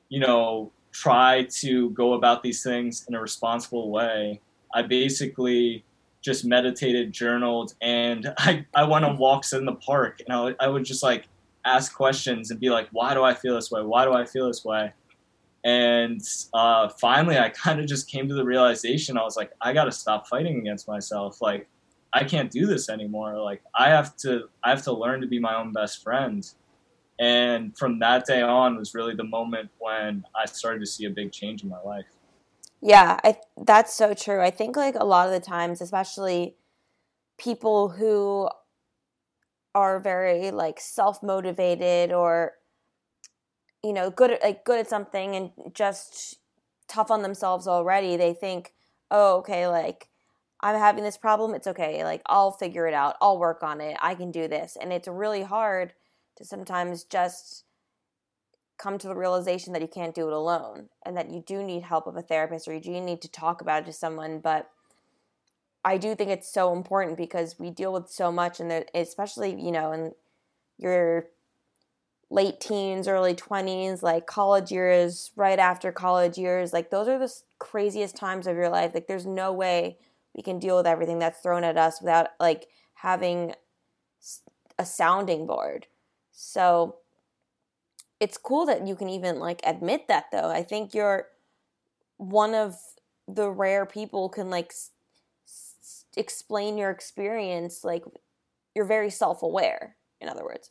you 0.09 0.21
know, 0.21 0.71
try 0.93 1.43
to 1.51 1.91
go 1.91 2.15
about 2.15 2.43
these 2.43 2.63
things 2.63 3.05
in 3.09 3.15
a 3.15 3.21
responsible 3.21 3.91
way. 3.91 4.41
I 4.73 4.83
basically 4.83 5.85
just 6.23 6.45
meditated, 6.45 7.13
journaled, 7.13 7.75
and 7.83 8.33
I, 8.39 8.65
I 8.75 8.85
went 8.85 9.05
on 9.05 9.19
walks 9.19 9.53
in 9.53 9.65
the 9.65 9.75
park 9.75 10.21
and 10.27 10.35
I, 10.37 10.65
I 10.65 10.69
would 10.69 10.85
just 10.85 11.03
like 11.03 11.29
ask 11.65 11.95
questions 11.95 12.51
and 12.51 12.61
be 12.61 12.71
like, 12.71 12.89
why 12.93 13.15
do 13.15 13.23
I 13.23 13.35
feel 13.35 13.55
this 13.55 13.71
way? 13.71 13.83
Why 13.83 14.05
do 14.05 14.13
I 14.13 14.25
feel 14.25 14.47
this 14.47 14.65
way? 14.65 14.93
And 15.65 16.21
uh, 16.53 16.89
finally, 16.89 17.39
I 17.39 17.49
kind 17.65 17.81
of 17.81 17.87
just 17.87 18.09
came 18.09 18.29
to 18.29 18.35
the 18.35 18.45
realization 18.45 19.17
I 19.19 19.23
was 19.23 19.37
like, 19.37 19.53
I 19.61 19.73
got 19.73 19.85
to 19.85 19.93
stop 19.93 20.29
fighting 20.29 20.59
against 20.59 20.87
myself. 20.87 21.41
Like, 21.41 21.67
I 22.15 22.25
can't 22.25 22.51
do 22.51 22.67
this 22.67 22.89
anymore. 22.89 23.41
Like, 23.41 23.63
I 23.77 23.89
have 23.89 24.17
to, 24.19 24.45
I 24.63 24.71
have 24.71 24.83
to 24.85 24.93
learn 24.93 25.21
to 25.21 25.27
be 25.27 25.41
my 25.41 25.57
own 25.57 25.73
best 25.73 26.03
friend. 26.03 26.49
And 27.19 27.77
from 27.77 27.99
that 27.99 28.25
day 28.25 28.41
on 28.41 28.77
was 28.77 28.95
really 28.95 29.15
the 29.15 29.25
moment 29.25 29.71
when 29.79 30.25
I 30.35 30.47
started 30.47 30.81
to 30.81 30.87
see 30.87 31.07
a 31.07 31.11
big 31.11 31.33
change 31.33 31.65
in 31.65 31.69
my 31.69 31.81
life. 31.81 32.07
Yeah, 32.81 33.19
I 33.25 33.39
that's 33.57 33.95
so 33.95 34.15
true. 34.15 34.41
I 34.43 34.51
think 34.51 34.77
like 34.77 34.95
a 34.95 35.05
lot 35.05 35.27
of 35.27 35.33
the 35.33 35.41
times, 35.41 35.81
especially 35.81 36.57
people 37.39 37.89
who 37.89 38.49
are 39.75 39.99
very 39.99 40.51
like 40.51 40.79
self-motivated 40.81 42.13
or 42.13 42.53
you 43.83 43.93
know, 43.93 44.11
good 44.11 44.39
like 44.43 44.65
good 44.65 44.81
at 44.81 44.89
something 44.89 45.35
and 45.37 45.51
just 45.73 46.37
tough 46.89 47.11
on 47.11 47.23
themselves 47.23 47.67
already, 47.67 48.17
they 48.17 48.35
think, 48.35 48.75
"Oh, 49.11 49.39
okay, 49.39 49.67
like 49.69 50.09
I'm 50.65 50.77
having 50.79 51.05
this 51.05 51.17
problem, 51.17 51.55
it's 51.55 51.69
okay. 51.69 52.03
Like 52.03 52.23
I'll 52.27 52.51
figure 52.51 52.89
it 52.89 52.95
out. 52.95 53.17
I'll 53.21 53.39
work 53.39 53.63
on 53.63 53.81
it. 53.81 53.97
I 54.03 54.17
can 54.17 54.33
do 54.33 54.49
this." 54.49 54.77
And 54.81 54.93
it's 54.93 55.07
really 55.07 55.43
hard 55.43 55.93
to 56.37 56.45
sometimes 56.45 57.05
just 57.05 57.65
come 58.77 58.99
to 58.99 59.09
the 59.09 59.15
realization 59.15 59.73
that 59.73 59.83
you 59.83 59.89
can't 59.89 60.15
do 60.15 60.27
it 60.27 60.33
alone 60.33 60.89
and 61.05 61.17
that 61.17 61.31
you 61.31 61.43
do 61.47 61.63
need 61.63 61.83
help 61.83 62.07
of 62.07 62.17
a 62.17 62.23
therapist 62.23 62.67
or 62.67 62.75
you 62.75 62.81
do 62.81 63.01
need 63.01 63.23
to 63.23 63.29
talk 63.29 63.61
about 63.61 63.83
it 63.83 63.87
to 63.87 63.93
someone 63.93 64.41
but 64.41 64.71
i 65.85 65.97
do 65.97 66.15
think 66.15 66.31
it's 66.31 66.53
so 66.53 66.73
important 66.73 67.17
because 67.17 67.59
we 67.59 67.71
deal 67.71 67.93
with 67.93 68.09
so 68.09 68.33
much 68.33 68.61
and 68.61 68.85
especially 68.95 69.61
you 69.61 69.71
know 69.71 69.93
in 69.93 70.13
your 70.77 71.27
late 72.31 72.61
teens 72.61 73.07
early 73.07 73.35
20s 73.35 74.03
like 74.03 74.27
college 74.27 74.73
years 74.73 75.31
right 75.37 75.59
after 75.59 75.93
college 75.93 76.37
years 76.37 76.73
like 76.73 76.91
those 76.91 77.07
are 77.07 77.19
the 77.19 77.33
craziest 77.61 78.17
times 78.17 78.47
of 78.47 78.57
your 78.57 78.69
life 78.69 78.91
like 78.93 79.07
there's 79.07 79.27
no 79.27 79.53
way 79.53 79.97
we 80.35 80.43
can 80.43 80.59
deal 80.59 80.77
with 80.77 80.87
everything 80.87 81.19
that's 81.19 81.41
thrown 81.41 81.65
at 81.65 81.77
us 81.77 82.01
without 82.01 82.29
like 82.41 82.67
having 82.95 83.55
a 84.79 84.85
sounding 84.85 85.47
board 85.47 85.87
so 86.33 86.97
it's 88.21 88.37
cool 88.37 88.67
that 88.67 88.87
you 88.87 88.97
can 88.97 89.09
even 89.09 89.39
like 89.39 89.61
admit 89.65 90.09
that 90.09 90.27
though. 90.33 90.51
I 90.51 90.63
think 90.63 90.95
you're 90.95 91.27
one 92.17 92.55
of 92.55 92.75
the 93.29 93.51
rare 93.51 93.87
people 93.87 94.29
can 94.29 94.51
like 94.51 94.71
s- 94.71 94.91
s- 95.47 96.05
explain 96.17 96.79
your 96.79 96.91
experience 96.91 97.85
like 97.85 98.05
you're 98.75 98.85
very 98.85 99.11
self-aware 99.11 99.97
in 100.21 100.29
other 100.29 100.43
words. 100.45 100.71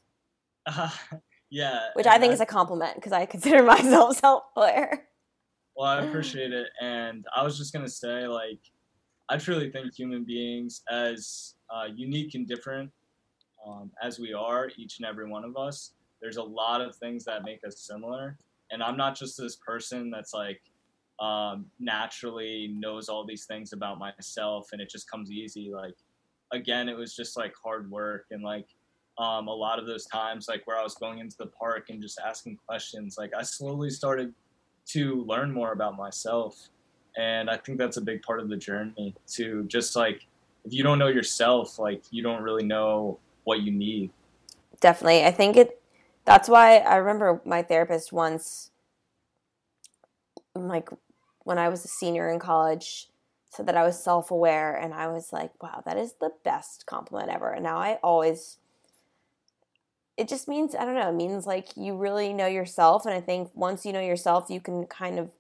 Uh, 0.66 0.90
yeah. 1.50 1.90
Which 1.94 2.08
I 2.08 2.18
think 2.18 2.32
I, 2.32 2.34
is 2.34 2.42
a 2.42 2.46
compliment 2.46 2.96
because 2.96 3.12
I 3.12 3.26
consider 3.36 3.64
myself 3.64 4.18
self-aware. 4.18 5.08
Well, 5.76 5.88
I 5.88 6.02
appreciate 6.06 6.54
it 6.54 6.70
and 6.82 7.26
I 7.36 7.44
was 7.44 7.58
just 7.58 7.72
going 7.72 7.86
to 7.86 7.92
say 7.92 8.28
like 8.28 8.62
I 9.30 9.38
truly 9.38 9.72
think 9.72 9.94
human 9.96 10.24
beings 10.24 10.82
as 10.90 11.56
uh, 11.70 11.86
unique 11.94 12.36
and 12.36 12.48
different 12.48 12.92
um, 13.66 13.92
as 14.02 14.20
we 14.20 14.34
are, 14.34 14.70
each 14.78 15.00
and 15.00 15.06
every 15.06 15.28
one 15.28 15.44
of 15.44 15.56
us, 15.56 15.94
there's 16.22 16.38
a 16.38 16.44
lot 16.44 16.82
of 16.82 16.96
things 16.96 17.24
that 17.26 17.44
make 17.44 17.62
us 17.66 17.80
similar. 17.80 18.38
And 18.72 18.84
I'm 18.84 18.98
not 18.98 19.18
just 19.18 19.38
this 19.38 19.56
person 19.56 20.10
that's 20.10 20.34
like 20.34 20.62
um, 21.20 21.66
naturally 21.80 22.74
knows 22.74 23.08
all 23.08 23.26
these 23.26 23.46
things 23.46 23.74
about 23.74 24.00
myself 24.00 24.70
and 24.72 24.82
it 24.82 24.90
just 24.90 25.10
comes 25.10 25.32
easy. 25.32 25.72
Like, 25.74 25.96
again, 26.52 26.90
it 26.90 26.98
was 26.98 27.16
just 27.16 27.38
like 27.38 27.54
hard 27.62 27.90
work 27.90 28.26
and 28.32 28.44
like 28.44 28.68
um, 29.18 29.48
a 29.48 29.54
lot 29.54 29.80
of 29.80 29.86
those 29.86 30.06
times, 30.06 30.48
like 30.48 30.66
where 30.66 30.78
I 30.78 30.84
was 30.84 30.96
going 30.96 31.20
into 31.20 31.38
the 31.38 31.48
park 31.48 31.90
and 31.90 32.02
just 32.02 32.20
asking 32.20 32.58
questions, 32.68 33.16
like 33.18 33.32
I 33.38 33.44
slowly 33.44 33.90
started 33.90 34.34
to 34.88 35.24
learn 35.26 35.52
more 35.52 35.72
about 35.72 35.96
myself. 35.96 36.70
And 37.18 37.50
I 37.50 37.58
think 37.58 37.78
that's 37.78 37.98
a 37.98 38.02
big 38.02 38.22
part 38.24 38.40
of 38.40 38.50
the 38.50 38.58
journey 38.58 39.16
to 39.34 39.64
just 39.66 39.96
like, 39.96 40.26
if 40.66 40.74
you 40.74 40.84
don't 40.84 41.00
know 41.00 41.08
yourself, 41.08 41.78
like 41.78 42.04
you 42.12 42.24
don't 42.24 42.42
really 42.42 42.64
know 42.64 43.20
what 43.44 43.62
you 43.62 43.72
need. 43.72 44.12
Definitely. 44.80 45.26
I 45.26 45.32
think 45.32 45.58
it 45.58 45.82
that's 46.26 46.48
why 46.48 46.78
I 46.78 46.96
remember 46.96 47.42
my 47.46 47.62
therapist 47.64 48.14
once 48.14 48.72
like 50.56 50.90
when 51.44 51.58
I 51.58 51.70
was 51.70 51.84
a 51.84 51.90
senior 51.90 52.30
in 52.30 52.40
college 52.40 53.10
said 53.50 53.68
that 53.68 53.78
I 53.78 53.84
was 53.84 54.02
self-aware 54.02 54.76
and 54.76 54.94
I 54.94 55.08
was 55.08 55.32
like, 55.32 55.52
wow, 55.62 55.84
that 55.86 55.98
is 55.98 56.16
the 56.20 56.32
best 56.44 56.86
compliment 56.86 57.30
ever. 57.30 57.52
And 57.52 57.64
now 57.64 57.78
I 57.78 58.00
always 58.04 58.58
it 60.16 60.28
just 60.28 60.48
means 60.48 60.76
I 60.76 60.86
don't 60.86 60.96
know, 60.96 61.10
it 61.10 61.16
means 61.16 61.46
like 61.46 61.76
you 61.76 61.98
really 61.98 62.34
know 62.34 62.48
yourself 62.48 63.06
and 63.06 63.14
I 63.14 63.22
think 63.22 63.52
once 63.54 63.86
you 63.86 63.94
know 63.94 64.02
yourself, 64.02 64.50
you 64.50 64.62
can 64.62 64.86
kind 64.86 65.20
of 65.20 65.32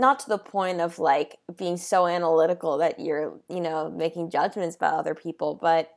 not 0.00 0.18
to 0.20 0.28
the 0.28 0.38
point 0.38 0.80
of 0.80 0.98
like 0.98 1.38
being 1.56 1.76
so 1.76 2.06
analytical 2.06 2.78
that 2.78 2.98
you're, 2.98 3.38
you 3.48 3.60
know, 3.60 3.90
making 3.90 4.30
judgments 4.30 4.76
about 4.76 4.94
other 4.94 5.14
people, 5.14 5.54
but 5.54 5.94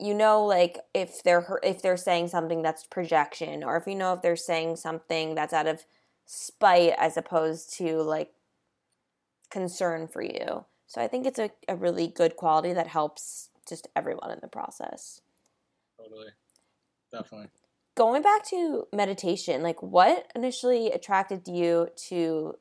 you 0.00 0.12
know 0.12 0.44
like 0.44 0.78
if 0.92 1.22
they're 1.22 1.60
if 1.62 1.80
they're 1.80 1.96
saying 1.96 2.26
something 2.26 2.62
that's 2.62 2.84
projection 2.84 3.62
or 3.62 3.76
if 3.76 3.86
you 3.86 3.94
know 3.94 4.12
if 4.14 4.22
they're 4.22 4.34
saying 4.34 4.74
something 4.74 5.36
that's 5.36 5.52
out 5.52 5.68
of 5.68 5.84
spite 6.26 6.92
as 6.98 7.16
opposed 7.16 7.72
to 7.76 8.02
like 8.02 8.32
concern 9.50 10.08
for 10.08 10.22
you. 10.22 10.64
So 10.86 11.00
I 11.00 11.08
think 11.08 11.26
it's 11.26 11.38
a, 11.38 11.50
a 11.68 11.76
really 11.76 12.08
good 12.08 12.36
quality 12.36 12.72
that 12.72 12.88
helps 12.88 13.50
just 13.68 13.88
everyone 13.94 14.30
in 14.30 14.38
the 14.42 14.48
process. 14.48 15.20
Totally. 15.98 16.28
Definitely. 17.12 17.48
Going 17.96 18.22
back 18.22 18.44
to 18.50 18.88
meditation, 18.92 19.62
like 19.62 19.80
what 19.80 20.30
initially 20.34 20.90
attracted 20.90 21.46
you 21.46 21.88
to 22.08 22.54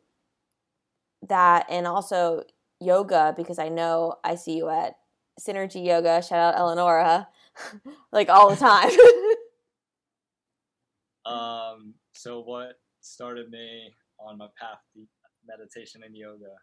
that 1.29 1.65
and 1.69 1.87
also 1.87 2.43
yoga 2.79 3.33
because 3.35 3.59
I 3.59 3.69
know 3.69 4.15
I 4.23 4.35
see 4.35 4.57
you 4.57 4.69
at 4.69 4.95
Synergy 5.39 5.85
Yoga, 5.85 6.21
shout 6.21 6.53
out 6.53 6.59
Eleonora, 6.59 7.27
like 8.11 8.29
all 8.29 8.49
the 8.49 8.55
time. 8.55 8.91
um, 11.25 11.93
so 12.13 12.41
what 12.41 12.73
started 13.01 13.49
me 13.49 13.93
on 14.19 14.37
my 14.37 14.47
path 14.59 14.79
to 14.93 15.01
meditation 15.47 16.01
and 16.05 16.15
yoga? 16.15 16.53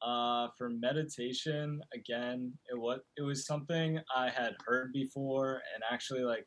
Uh, 0.00 0.48
for 0.56 0.70
meditation, 0.70 1.80
again, 1.92 2.52
it 2.70 2.78
was 2.78 3.00
it 3.16 3.22
was 3.22 3.46
something 3.46 3.98
I 4.14 4.30
had 4.30 4.52
heard 4.64 4.92
before, 4.92 5.60
and 5.74 5.82
actually, 5.90 6.22
like, 6.22 6.46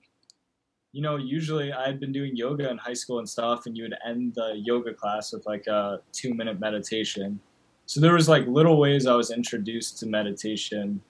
you 0.91 1.01
know, 1.01 1.15
usually 1.15 1.71
I 1.71 1.85
had 1.85 1.99
been 1.99 2.11
doing 2.11 2.35
yoga 2.35 2.69
in 2.69 2.77
high 2.77 2.93
school 2.93 3.19
and 3.19 3.29
stuff, 3.29 3.65
and 3.65 3.77
you 3.77 3.83
would 3.83 3.95
end 4.05 4.35
the 4.35 4.53
yoga 4.55 4.93
class 4.93 5.33
with 5.33 5.45
like 5.45 5.67
a 5.67 6.01
two 6.11 6.33
minute 6.33 6.59
meditation. 6.59 7.39
So 7.85 7.99
there 7.99 8.13
was 8.13 8.29
like 8.29 8.47
little 8.47 8.79
ways 8.79 9.07
I 9.07 9.15
was 9.15 9.31
introduced 9.31 9.99
to 9.99 10.05
meditation 10.05 11.01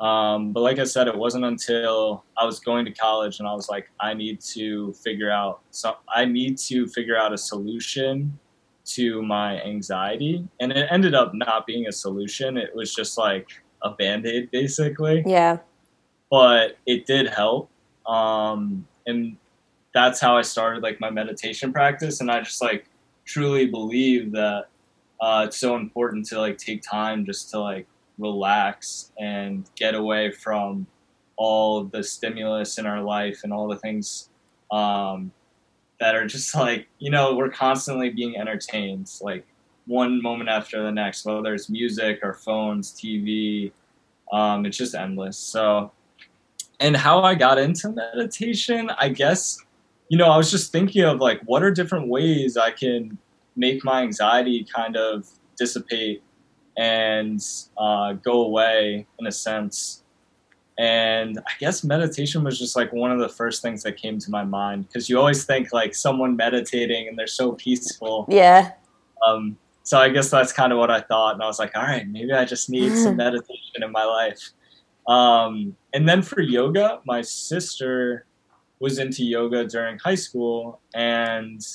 um, 0.00 0.52
but 0.52 0.60
like 0.60 0.78
I 0.78 0.84
said, 0.84 1.08
it 1.08 1.16
wasn't 1.16 1.44
until 1.44 2.24
I 2.36 2.44
was 2.44 2.60
going 2.60 2.84
to 2.84 2.92
college 2.92 3.40
and 3.40 3.48
I 3.48 3.52
was 3.52 3.68
like, 3.68 3.90
I 4.00 4.14
need 4.14 4.40
to 4.52 4.92
figure 4.92 5.30
out 5.30 5.60
so 5.70 5.96
I 6.14 6.24
need 6.24 6.58
to 6.58 6.86
figure 6.86 7.16
out 7.16 7.32
a 7.32 7.38
solution 7.38 8.38
to 8.86 9.22
my 9.22 9.60
anxiety. 9.62 10.46
And 10.60 10.72
it 10.72 10.86
ended 10.90 11.14
up 11.14 11.34
not 11.34 11.66
being 11.66 11.88
a 11.88 11.92
solution. 11.92 12.56
It 12.56 12.74
was 12.74 12.94
just 12.94 13.18
like 13.18 13.48
a 13.82 13.90
band-aid 13.90 14.50
basically. 14.50 15.24
Yeah. 15.26 15.58
but 16.30 16.78
it 16.86 17.06
did 17.06 17.28
help. 17.28 17.70
Um, 18.08 18.86
and 19.06 19.36
that's 19.94 20.20
how 20.20 20.36
I 20.36 20.42
started 20.42 20.82
like 20.82 21.00
my 21.00 21.10
meditation 21.10 21.72
practice. 21.72 22.20
And 22.20 22.30
I 22.30 22.40
just 22.40 22.62
like 22.62 22.88
truly 23.24 23.66
believe 23.66 24.32
that 24.32 24.66
uh, 25.20 25.44
it's 25.46 25.58
so 25.58 25.76
important 25.76 26.26
to 26.26 26.40
like 26.40 26.58
take 26.58 26.82
time 26.82 27.24
just 27.24 27.50
to 27.50 27.60
like 27.60 27.86
relax 28.18 29.12
and 29.18 29.68
get 29.76 29.94
away 29.94 30.30
from 30.30 30.86
all 31.36 31.84
the 31.84 32.02
stimulus 32.02 32.78
in 32.78 32.86
our 32.86 33.02
life 33.02 33.40
and 33.44 33.52
all 33.52 33.68
the 33.68 33.76
things 33.76 34.28
um, 34.72 35.30
that 36.00 36.14
are 36.14 36.26
just 36.26 36.54
like 36.54 36.88
you 36.98 37.10
know 37.10 37.34
we're 37.34 37.50
constantly 37.50 38.10
being 38.10 38.36
entertained 38.36 39.10
like 39.20 39.46
one 39.86 40.20
moment 40.20 40.48
after 40.48 40.82
the 40.82 40.92
next 40.92 41.24
whether 41.24 41.54
it's 41.54 41.70
music 41.70 42.20
or 42.22 42.34
phones 42.34 42.92
tv 42.92 43.72
um, 44.32 44.66
it's 44.66 44.76
just 44.76 44.94
endless 44.94 45.38
so 45.38 45.90
and 46.80 46.96
how 46.96 47.22
i 47.22 47.34
got 47.34 47.58
into 47.58 47.88
meditation 47.90 48.90
i 48.98 49.08
guess 49.08 49.58
you 50.08 50.16
know 50.18 50.26
i 50.26 50.36
was 50.36 50.50
just 50.50 50.72
thinking 50.72 51.02
of 51.02 51.20
like 51.20 51.40
what 51.42 51.62
are 51.62 51.70
different 51.70 52.08
ways 52.08 52.56
i 52.56 52.70
can 52.70 53.18
make 53.56 53.84
my 53.84 54.02
anxiety 54.02 54.66
kind 54.74 54.96
of 54.96 55.26
dissipate 55.56 56.22
and 56.76 57.44
uh, 57.76 58.12
go 58.12 58.42
away 58.42 59.04
in 59.18 59.26
a 59.26 59.32
sense 59.32 60.04
and 60.78 61.40
I 61.40 61.50
guess 61.58 61.82
meditation 61.82 62.44
was 62.44 62.56
just 62.56 62.76
like 62.76 62.92
one 62.92 63.10
of 63.10 63.18
the 63.18 63.28
first 63.28 63.62
things 63.62 63.82
that 63.82 63.96
came 63.96 64.20
to 64.20 64.30
my 64.30 64.44
mind 64.44 64.86
because 64.86 65.08
you 65.08 65.18
always 65.18 65.44
think 65.44 65.72
like 65.72 65.92
someone 65.92 66.36
meditating 66.36 67.08
and 67.08 67.18
they're 67.18 67.26
so 67.26 67.52
peaceful. 67.52 68.26
Yeah. 68.28 68.70
Um, 69.26 69.58
so 69.82 69.98
I 69.98 70.08
guess 70.08 70.30
that's 70.30 70.52
kind 70.52 70.72
of 70.72 70.78
what 70.78 70.90
I 70.90 71.00
thought, 71.00 71.34
and 71.34 71.42
I 71.42 71.46
was 71.46 71.58
like, 71.58 71.76
all 71.76 71.82
right, 71.82 72.06
maybe 72.06 72.32
I 72.32 72.44
just 72.44 72.70
need 72.70 72.94
some 72.96 73.16
meditation 73.24 73.82
in 73.82 73.90
my 73.90 74.04
life. 74.04 74.50
Um, 75.08 75.76
and 75.94 76.08
then 76.08 76.22
for 76.22 76.40
yoga, 76.40 77.00
my 77.06 77.22
sister 77.22 78.26
was 78.78 78.98
into 78.98 79.24
yoga 79.24 79.66
during 79.66 79.98
high 79.98 80.14
school, 80.14 80.80
and 80.94 81.66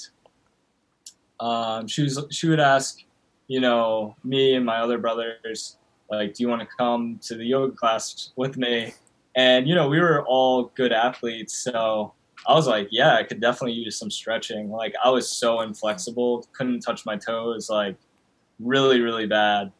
um, 1.39 1.87
she 1.87 2.03
was 2.03 2.23
she 2.29 2.47
would 2.47 2.59
ask, 2.61 2.99
you 3.47 3.59
know, 3.59 4.15
me 4.23 4.55
and 4.55 4.65
my 4.65 4.77
other 4.77 4.97
brothers 4.97 5.77
like, 6.13 6.33
do 6.33 6.43
you 6.43 6.49
want 6.49 6.61
to 6.61 6.67
come 6.77 7.19
to 7.23 7.35
the 7.35 7.45
yoga 7.45 7.75
class 7.75 8.31
with 8.35 8.57
me? 8.57 8.93
And, 9.35 9.67
you 9.67 9.73
know, 9.73 9.89
we 9.89 9.99
were 9.99 10.23
all 10.25 10.65
good 10.75 10.91
athletes. 10.93 11.53
So 11.53 12.13
I 12.47 12.53
was 12.53 12.67
like, 12.67 12.87
yeah, 12.91 13.15
I 13.15 13.23
could 13.23 13.41
definitely 13.41 13.73
use 13.73 13.97
some 13.97 14.11
stretching. 14.11 14.69
Like, 14.69 14.93
I 15.03 15.09
was 15.09 15.29
so 15.29 15.61
inflexible, 15.61 16.47
couldn't 16.53 16.81
touch 16.81 17.05
my 17.05 17.17
toes, 17.17 17.69
like, 17.69 17.95
really, 18.59 19.01
really 19.01 19.25
bad. 19.25 19.71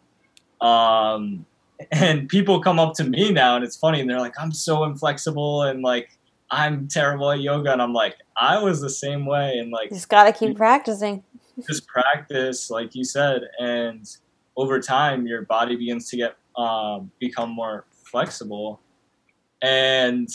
Um, 0.60 1.46
and 1.91 2.29
people 2.29 2.62
come 2.62 2.79
up 2.79 2.93
to 2.95 3.03
me 3.03 3.31
now 3.31 3.55
and 3.55 3.63
it's 3.63 3.75
funny 3.75 3.99
and 4.01 4.09
they're 4.09 4.19
like, 4.19 4.39
I'm 4.39 4.51
so 4.51 4.83
inflexible 4.83 5.63
and 5.63 5.81
like, 5.81 6.17
I'm 6.51 6.88
terrible 6.88 7.31
at 7.31 7.41
yoga. 7.41 7.71
And 7.71 7.81
I'm 7.81 7.93
like, 7.93 8.15
I 8.38 8.62
was 8.62 8.79
the 8.79 8.89
same 8.89 9.25
way. 9.25 9.57
And 9.57 9.71
like, 9.71 9.89
you 9.89 9.95
just 9.97 10.09
got 10.09 10.25
to 10.25 10.31
keep 10.31 10.55
practicing. 10.55 11.23
Just 11.67 11.86
practice, 11.88 12.71
like 12.71 12.95
you 12.95 13.03
said. 13.03 13.43
And, 13.59 14.07
over 14.55 14.79
time 14.79 15.25
your 15.25 15.43
body 15.43 15.75
begins 15.75 16.09
to 16.09 16.17
get 16.17 16.36
um, 16.57 17.12
become 17.19 17.49
more 17.49 17.86
flexible 18.03 18.79
and 19.62 20.29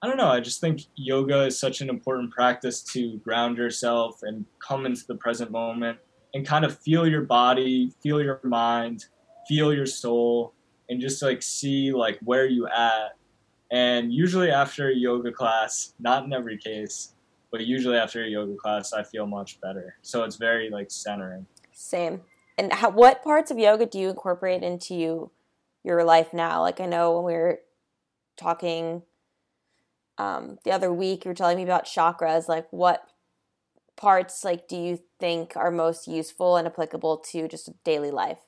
i 0.00 0.06
don't 0.06 0.16
know 0.16 0.28
i 0.28 0.40
just 0.40 0.60
think 0.60 0.82
yoga 0.94 1.44
is 1.44 1.58
such 1.58 1.80
an 1.80 1.90
important 1.90 2.30
practice 2.30 2.82
to 2.82 3.18
ground 3.18 3.58
yourself 3.58 4.20
and 4.22 4.46
come 4.58 4.86
into 4.86 5.06
the 5.06 5.14
present 5.16 5.50
moment 5.50 5.98
and 6.32 6.46
kind 6.46 6.64
of 6.64 6.78
feel 6.78 7.06
your 7.06 7.22
body 7.22 7.92
feel 8.02 8.22
your 8.22 8.40
mind 8.42 9.06
feel 9.48 9.72
your 9.72 9.86
soul 9.86 10.52
and 10.88 11.00
just 11.00 11.22
like 11.22 11.42
see 11.42 11.92
like 11.92 12.18
where 12.22 12.46
you 12.46 12.66
at 12.68 13.16
and 13.70 14.12
usually 14.12 14.50
after 14.50 14.90
a 14.90 14.94
yoga 14.94 15.32
class 15.32 15.94
not 15.98 16.24
in 16.24 16.32
every 16.32 16.56
case 16.56 17.14
but 17.50 17.64
usually 17.66 17.96
after 17.96 18.24
a 18.24 18.28
yoga 18.28 18.54
class 18.54 18.92
i 18.92 19.02
feel 19.02 19.26
much 19.26 19.60
better 19.60 19.96
so 20.02 20.24
it's 20.24 20.36
very 20.36 20.70
like 20.70 20.90
centering 20.90 21.46
same 21.72 22.20
and 22.58 22.72
how, 22.72 22.90
what 22.90 23.22
parts 23.22 23.50
of 23.50 23.58
yoga 23.58 23.86
do 23.86 23.98
you 23.98 24.08
incorporate 24.08 24.62
into 24.62 24.94
you, 24.94 25.30
your 25.84 26.04
life 26.04 26.32
now? 26.32 26.62
Like 26.62 26.80
I 26.80 26.86
know 26.86 27.16
when 27.16 27.24
we 27.24 27.32
were 27.34 27.60
talking 28.36 29.02
um, 30.18 30.58
the 30.64 30.70
other 30.70 30.92
week, 30.92 31.24
you 31.24 31.30
were 31.30 31.34
telling 31.34 31.58
me 31.58 31.64
about 31.64 31.84
chakras. 31.84 32.48
Like 32.48 32.66
what 32.70 33.06
parts 33.96 34.44
like 34.44 34.68
do 34.68 34.76
you 34.76 35.00
think 35.20 35.56
are 35.56 35.70
most 35.70 36.08
useful 36.08 36.56
and 36.56 36.66
applicable 36.66 37.18
to 37.18 37.46
just 37.46 37.70
daily 37.84 38.10
life? 38.10 38.40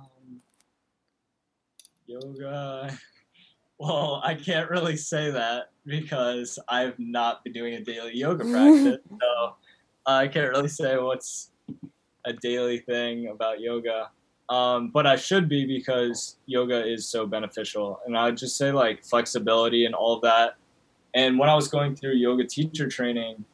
Um, 0.00 0.40
yoga. 2.06 2.96
Well, 3.78 4.22
I 4.24 4.34
can't 4.34 4.70
really 4.70 4.96
say 4.96 5.30
that 5.30 5.70
because 5.84 6.58
I've 6.66 6.98
not 6.98 7.44
been 7.44 7.52
doing 7.52 7.74
a 7.74 7.80
daily 7.82 8.16
yoga 8.16 8.42
practice. 8.50 9.00
so 9.20 9.54
I 10.06 10.28
can't 10.28 10.50
really 10.50 10.68
say 10.68 10.96
what's 10.96 11.50
a 12.24 12.32
daily 12.32 12.78
thing 12.78 13.28
about 13.28 13.60
yoga. 13.60 14.08
Um, 14.48 14.88
but 14.88 15.06
I 15.06 15.16
should 15.16 15.48
be 15.48 15.66
because 15.66 16.38
yoga 16.46 16.86
is 16.86 17.06
so 17.06 17.26
beneficial. 17.26 18.00
And 18.06 18.16
I 18.16 18.24
would 18.26 18.38
just 18.38 18.56
say 18.56 18.72
like 18.72 19.04
flexibility 19.04 19.84
and 19.84 19.94
all 19.94 20.14
of 20.14 20.22
that. 20.22 20.54
And 21.14 21.38
when 21.38 21.48
I 21.48 21.54
was 21.54 21.68
going 21.68 21.96
through 21.96 22.12
yoga 22.12 22.44
teacher 22.44 22.88
training, 22.88 23.44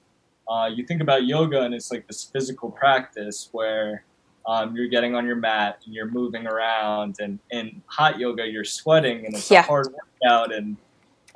uh, 0.49 0.69
you 0.73 0.87
think 0.87 1.01
about 1.01 1.27
yoga 1.27 1.63
and 1.63 1.75
it's 1.75 1.91
like 1.91 2.07
this 2.07 2.25
physical 2.25 2.71
practice 2.71 3.49
where 3.53 4.05
um, 4.47 4.77
you're 4.77 4.89
getting 4.89 5.15
on 5.15 5.27
your 5.27 5.37
mat 5.37 5.81
and 5.85 5.95
you're 5.95 6.11
moving 6.11 6.47
around. 6.47 7.17
And 7.21 7.39
in 7.51 7.83
hot 7.87 8.19
yoga, 8.19 8.47
you're 8.47 8.65
sweating 8.65 9.27
and 9.27 9.35
it's 9.35 9.51
yeah. 9.51 9.61
a 9.61 9.63
hard 9.63 9.89
workout. 10.23 10.55
And 10.55 10.77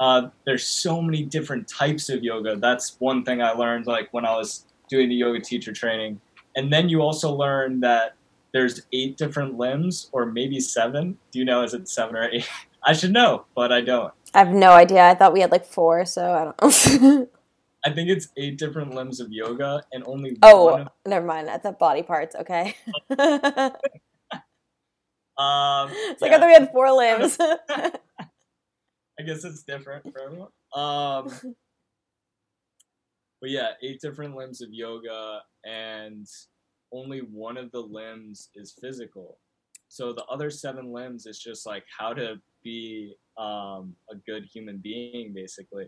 uh, 0.01 0.29
there's 0.45 0.67
so 0.67 1.01
many 1.01 1.23
different 1.25 1.69
types 1.69 2.09
of 2.09 2.23
yoga. 2.23 2.57
That's 2.57 2.97
one 2.99 3.25
thing 3.25 3.43
I 3.43 3.53
learned 3.53 3.87
like 3.87 4.13
when 4.13 4.25
I 4.25 4.37
was 4.37 4.67
doing 4.89 5.09
the 5.09 5.15
yoga 5.15 5.41
teacher 5.41 5.73
training. 5.73 6.21
And 6.57 6.73
then 6.73 6.89
you 6.89 7.03
also 7.03 7.33
learn 7.33 7.81
that 7.81 8.17
there's 8.53 8.83
eight 8.93 9.17
different 9.17 9.59
limbs 9.59 10.09
or 10.13 10.27
maybe 10.27 10.61
seven. 10.61 11.19
Do 11.31 11.39
you 11.39 11.45
know 11.45 11.63
is 11.63 11.75
it 11.75 11.89
seven 11.89 12.17
or 12.17 12.29
eight? 12.31 12.49
I 12.83 12.93
should 12.93 13.13
know, 13.13 13.47
but 13.57 13.73
I 13.73 13.81
don't. 13.81 14.13
I 14.33 14.39
have 14.39 14.53
no 14.53 14.71
idea. 14.71 15.09
I 15.09 15.15
thought 15.15 15.33
we 15.33 15.41
had 15.41 15.51
like 15.51 15.65
four, 15.65 16.05
so 16.05 16.33
I 16.33 16.45
don't 16.45 17.03
know. 17.03 17.29
I 17.87 17.91
think 17.93 18.11
it's 18.11 18.27
eight 18.37 18.59
different 18.59 18.95
limbs 18.95 19.21
of 19.21 19.31
yoga 19.31 19.81
and 19.93 20.03
only 20.09 20.37
Oh, 20.43 20.77
of- 20.77 20.89
never 21.07 21.25
mind. 21.25 21.49
I 21.49 21.57
thought 21.57 21.79
body 21.79 22.03
parts, 22.03 22.35
okay. 22.35 22.75
um, 23.17 23.79
it's 25.39 26.21
yeah. 26.21 26.29
like 26.29 26.33
I 26.33 26.39
thought 26.41 26.47
we 26.49 26.53
had 26.53 26.73
four 26.73 26.91
limbs. 26.91 27.37
I 29.21 29.23
guess 29.25 29.45
it's 29.45 29.63
different 29.63 30.03
for 30.13 30.21
everyone. 30.21 30.49
Um, 30.75 31.55
but 33.41 33.51
yeah, 33.51 33.71
eight 33.83 34.01
different 34.01 34.35
limbs 34.35 34.61
of 34.63 34.71
yoga, 34.73 35.43
and 35.65 36.27
only 36.93 37.21
one 37.21 37.57
of 37.57 37.71
the 37.71 37.81
limbs 37.81 38.49
is 38.57 38.75
physical. 38.81 39.39
So 39.87 40.13
the 40.13 40.25
other 40.25 40.51
seven 40.51 40.93
limbs 40.93 41.27
is 41.27 41.39
just 41.39 41.67
like 41.67 41.85
how 41.97 42.13
to 42.15 42.41
be 42.65 43.15
um, 43.39 43.95
a 44.11 44.17
good 44.27 44.45
human 44.53 44.79
being, 44.79 45.33
basically. 45.33 45.87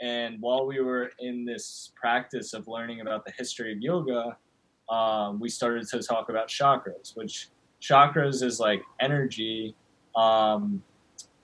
And 0.00 0.40
while 0.40 0.66
we 0.66 0.80
were 0.80 1.12
in 1.18 1.44
this 1.44 1.92
practice 1.94 2.52
of 2.52 2.68
learning 2.68 3.00
about 3.00 3.24
the 3.24 3.32
history 3.32 3.72
of 3.72 3.80
yoga, 3.80 4.36
um, 4.88 5.40
we 5.40 5.48
started 5.48 5.88
to 5.88 6.02
talk 6.02 6.28
about 6.28 6.48
chakras, 6.48 7.16
which 7.16 7.48
chakras 7.80 8.42
is 8.42 8.60
like 8.60 8.82
energy, 9.00 9.74
um, 10.14 10.82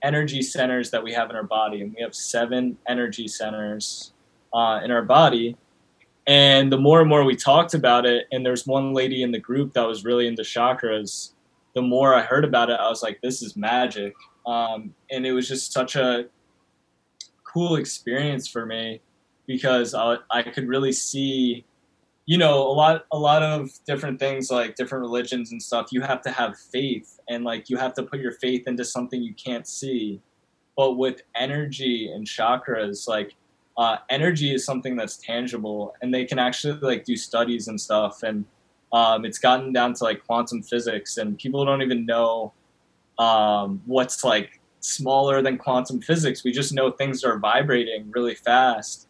energy 0.03 0.41
centers 0.41 0.91
that 0.91 1.03
we 1.03 1.11
have 1.13 1.29
in 1.29 1.35
our 1.35 1.43
body, 1.43 1.81
and 1.81 1.93
we 1.95 2.01
have 2.01 2.13
seven 2.13 2.77
energy 2.87 3.27
centers 3.27 4.13
uh, 4.53 4.81
in 4.83 4.91
our 4.91 5.01
body. 5.01 5.57
And 6.27 6.71
the 6.71 6.77
more 6.77 7.01
and 7.01 7.09
more 7.09 7.23
we 7.25 7.35
talked 7.35 7.73
about 7.73 8.05
it, 8.05 8.27
and 8.31 8.45
there's 8.45 8.65
one 8.65 8.93
lady 8.93 9.23
in 9.23 9.31
the 9.31 9.39
group 9.39 9.73
that 9.73 9.85
was 9.85 10.05
really 10.05 10.27
into 10.27 10.43
chakras, 10.43 11.31
the 11.73 11.81
more 11.81 12.13
I 12.13 12.21
heard 12.21 12.45
about 12.45 12.69
it, 12.69 12.79
I 12.79 12.87
was 12.87 13.03
like, 13.03 13.19
this 13.21 13.41
is 13.41 13.57
magic. 13.57 14.13
Um, 14.45 14.93
and 15.11 15.25
it 15.25 15.33
was 15.33 15.47
just 15.47 15.73
such 15.73 15.95
a 15.95 16.25
cool 17.53 17.75
experience 17.75 18.47
for 18.47 18.65
me 18.65 19.01
because 19.45 19.93
I, 19.93 20.17
I 20.31 20.41
could 20.43 20.67
really 20.67 20.91
see 20.91 21.65
you 22.25 22.37
know 22.37 22.61
a 22.61 22.71
lot 22.71 23.05
a 23.11 23.17
lot 23.17 23.43
of 23.43 23.69
different 23.85 24.19
things 24.19 24.49
like 24.49 24.75
different 24.75 25.01
religions 25.01 25.51
and 25.51 25.61
stuff. 25.61 25.87
You 25.91 26.01
have 26.01 26.21
to 26.21 26.31
have 26.31 26.57
faith 26.57 27.19
and 27.29 27.43
like 27.43 27.69
you 27.69 27.77
have 27.77 27.93
to 27.95 28.03
put 28.03 28.19
your 28.19 28.31
faith 28.33 28.67
into 28.67 28.85
something 28.85 29.21
you 29.21 29.33
can't 29.33 29.67
see. 29.67 30.21
But 30.75 30.93
with 30.93 31.21
energy 31.35 32.11
and 32.11 32.25
chakras 32.25 33.07
like 33.07 33.35
uh, 33.77 33.97
energy 34.09 34.53
is 34.53 34.65
something 34.65 34.95
that's 34.95 35.17
tangible 35.17 35.95
and 36.01 36.13
they 36.13 36.25
can 36.25 36.39
actually 36.39 36.79
like 36.79 37.05
do 37.05 37.15
studies 37.15 37.67
and 37.67 37.79
stuff. 37.79 38.23
And 38.23 38.45
um, 38.91 39.25
it's 39.25 39.39
gotten 39.39 39.73
down 39.73 39.93
to 39.95 40.03
like 40.03 40.25
quantum 40.25 40.61
physics 40.61 41.17
and 41.17 41.37
people 41.37 41.65
don't 41.65 41.81
even 41.81 42.05
know 42.05 42.53
um, 43.17 43.81
what's 43.85 44.23
like 44.23 44.59
smaller 44.83 45.41
than 45.41 45.57
quantum 45.57 46.01
physics 46.01 46.43
we 46.43 46.51
just 46.51 46.73
know 46.73 46.91
things 46.91 47.23
are 47.23 47.39
vibrating 47.39 48.09
really 48.11 48.35
fast 48.35 49.07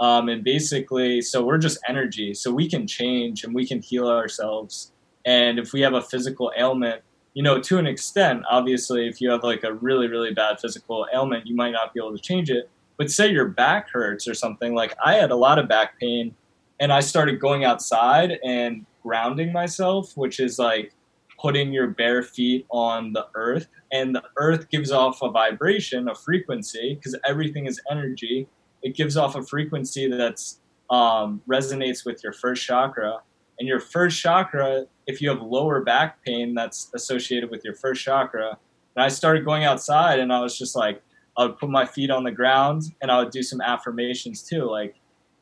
um, 0.00 0.28
and 0.28 0.44
basically 0.44 1.20
so 1.20 1.44
we're 1.44 1.58
just 1.58 1.78
energy 1.88 2.34
so 2.34 2.52
we 2.52 2.68
can 2.68 2.86
change 2.86 3.44
and 3.44 3.54
we 3.54 3.66
can 3.66 3.80
heal 3.80 4.08
ourselves 4.08 4.92
and 5.24 5.58
if 5.58 5.72
we 5.72 5.80
have 5.80 5.94
a 5.94 6.02
physical 6.02 6.52
ailment 6.58 7.02
you 7.34 7.42
know, 7.42 7.60
to 7.60 7.78
an 7.78 7.86
extent, 7.86 8.44
obviously, 8.48 9.08
if 9.08 9.20
you 9.20 9.28
have 9.30 9.42
like 9.42 9.64
a 9.64 9.74
really, 9.74 10.06
really 10.06 10.32
bad 10.32 10.60
physical 10.60 11.06
ailment, 11.12 11.46
you 11.46 11.54
might 11.54 11.72
not 11.72 11.92
be 11.92 12.00
able 12.00 12.16
to 12.16 12.22
change 12.22 12.48
it. 12.48 12.70
But 12.96 13.10
say 13.10 13.30
your 13.30 13.48
back 13.48 13.90
hurts 13.90 14.28
or 14.28 14.34
something, 14.34 14.72
like 14.72 14.94
I 15.04 15.14
had 15.14 15.32
a 15.32 15.36
lot 15.36 15.58
of 15.58 15.68
back 15.68 15.98
pain 15.98 16.34
and 16.78 16.92
I 16.92 17.00
started 17.00 17.40
going 17.40 17.64
outside 17.64 18.38
and 18.44 18.86
grounding 19.02 19.52
myself, 19.52 20.16
which 20.16 20.38
is 20.38 20.60
like 20.60 20.94
putting 21.40 21.72
your 21.72 21.88
bare 21.88 22.22
feet 22.22 22.66
on 22.70 23.12
the 23.12 23.26
earth. 23.34 23.66
And 23.94 24.16
the 24.16 24.24
earth 24.36 24.68
gives 24.70 24.90
off 24.90 25.22
a 25.22 25.30
vibration, 25.30 26.08
a 26.08 26.16
frequency, 26.16 26.96
because 26.96 27.16
everything 27.24 27.66
is 27.66 27.80
energy. 27.88 28.48
It 28.82 28.96
gives 28.96 29.16
off 29.16 29.36
a 29.36 29.42
frequency 29.42 30.08
that's 30.08 30.58
um, 30.90 31.40
resonates 31.48 32.04
with 32.04 32.22
your 32.24 32.32
first 32.32 32.66
chakra. 32.66 33.20
And 33.60 33.68
your 33.68 33.78
first 33.78 34.20
chakra, 34.20 34.86
if 35.06 35.22
you 35.22 35.28
have 35.30 35.40
lower 35.40 35.80
back 35.80 36.24
pain, 36.24 36.54
that's 36.54 36.90
associated 36.92 37.50
with 37.50 37.64
your 37.64 37.74
first 37.74 38.02
chakra. 38.02 38.58
And 38.96 39.04
I 39.04 39.08
started 39.08 39.44
going 39.44 39.62
outside 39.62 40.18
and 40.18 40.32
I 40.32 40.40
was 40.40 40.58
just 40.58 40.74
like, 40.74 41.00
I 41.38 41.46
would 41.46 41.58
put 41.58 41.70
my 41.70 41.86
feet 41.86 42.10
on 42.10 42.24
the 42.24 42.32
ground 42.32 42.82
and 43.00 43.12
I 43.12 43.18
would 43.20 43.30
do 43.30 43.44
some 43.44 43.60
affirmations 43.60 44.42
too. 44.42 44.68
Like, 44.68 44.96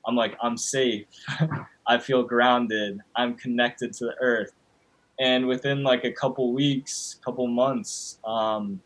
I'm 0.06 0.14
like, 0.14 0.36
I'm 0.42 0.58
safe. 0.58 1.06
I 1.86 1.98
feel 1.98 2.22
grounded. 2.22 3.00
I'm 3.16 3.34
connected 3.34 3.94
to 3.94 4.04
the 4.04 4.14
earth. 4.20 4.52
And 5.22 5.46
within 5.46 5.84
like 5.84 6.04
a 6.04 6.10
couple 6.10 6.52
weeks, 6.52 7.20
couple 7.24 7.46
months, 7.46 8.18
um, 8.24 8.80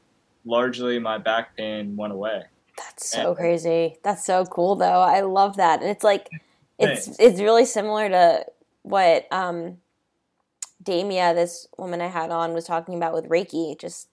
largely 0.44 0.98
my 0.98 1.16
back 1.16 1.56
pain 1.56 1.96
went 1.96 2.12
away. 2.12 2.42
That's 2.76 3.08
so 3.08 3.28
and, 3.28 3.36
crazy. 3.36 3.96
That's 4.04 4.24
so 4.24 4.44
cool 4.44 4.76
though. 4.76 5.00
I 5.00 5.20
love 5.22 5.56
that. 5.56 5.80
And 5.80 5.88
it's 5.88 6.04
like 6.04 6.28
it's 6.78 7.06
thanks. 7.06 7.18
it's 7.18 7.40
really 7.40 7.64
similar 7.64 8.10
to 8.10 8.44
what 8.82 9.26
um 9.32 9.78
Damia, 10.82 11.34
this 11.34 11.66
woman 11.78 12.02
I 12.02 12.08
had 12.08 12.30
on, 12.30 12.52
was 12.52 12.64
talking 12.64 12.94
about 12.94 13.14
with 13.14 13.28
Reiki, 13.28 13.80
just 13.80 14.08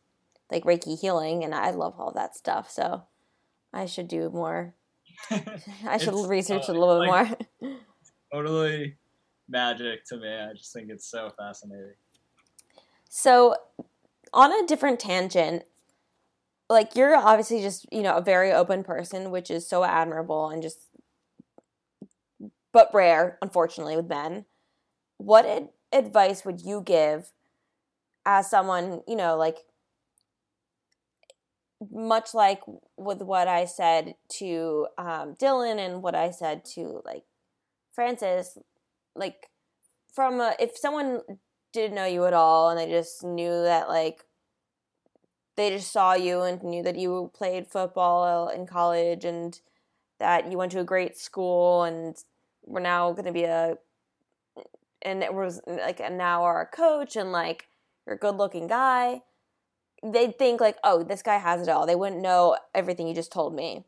like 0.50 0.64
Reiki 0.64 1.00
healing, 1.00 1.44
and 1.44 1.54
I 1.54 1.72
love 1.72 2.00
all 2.00 2.12
that 2.14 2.36
stuff. 2.36 2.72
So 2.72 3.04
I 3.74 3.86
should 3.86 4.08
do 4.08 4.30
more. 4.30 4.74
I 5.86 5.98
should 5.98 6.16
research 6.28 6.70
uh, 6.70 6.72
a 6.72 6.74
little 6.74 7.02
bit 7.02 7.10
like, 7.10 7.48
more. 7.62 7.78
totally 8.32 8.96
magic 9.50 10.06
to 10.06 10.18
me. 10.18 10.34
I 10.34 10.54
just 10.54 10.74
think 10.74 10.90
it's 10.90 11.06
so 11.06 11.30
fascinating. 11.38 11.94
So, 13.15 13.56
on 14.34 14.52
a 14.52 14.65
different 14.65 14.99
tangent, 14.99 15.65
like 16.67 16.95
you're 16.95 17.15
obviously 17.15 17.62
just, 17.62 17.86
you 17.91 18.02
know, 18.02 18.17
a 18.17 18.23
very 18.23 18.52
open 18.52 18.84
person, 18.84 19.30
which 19.30 19.52
is 19.52 19.69
so 19.69 19.84
admirable 19.84 20.49
and 20.49 20.63
just 20.63 20.80
but 22.71 22.89
rare, 22.91 23.38
unfortunately, 23.43 23.95
with 23.95 24.08
men. 24.08 24.45
What 25.17 25.45
ad- 25.45 25.69
advice 25.91 26.43
would 26.43 26.62
you 26.62 26.82
give 26.82 27.32
as 28.26 28.49
someone, 28.49 29.04
you 29.08 29.15
know, 29.15 29.38
like 29.38 29.60
much 31.91 32.34
like 32.34 32.62
with 32.97 33.21
what 33.21 33.47
I 33.47 33.65
said 33.65 34.15
to 34.39 34.88
um, 34.97 35.36
Dylan 35.36 35.78
and 35.78 36.02
what 36.02 36.15
I 36.15 36.32
said 36.32 36.65
to 36.73 37.04
like 37.06 37.26
Francis, 37.93 38.58
like 39.15 39.52
from 40.12 40.41
a, 40.41 40.56
if 40.60 40.76
someone 40.76 41.21
didn't 41.74 41.96
know 41.96 42.06
you 42.06 42.26
at 42.26 42.34
all 42.34 42.70
and 42.70 42.80
they 42.80 42.88
just 42.88 43.24
knew 43.24 43.64
that 43.64 43.90
like 43.90 44.26
they 45.56 45.70
just 45.72 45.92
saw 45.92 46.14
you 46.14 46.42
and 46.42 46.64
knew 46.64 46.84
that 46.84 46.96
you 46.96 47.32
played 47.34 47.68
football 47.68 48.48
in 48.48 48.66
college 48.66 49.26
and 49.26 49.60
that 50.20 50.50
you 50.50 50.58
went 50.58 50.72
to 50.72 50.80
a 50.80 50.86
great 50.86 51.18
school 51.18 51.84
and 51.84 52.16
we're 52.66 52.80
now 52.80 53.12
going 53.12 53.26
to 53.26 53.32
be 53.32 53.44
a 53.44 53.78
and 55.02 55.22
it 55.22 55.34
was 55.34 55.60
like 55.68 56.00
now 56.12 56.44
are 56.44 56.62
a 56.62 56.66
coach 56.66 57.16
and 57.16 57.32
like 57.32 57.68
you're 58.06 58.16
a 58.16 58.20
good 58.20 58.36
looking 58.36 58.68
guy. 58.68 59.22
They'd 60.02 60.38
think 60.38 60.62
like 60.62 60.78
oh 60.84 61.04
this 61.04 61.22
guy 61.22 61.38
has 61.38 61.62
it 61.62 61.70
all. 61.70 61.86
They 61.86 61.96
wouldn't 61.96 62.22
know 62.22 62.58
everything 62.74 63.08
you 63.08 63.16
just 63.16 63.32
told 63.32 63.54
me. 63.54 63.86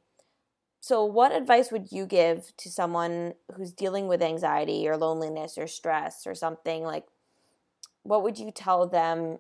So 0.82 1.04
what 1.04 1.32
advice 1.32 1.72
would 1.72 1.92
you 1.92 2.06
give 2.06 2.56
to 2.58 2.70
someone 2.70 3.34
who's 3.56 3.72
dealing 3.72 4.08
with 4.08 4.22
anxiety 4.22 4.88
or 4.88 4.98
loneliness 4.98 5.58
or 5.58 5.66
stress 5.66 6.28
or 6.28 6.36
something 6.36 6.84
like 6.84 7.06
what 8.06 8.24
would 8.24 8.38
you 8.38 8.52
tell 8.52 8.88
them 8.88 9.40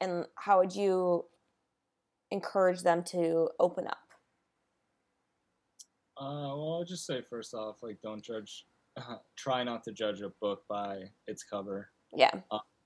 and 0.00 0.26
how 0.36 0.60
would 0.60 0.74
you 0.74 1.24
encourage 2.30 2.82
them 2.82 3.02
to 3.04 3.48
open 3.58 3.86
up 3.86 3.98
uh, 6.16 6.54
well, 6.54 6.74
I'll 6.74 6.84
just 6.84 7.06
say 7.06 7.22
first 7.28 7.54
off, 7.54 7.82
like, 7.82 8.00
don't 8.02 8.22
judge. 8.22 8.66
Uh, 8.96 9.16
try 9.36 9.64
not 9.64 9.82
to 9.84 9.92
judge 9.92 10.22
a 10.22 10.30
book 10.40 10.62
by 10.68 11.02
its 11.26 11.42
cover. 11.42 11.90
Yeah. 12.16 12.30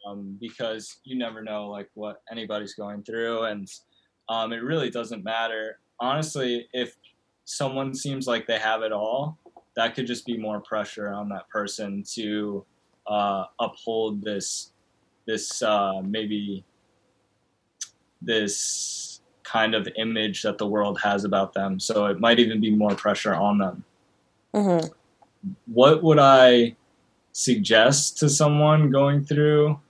Um, 0.07 0.39
because 0.41 0.97
you 1.05 1.19
never 1.19 1.43
know 1.43 1.69
like 1.69 1.91
what 1.95 2.23
anybody's 2.33 2.75
going 2.75 3.03
through, 3.03 3.43
and 3.43 3.69
um, 4.29 4.53
it 4.53 4.63
really 4.63 4.91
doesn't 4.91 5.25
matter. 5.25 5.81
Honestly, 6.01 6.69
if 6.73 6.97
someone 7.45 7.93
seems 7.93 8.27
like 8.27 8.47
they 8.47 8.59
have 8.59 8.83
it 8.83 8.93
all, 8.93 9.39
that 9.77 9.95
could 9.95 10.07
just 10.07 10.25
be 10.25 10.39
more 10.39 10.61
pressure 10.61 11.13
on 11.13 11.29
that 11.29 11.49
person 11.51 12.03
to 12.15 12.65
uh, 13.09 13.47
uphold 13.59 14.23
this 14.23 14.73
this 15.27 15.63
uh, 15.63 16.01
maybe 16.03 16.65
this 18.23 19.21
kind 19.43 19.75
of 19.75 19.89
image 19.97 20.43
that 20.43 20.59
the 20.59 20.67
world 20.67 21.01
has 21.01 21.25
about 21.25 21.55
them. 21.55 21.81
So 21.81 22.07
it 22.07 22.21
might 22.21 22.39
even 22.39 22.61
be 22.61 22.71
more 22.71 22.95
pressure 22.95 23.35
on 23.35 23.59
them. 23.59 23.85
Mm-hmm. 24.55 24.89
What 25.67 26.03
would 26.03 26.19
I 26.19 26.77
suggest 27.33 28.19
to 28.19 28.29
someone 28.29 28.91
going 28.91 29.25
through? 29.25 29.81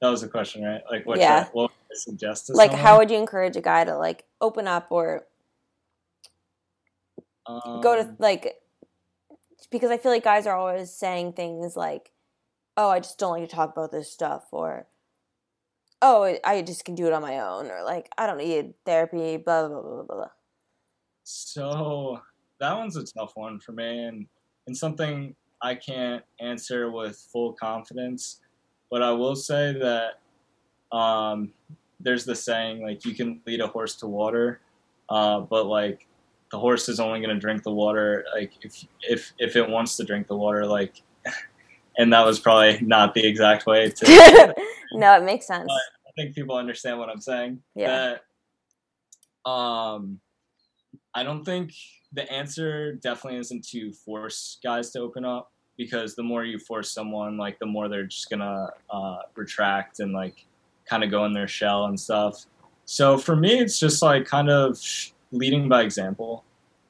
That 0.00 0.08
was 0.08 0.22
the 0.22 0.28
question, 0.28 0.64
right? 0.64 0.80
Like, 0.90 1.04
what, 1.06 1.18
yeah. 1.18 1.48
what 1.52 1.70
would 1.70 1.92
I 1.92 1.94
suggest 1.94 2.46
to 2.46 2.54
Like, 2.54 2.70
someone? 2.70 2.86
how 2.86 2.98
would 2.98 3.10
you 3.10 3.18
encourage 3.18 3.56
a 3.56 3.60
guy 3.60 3.84
to, 3.84 3.96
like, 3.96 4.24
open 4.40 4.66
up 4.66 4.86
or 4.90 5.26
um, 7.46 7.80
go 7.82 7.96
to, 7.96 8.08
um, 8.08 8.16
like, 8.18 8.60
because 9.70 9.90
I 9.90 9.98
feel 9.98 10.10
like 10.10 10.24
guys 10.24 10.46
are 10.46 10.56
always 10.56 10.90
saying 10.90 11.34
things 11.34 11.76
like, 11.76 12.10
oh, 12.80 12.88
I 12.88 13.00
just 13.00 13.18
don't 13.18 13.32
like 13.32 13.46
to 13.46 13.54
talk 13.54 13.72
about 13.72 13.92
this 13.92 14.10
stuff, 14.10 14.44
or 14.52 14.86
oh, 16.00 16.34
I 16.42 16.62
just 16.62 16.86
can 16.86 16.94
do 16.94 17.06
it 17.06 17.12
on 17.12 17.20
my 17.20 17.38
own, 17.38 17.70
or 17.70 17.82
like 17.84 18.10
I 18.16 18.26
don't 18.26 18.38
need 18.38 18.72
therapy, 18.86 19.36
blah 19.36 19.68
blah 19.68 19.82
blah 19.82 20.02
blah 20.02 20.16
blah. 20.16 20.30
So 21.24 22.20
that 22.58 22.74
one's 22.74 22.96
a 22.96 23.04
tough 23.04 23.32
one 23.34 23.60
for 23.60 23.72
me, 23.72 24.04
and 24.04 24.26
and 24.66 24.74
something 24.74 25.36
I 25.60 25.74
can't 25.74 26.24
answer 26.40 26.90
with 26.90 27.18
full 27.30 27.52
confidence. 27.52 28.40
But 28.90 29.02
I 29.02 29.12
will 29.12 29.36
say 29.36 29.74
that 29.78 30.96
um, 30.96 31.52
there's 32.00 32.24
the 32.24 32.34
saying 32.34 32.82
like 32.82 33.04
you 33.04 33.14
can 33.14 33.42
lead 33.46 33.60
a 33.60 33.66
horse 33.66 33.94
to 33.96 34.06
water, 34.06 34.60
uh, 35.10 35.40
but 35.40 35.66
like 35.66 36.06
the 36.50 36.58
horse 36.58 36.88
is 36.88 36.98
only 36.98 37.20
going 37.20 37.34
to 37.34 37.38
drink 37.38 37.62
the 37.62 37.72
water 37.72 38.24
like 38.34 38.52
if 38.62 38.86
if 39.02 39.32
if 39.38 39.54
it 39.54 39.68
wants 39.68 39.96
to 39.98 40.02
drink 40.02 40.26
the 40.26 40.36
water 40.36 40.66
like 40.66 41.02
and 42.00 42.12
that 42.14 42.24
was 42.24 42.40
probably 42.40 42.80
not 42.80 43.12
the 43.14 43.26
exact 43.26 43.66
way 43.66 43.90
to 43.90 44.54
no, 44.92 45.16
it 45.16 45.22
makes 45.22 45.46
sense. 45.46 45.70
I 45.70 46.10
think 46.16 46.34
people 46.34 46.56
understand 46.56 46.98
what 46.98 47.10
I'm 47.10 47.20
saying. 47.20 47.62
Yeah. 47.74 48.16
That, 49.44 49.50
um, 49.50 50.18
I 51.14 51.22
don't 51.22 51.44
think 51.44 51.72
the 52.12 52.30
answer 52.32 52.94
definitely 52.94 53.38
isn't 53.40 53.68
to 53.68 53.92
force 53.92 54.58
guys 54.64 54.90
to 54.92 55.00
open 55.00 55.26
up 55.26 55.52
because 55.76 56.14
the 56.14 56.22
more 56.22 56.44
you 56.44 56.58
force 56.58 56.90
someone, 56.90 57.36
like 57.36 57.58
the 57.58 57.66
more 57.66 57.88
they're 57.88 58.04
just 58.04 58.30
gonna 58.30 58.70
uh, 58.88 59.18
retract 59.34 60.00
and 60.00 60.12
like 60.12 60.46
kind 60.86 61.04
of 61.04 61.10
go 61.10 61.26
in 61.26 61.34
their 61.34 61.48
shell 61.48 61.84
and 61.84 62.00
stuff. 62.00 62.46
So 62.86 63.18
for 63.18 63.36
me, 63.36 63.58
it's 63.58 63.78
just 63.78 64.00
like 64.00 64.24
kind 64.24 64.48
of 64.48 64.80
leading 65.32 65.68
by 65.68 65.82
example 65.82 66.44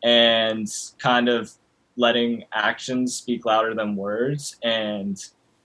and 0.04 0.68
kind 0.98 1.28
of 1.28 1.52
letting 1.96 2.44
actions 2.52 3.14
speak 3.14 3.44
louder 3.44 3.74
than 3.74 3.96
words 3.96 4.56
and 4.62 5.22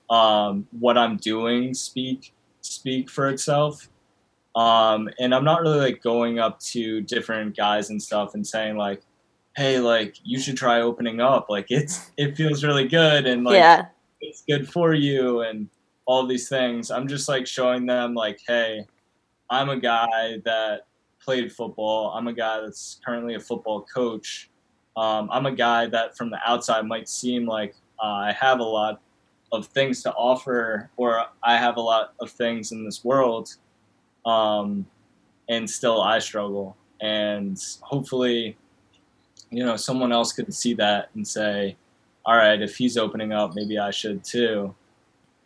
um, 0.09 0.67
what 0.71 0.97
I'm 0.97 1.17
doing 1.17 1.73
speak 1.73 2.33
speak 2.61 3.09
for 3.09 3.29
itself. 3.29 3.89
Um, 4.55 5.09
and 5.19 5.35
I'm 5.35 5.43
not 5.43 5.61
really 5.61 5.79
like 5.79 6.01
going 6.01 6.39
up 6.39 6.59
to 6.61 7.01
different 7.01 7.55
guys 7.57 7.89
and 7.89 8.01
stuff 8.01 8.35
and 8.35 8.45
saying 8.45 8.77
like, 8.77 9.01
"Hey, 9.55 9.79
like 9.79 10.15
you 10.23 10.39
should 10.39 10.57
try 10.57 10.81
opening 10.81 11.19
up. 11.19 11.47
Like 11.49 11.67
it's 11.69 12.11
it 12.17 12.35
feels 12.35 12.63
really 12.63 12.87
good 12.87 13.25
and 13.25 13.43
like 13.43 13.55
yeah. 13.55 13.85
it's 14.21 14.43
good 14.47 14.71
for 14.71 14.93
you 14.93 15.41
and 15.41 15.69
all 16.05 16.25
these 16.25 16.47
things." 16.47 16.91
I'm 16.91 17.07
just 17.07 17.27
like 17.27 17.45
showing 17.47 17.85
them 17.85 18.13
like, 18.13 18.39
"Hey, 18.47 18.85
I'm 19.49 19.69
a 19.69 19.79
guy 19.79 20.37
that 20.45 20.81
played 21.19 21.51
football. 21.51 22.11
I'm 22.11 22.27
a 22.27 22.33
guy 22.33 22.61
that's 22.61 23.01
currently 23.05 23.35
a 23.35 23.39
football 23.39 23.81
coach. 23.81 24.49
Um, 24.97 25.29
I'm 25.31 25.45
a 25.45 25.51
guy 25.51 25.87
that 25.87 26.17
from 26.17 26.29
the 26.29 26.39
outside 26.45 26.85
might 26.85 27.09
seem 27.09 27.45
like 27.45 27.75
uh, 28.01 28.07
I 28.07 28.31
have 28.33 28.59
a 28.59 28.63
lot 28.63 29.01
of 29.51 29.67
things 29.67 30.03
to 30.03 30.13
offer, 30.13 30.89
or 30.97 31.23
I 31.43 31.57
have 31.57 31.77
a 31.77 31.81
lot 31.81 32.13
of 32.19 32.31
things 32.31 32.71
in 32.71 32.85
this 32.85 33.03
world, 33.03 33.55
um, 34.25 34.85
and 35.49 35.69
still 35.69 36.01
I 36.01 36.19
struggle. 36.19 36.75
And 37.01 37.61
hopefully, 37.81 38.57
you 39.49 39.65
know, 39.65 39.75
someone 39.75 40.11
else 40.11 40.31
could 40.31 40.53
see 40.53 40.73
that 40.75 41.09
and 41.13 41.27
say, 41.27 41.75
all 42.25 42.35
right, 42.35 42.61
if 42.61 42.77
he's 42.77 42.97
opening 42.97 43.33
up, 43.33 43.53
maybe 43.55 43.77
I 43.77 43.91
should 43.91 44.23
too. 44.23 44.73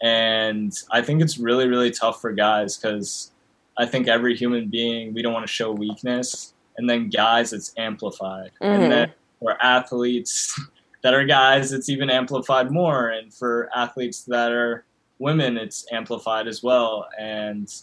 And 0.02 0.74
I 0.92 1.02
think 1.02 1.22
it's 1.22 1.38
really, 1.38 1.68
really 1.68 1.92
tough 1.92 2.22
for 2.22 2.32
guys 2.32 2.78
because 2.78 3.32
I 3.78 3.86
think 3.86 4.08
every 4.08 4.36
human 4.36 4.70
being, 4.70 5.14
we 5.14 5.22
don't 5.22 5.34
want 5.34 5.46
to 5.46 5.52
show 5.52 5.72
weakness. 5.72 6.54
And 6.78 6.90
then 6.90 7.10
guys, 7.10 7.52
it's 7.52 7.74
amplified. 7.78 8.52
Mm-hmm. 8.62 8.82
And 8.82 8.92
then 8.92 9.14
for 9.40 9.58
athletes 9.64 10.60
that 11.04 11.14
are 11.14 11.26
guys, 11.26 11.72
it's 11.72 11.90
even 11.90 12.10
amplified 12.10 12.72
more. 12.72 13.10
And 13.10 13.34
for 13.34 13.70
athletes 13.76 14.24
that 14.26 14.52
are 14.52 14.86
women, 15.20 15.58
it's 15.58 15.86
amplified 15.92 16.48
as 16.48 16.62
well. 16.64 17.08
And 17.20 17.74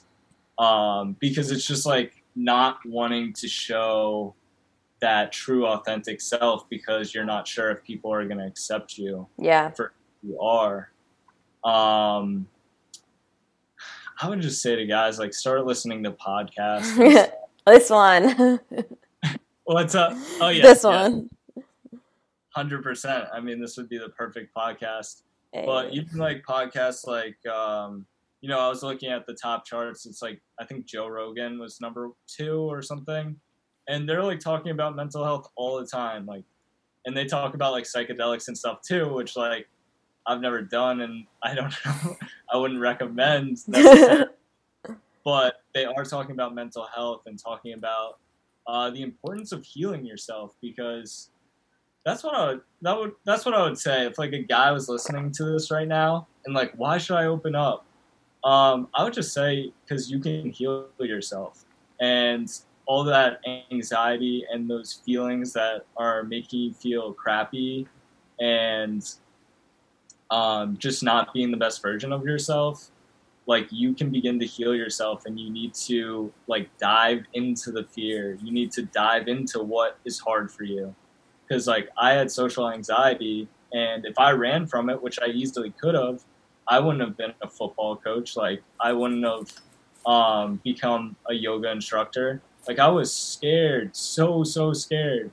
um, 0.59 1.17
because 1.21 1.51
it's 1.51 1.67
just 1.67 1.87
like 1.87 2.23
not 2.35 2.79
wanting 2.87 3.33
to 3.35 3.49
show 3.49 4.35
that 5.01 5.33
true, 5.33 5.67
authentic 5.67 6.21
self 6.21 6.69
because 6.71 7.15
you're 7.15 7.25
not 7.25 7.47
sure 7.47 7.71
if 7.71 7.83
people 7.85 8.13
are 8.13 8.25
going 8.27 8.39
to 8.39 8.47
accept 8.47 8.97
you 8.97 9.27
Yeah. 9.39 9.71
for 9.71 9.93
who 10.23 10.29
you 10.29 10.41
are. 10.41 10.91
Um, 11.65 12.47
I 14.21 14.29
would 14.29 14.41
just 14.41 14.63
say 14.63 14.77
to 14.77 14.87
guys 14.87 15.19
like 15.19 15.35
start 15.35 15.67
listening 15.67 16.03
to 16.05 16.13
podcasts. 16.13 17.31
this 17.67 17.91
one. 17.91 18.61
What's 19.65 19.95
up? 19.95 20.13
Oh 20.41 20.49
yeah, 20.49 20.63
this 20.63 20.85
yeah, 20.85 21.09
one. 21.09 21.29
Hundred 22.57 22.83
percent. 22.83 23.27
I 23.33 23.41
mean, 23.41 23.61
this 23.61 23.77
would 23.77 23.89
be 23.89 23.99
the 23.99 24.09
perfect 24.09 24.55
podcast. 24.57 25.23
Hey. 25.53 25.65
But 25.67 25.93
even 25.93 26.19
like 26.19 26.43
podcasts, 26.43 27.07
like 27.07 27.37
um, 27.47 28.07
you 28.41 28.49
know, 28.49 28.59
I 28.59 28.69
was 28.69 28.83
looking 28.83 29.11
at 29.11 29.27
the 29.27 29.35
top 29.35 29.67
charts. 29.67 30.07
It's 30.07 30.23
like 30.23 30.41
I 30.59 30.65
think 30.65 30.87
Joe 30.87 31.07
Rogan 31.07 31.59
was 31.59 31.81
number 31.81 32.11
two 32.27 32.61
or 32.61 32.81
something, 32.81 33.37
and 33.89 34.09
they're 34.09 34.25
like 34.25 34.41
talking 34.41 34.73
about 34.73 34.97
mental 34.97 35.23
health 35.23 35.49
all 35.55 35.79
the 35.79 35.87
time. 35.87 36.25
Like, 36.25 36.45
and 37.05 37.15
they 37.15 37.27
talk 37.27 37.55
about 37.55 37.73
like 37.73 37.85
psychedelics 37.85 38.49
and 38.49 38.57
stuff 38.57 38.81
too, 38.81 39.13
which 39.13 39.37
like 39.37 39.69
I've 40.27 40.41
never 40.41 40.63
done, 40.63 41.03
and 41.03 41.27
I 41.43 41.55
don't 41.55 41.75
know. 41.85 42.17
I 42.51 42.57
wouldn't 42.57 42.81
recommend. 42.81 43.59
but 45.25 45.57
they 45.75 45.85
are 45.85 46.05
talking 46.05 46.33
about 46.33 46.55
mental 46.55 46.89
health 46.95 47.23
and 47.27 47.39
talking 47.39 47.75
about 47.75 48.19
uh, 48.67 48.91
the 48.91 49.03
importance 49.03 49.53
of 49.53 49.63
healing 49.63 50.07
yourself 50.07 50.55
because 50.63 51.31
that's 52.07 52.23
what 52.23 52.35
I 52.35 52.47
would 52.47 52.61
that 52.83 52.97
would 52.97 53.13
that's 53.25 53.45
what 53.45 53.53
I 53.53 53.65
would 53.65 53.77
say 53.77 54.07
if 54.07 54.17
like 54.17 54.33
a 54.33 54.39
guy 54.39 54.71
was 54.71 54.89
listening 54.89 55.33
to 55.33 55.45
this 55.45 55.73
right 55.73 55.89
now 55.89 56.29
and 56.45 56.55
like 56.55 56.73
why 56.77 56.99
should 56.99 57.17
I 57.17 57.27
open 57.27 57.57
up? 57.57 57.85
Um, 58.45 58.89
I 58.95 59.03
would 59.03 59.13
just 59.13 59.35
say 59.35 59.73
because 59.85 60.09
you 60.09 60.21
can 60.21 60.53
heal 60.53 60.87
yourself. 61.01 61.65
And 62.01 62.49
all 62.87 63.03
that 63.03 63.41
anxiety 63.73 64.45
and 64.53 64.71
those 64.71 65.03
feelings 65.05 65.53
that 65.55 65.87
are 65.97 66.23
making 66.23 66.61
you 66.61 66.73
feel 66.73 67.13
crappy 67.13 67.89
and 68.39 69.15
um, 70.31 70.77
just 70.77 71.03
not 71.03 71.35
being 71.35 71.51
the 71.51 71.57
best 71.57 71.83
version 71.83 72.13
of 72.13 72.25
yourself 72.25 72.93
like 73.47 73.67
you 73.73 73.95
can 73.95 74.11
begin 74.11 74.39
to 74.39 74.47
heal 74.47 74.75
yourself 74.75 75.27
and 75.27 75.41
you 75.41 75.51
need 75.51 75.75
to 75.75 76.33
like 76.47 76.69
dive 76.79 77.25
into 77.35 77.73
the 77.73 77.83
fear. 77.85 78.39
You 78.43 78.53
need 78.53 78.71
to 78.73 78.83
dive 78.83 79.27
into 79.27 79.63
what 79.63 79.99
is 80.05 80.21
hard 80.21 80.53
for 80.53 80.63
you 80.63 80.95
because 81.47 81.67
like 81.67 81.89
i 81.99 82.13
had 82.13 82.31
social 82.31 82.71
anxiety 82.71 83.49
and 83.73 84.05
if 84.05 84.19
i 84.19 84.31
ran 84.31 84.67
from 84.67 84.91
it 84.91 85.01
which 85.03 85.19
i 85.21 85.27
easily 85.27 85.71
could 85.81 85.95
have 85.95 86.21
i 86.69 86.79
wouldn't 86.79 87.03
have 87.03 87.17
been 87.17 87.33
a 87.43 87.49
football 87.49 87.97
coach. 87.97 88.37
Like 88.37 88.63
i 88.81 88.93
wouldn't 88.93 89.25
have 89.25 89.53
um, 90.07 90.61
become 90.63 91.17
a 91.29 91.35
yoga 91.35 91.71
instructor. 91.71 92.41
Like 92.69 92.79
i 92.79 92.89
was 92.89 93.13
scared 93.13 93.95
so 93.97 94.45
so 94.45 94.73
scared. 94.73 95.31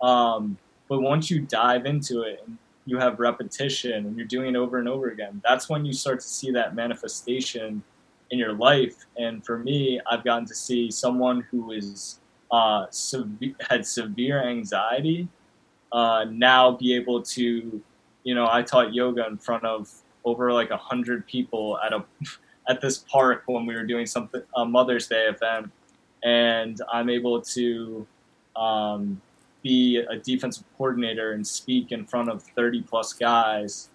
Um, 0.00 0.58
but 0.88 1.00
once 1.00 1.30
you 1.30 1.40
dive 1.40 1.86
into 1.86 2.22
it 2.22 2.42
and 2.46 2.58
you 2.84 2.98
have 2.98 3.18
repetition 3.18 4.06
and 4.06 4.16
you're 4.16 4.26
doing 4.26 4.54
it 4.54 4.58
over 4.58 4.78
and 4.78 4.88
over 4.88 5.08
again 5.08 5.40
that's 5.44 5.68
when 5.68 5.84
you 5.84 5.92
start 5.92 6.20
to 6.20 6.28
see 6.28 6.50
that 6.52 6.74
manifestation 6.74 7.82
in 8.30 8.38
your 8.38 8.52
life. 8.52 9.06
And 9.16 9.44
for 9.44 9.58
me 9.58 10.00
i've 10.10 10.24
gotten 10.24 10.46
to 10.46 10.54
see 10.54 10.90
someone 10.90 11.40
who 11.50 11.72
is 11.72 12.20
uh, 12.52 12.86
seve- 12.86 13.56
had 13.68 13.84
severe 13.84 14.40
anxiety 14.40 15.26
uh, 15.92 16.24
now 16.30 16.72
be 16.72 16.94
able 16.94 17.22
to 17.22 17.82
you 18.24 18.34
know 18.34 18.48
i 18.50 18.62
taught 18.62 18.92
yoga 18.92 19.26
in 19.26 19.36
front 19.38 19.64
of 19.64 19.90
over 20.24 20.52
like 20.52 20.70
a 20.70 20.76
hundred 20.76 21.26
people 21.26 21.78
at 21.84 21.92
a 21.92 22.04
at 22.68 22.80
this 22.80 22.98
park 22.98 23.44
when 23.46 23.64
we 23.64 23.74
were 23.74 23.84
doing 23.84 24.06
something 24.06 24.42
a 24.56 24.64
mother's 24.64 25.06
day 25.06 25.26
event 25.26 25.70
and 26.24 26.80
i'm 26.92 27.08
able 27.08 27.40
to 27.40 28.06
um, 28.56 29.20
be 29.66 29.96
a 29.96 30.16
defensive 30.16 30.64
coordinator 30.78 31.32
and 31.32 31.44
speak 31.46 31.90
in 31.90 32.04
front 32.06 32.28
of 32.28 32.42
30 32.42 32.82
plus 32.82 33.12
guys. 33.12 33.88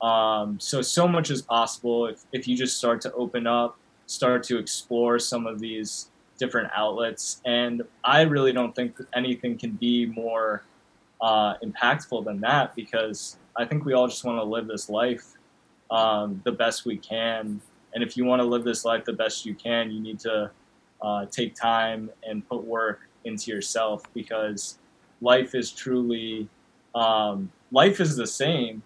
Um, 0.00 0.58
so, 0.58 0.82
so 0.82 1.06
much 1.06 1.30
is 1.30 1.42
possible 1.42 2.06
if, 2.06 2.24
if 2.32 2.48
you 2.48 2.56
just 2.56 2.76
start 2.76 3.00
to 3.02 3.12
open 3.12 3.46
up, 3.46 3.78
start 4.06 4.42
to 4.44 4.58
explore 4.58 5.20
some 5.20 5.46
of 5.46 5.60
these 5.60 6.10
different 6.38 6.70
outlets. 6.74 7.40
And 7.44 7.82
I 8.02 8.22
really 8.22 8.52
don't 8.52 8.74
think 8.74 8.98
anything 9.14 9.56
can 9.56 9.72
be 9.72 10.06
more 10.06 10.64
uh, 11.22 11.54
impactful 11.64 12.24
than 12.24 12.40
that 12.40 12.74
because 12.74 13.38
I 13.56 13.64
think 13.64 13.84
we 13.84 13.94
all 13.94 14.08
just 14.08 14.24
want 14.24 14.38
to 14.38 14.44
live 14.44 14.66
this 14.66 14.90
life 14.90 15.24
um, 15.90 16.40
the 16.44 16.52
best 16.52 16.84
we 16.84 16.98
can. 16.98 17.60
And 17.94 18.02
if 18.02 18.16
you 18.16 18.24
want 18.24 18.40
to 18.40 18.46
live 18.46 18.64
this 18.64 18.84
life 18.84 19.04
the 19.04 19.12
best 19.12 19.46
you 19.46 19.54
can, 19.54 19.90
you 19.90 20.00
need 20.00 20.18
to 20.20 20.50
uh, 21.02 21.26
take 21.26 21.54
time 21.54 22.10
and 22.26 22.46
put 22.48 22.64
work 22.64 23.08
into 23.24 23.50
yourself 23.50 24.02
because 24.14 24.78
life 25.20 25.54
is 25.54 25.70
truly 25.70 26.48
um, 26.94 27.50
life 27.70 28.00
is 28.00 28.16
the 28.16 28.26
same 28.26 28.82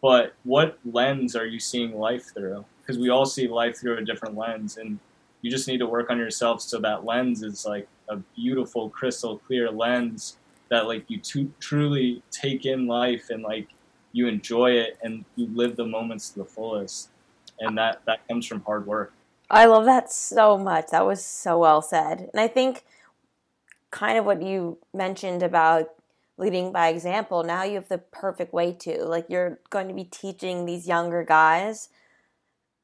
but 0.00 0.34
what 0.44 0.78
lens 0.90 1.36
are 1.36 1.46
you 1.46 1.60
seeing 1.60 1.98
life 1.98 2.32
through 2.34 2.64
because 2.80 2.98
we 2.98 3.10
all 3.10 3.26
see 3.26 3.46
life 3.46 3.78
through 3.78 3.98
a 3.98 4.04
different 4.04 4.36
lens 4.36 4.78
and 4.78 4.98
you 5.42 5.50
just 5.50 5.68
need 5.68 5.78
to 5.78 5.86
work 5.86 6.10
on 6.10 6.18
yourself 6.18 6.62
so 6.62 6.78
that 6.78 7.04
lens 7.04 7.42
is 7.42 7.66
like 7.66 7.86
a 8.08 8.16
beautiful 8.36 8.88
crystal 8.88 9.38
clear 9.38 9.70
lens 9.70 10.38
that 10.70 10.86
like 10.86 11.04
you 11.08 11.20
truly 11.60 12.22
take 12.30 12.64
in 12.64 12.86
life 12.86 13.30
and 13.30 13.42
like 13.42 13.68
you 14.12 14.26
enjoy 14.26 14.72
it 14.72 14.98
and 15.02 15.24
you 15.36 15.48
live 15.52 15.76
the 15.76 15.86
moments 15.86 16.30
to 16.30 16.40
the 16.40 16.44
fullest 16.44 17.10
and 17.60 17.76
that 17.76 18.00
that 18.06 18.26
comes 18.28 18.46
from 18.46 18.60
hard 18.62 18.86
work 18.86 19.12
I 19.50 19.66
love 19.66 19.84
that 19.86 20.12
so 20.12 20.56
much. 20.56 20.86
That 20.92 21.04
was 21.04 21.24
so 21.24 21.58
well 21.58 21.82
said. 21.82 22.30
And 22.32 22.40
I 22.40 22.46
think 22.46 22.84
kind 23.90 24.16
of 24.16 24.24
what 24.24 24.42
you 24.42 24.78
mentioned 24.94 25.42
about 25.42 25.88
leading 26.38 26.70
by 26.70 26.88
example, 26.88 27.42
now 27.42 27.64
you 27.64 27.74
have 27.74 27.88
the 27.88 27.98
perfect 27.98 28.52
way 28.52 28.72
to. 28.72 29.04
Like 29.04 29.26
you're 29.28 29.58
going 29.68 29.88
to 29.88 29.94
be 29.94 30.04
teaching 30.04 30.64
these 30.64 30.86
younger 30.86 31.24
guys, 31.24 31.88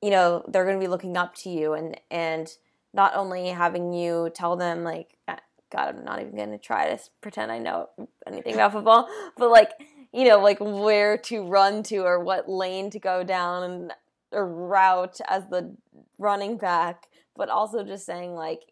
you 0.03 0.11
know, 0.11 0.45
they're 0.49 0.65
going 0.65 0.79
to 0.79 0.85
be 0.85 0.91
looking 0.91 1.17
up 1.17 1.37
to 1.37 1.51
you 1.51 1.73
and 1.73 2.01
and 2.11 2.49
not 2.93 3.15
only 3.15 3.49
having 3.49 3.93
you 3.93 4.31
tell 4.35 4.57
them 4.57 4.83
like 4.83 5.17
god, 5.73 5.97
I'm 5.97 6.05
not 6.05 6.21
even 6.21 6.37
going 6.37 6.51
to 6.51 6.59
try 6.59 6.95
to 6.95 6.99
pretend 7.21 7.51
I 7.51 7.59
know 7.59 7.89
anything 8.27 8.55
about 8.55 8.73
football, 8.73 9.09
but 9.37 9.51
like, 9.51 9.71
you 10.13 10.25
know, 10.25 10.41
like 10.41 10.59
where 10.61 11.19
to 11.19 11.47
run 11.47 11.83
to 11.85 11.99
or 11.99 12.23
what 12.23 12.49
lane 12.49 12.91
to 12.91 12.99
go 12.99 13.25
down 13.25 13.63
and 13.63 13.93
or 14.33 14.47
route 14.47 15.19
as 15.29 15.49
the 15.49 15.77
running 16.19 16.59
back, 16.59 17.07
but 17.37 17.49
also 17.49 17.85
just 17.85 18.07
saying 18.07 18.35
like 18.35 18.63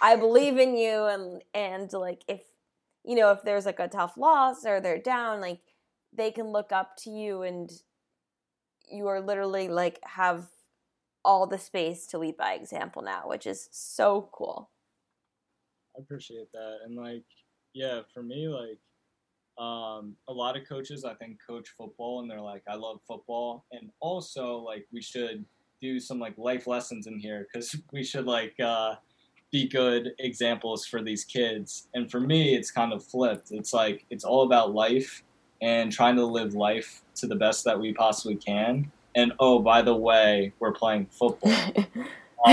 I 0.00 0.16
believe 0.16 0.58
in 0.58 0.76
you 0.76 1.04
and 1.04 1.42
and 1.54 1.92
like 1.92 2.22
if 2.28 2.40
you 3.04 3.16
know 3.16 3.32
if 3.32 3.42
there's 3.42 3.66
like 3.66 3.80
a 3.80 3.88
tough 3.88 4.16
loss 4.16 4.64
or 4.64 4.80
they're 4.80 5.00
down 5.00 5.40
like 5.40 5.60
they 6.12 6.30
can 6.30 6.46
look 6.46 6.72
up 6.72 6.96
to 6.98 7.10
you 7.10 7.42
and 7.42 7.70
you 8.90 9.06
are 9.06 9.20
literally 9.20 9.68
like 9.68 9.98
have 10.04 10.46
all 11.24 11.46
the 11.46 11.58
space 11.58 12.06
to 12.06 12.18
lead 12.18 12.36
by 12.36 12.54
example 12.54 13.02
now, 13.02 13.22
which 13.26 13.46
is 13.46 13.68
so 13.70 14.28
cool. 14.32 14.70
I 15.98 16.02
appreciate 16.02 16.50
that. 16.52 16.78
And 16.84 16.96
like, 16.96 17.24
yeah, 17.74 18.00
for 18.14 18.22
me, 18.22 18.48
like, 18.48 18.78
um, 19.58 20.14
a 20.28 20.32
lot 20.32 20.56
of 20.56 20.68
coaches 20.68 21.04
I 21.04 21.14
think 21.14 21.38
coach 21.44 21.70
football 21.76 22.20
and 22.20 22.30
they're 22.30 22.40
like, 22.40 22.62
I 22.68 22.76
love 22.76 23.00
football, 23.06 23.64
and 23.72 23.90
also 24.00 24.58
like 24.58 24.86
we 24.92 25.02
should 25.02 25.44
do 25.80 25.98
some 25.98 26.20
like 26.20 26.38
life 26.38 26.66
lessons 26.66 27.06
in 27.08 27.18
here 27.18 27.46
because 27.52 27.74
we 27.92 28.04
should 28.04 28.26
like 28.26 28.54
uh, 28.60 28.94
be 29.50 29.68
good 29.68 30.12
examples 30.20 30.86
for 30.86 31.02
these 31.02 31.24
kids. 31.24 31.88
And 31.94 32.08
for 32.10 32.20
me, 32.20 32.54
it's 32.54 32.70
kind 32.70 32.92
of 32.92 33.04
flipped. 33.04 33.50
It's 33.50 33.72
like 33.72 34.04
it's 34.10 34.24
all 34.24 34.44
about 34.44 34.74
life 34.74 35.24
and 35.60 35.90
trying 35.90 36.14
to 36.16 36.24
live 36.24 36.54
life 36.54 37.02
to 37.16 37.26
the 37.26 37.34
best 37.34 37.64
that 37.64 37.78
we 37.78 37.92
possibly 37.92 38.36
can. 38.36 38.92
And 39.16 39.32
oh, 39.40 39.58
by 39.58 39.82
the 39.82 39.96
way, 39.96 40.52
we're 40.60 40.72
playing 40.72 41.06
football. 41.06 41.52
Um, 42.46 42.52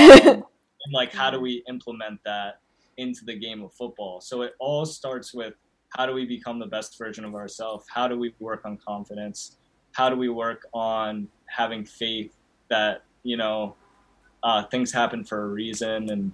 and 0.86 0.94
like, 0.94 1.14
how 1.14 1.30
do 1.30 1.40
we 1.40 1.64
implement 1.70 2.20
that 2.26 2.60
into 2.98 3.26
the 3.26 3.36
game 3.36 3.64
of 3.64 3.74
football? 3.74 4.22
So 4.22 4.42
it 4.42 4.56
all 4.60 4.86
starts 4.86 5.34
with 5.34 5.54
how 5.90 6.06
do 6.06 6.14
we 6.14 6.26
become 6.26 6.60
the 6.60 6.66
best 6.66 6.98
version 6.98 7.24
of 7.26 7.36
ourselves? 7.36 7.86
How 7.90 8.08
do 8.08 8.18
we 8.18 8.34
work 8.40 8.62
on 8.66 8.78
confidence? 8.78 9.58
How 9.94 10.10
do 10.10 10.16
we 10.16 10.30
work 10.30 10.68
on 10.74 11.28
having 11.48 11.86
faith 11.86 12.34
that 12.70 13.04
you 13.24 13.38
know 13.38 13.76
uh, 14.44 14.64
things 14.64 14.92
happen 14.92 15.24
for 15.24 15.44
a 15.44 15.48
reason 15.48 16.10
and 16.10 16.32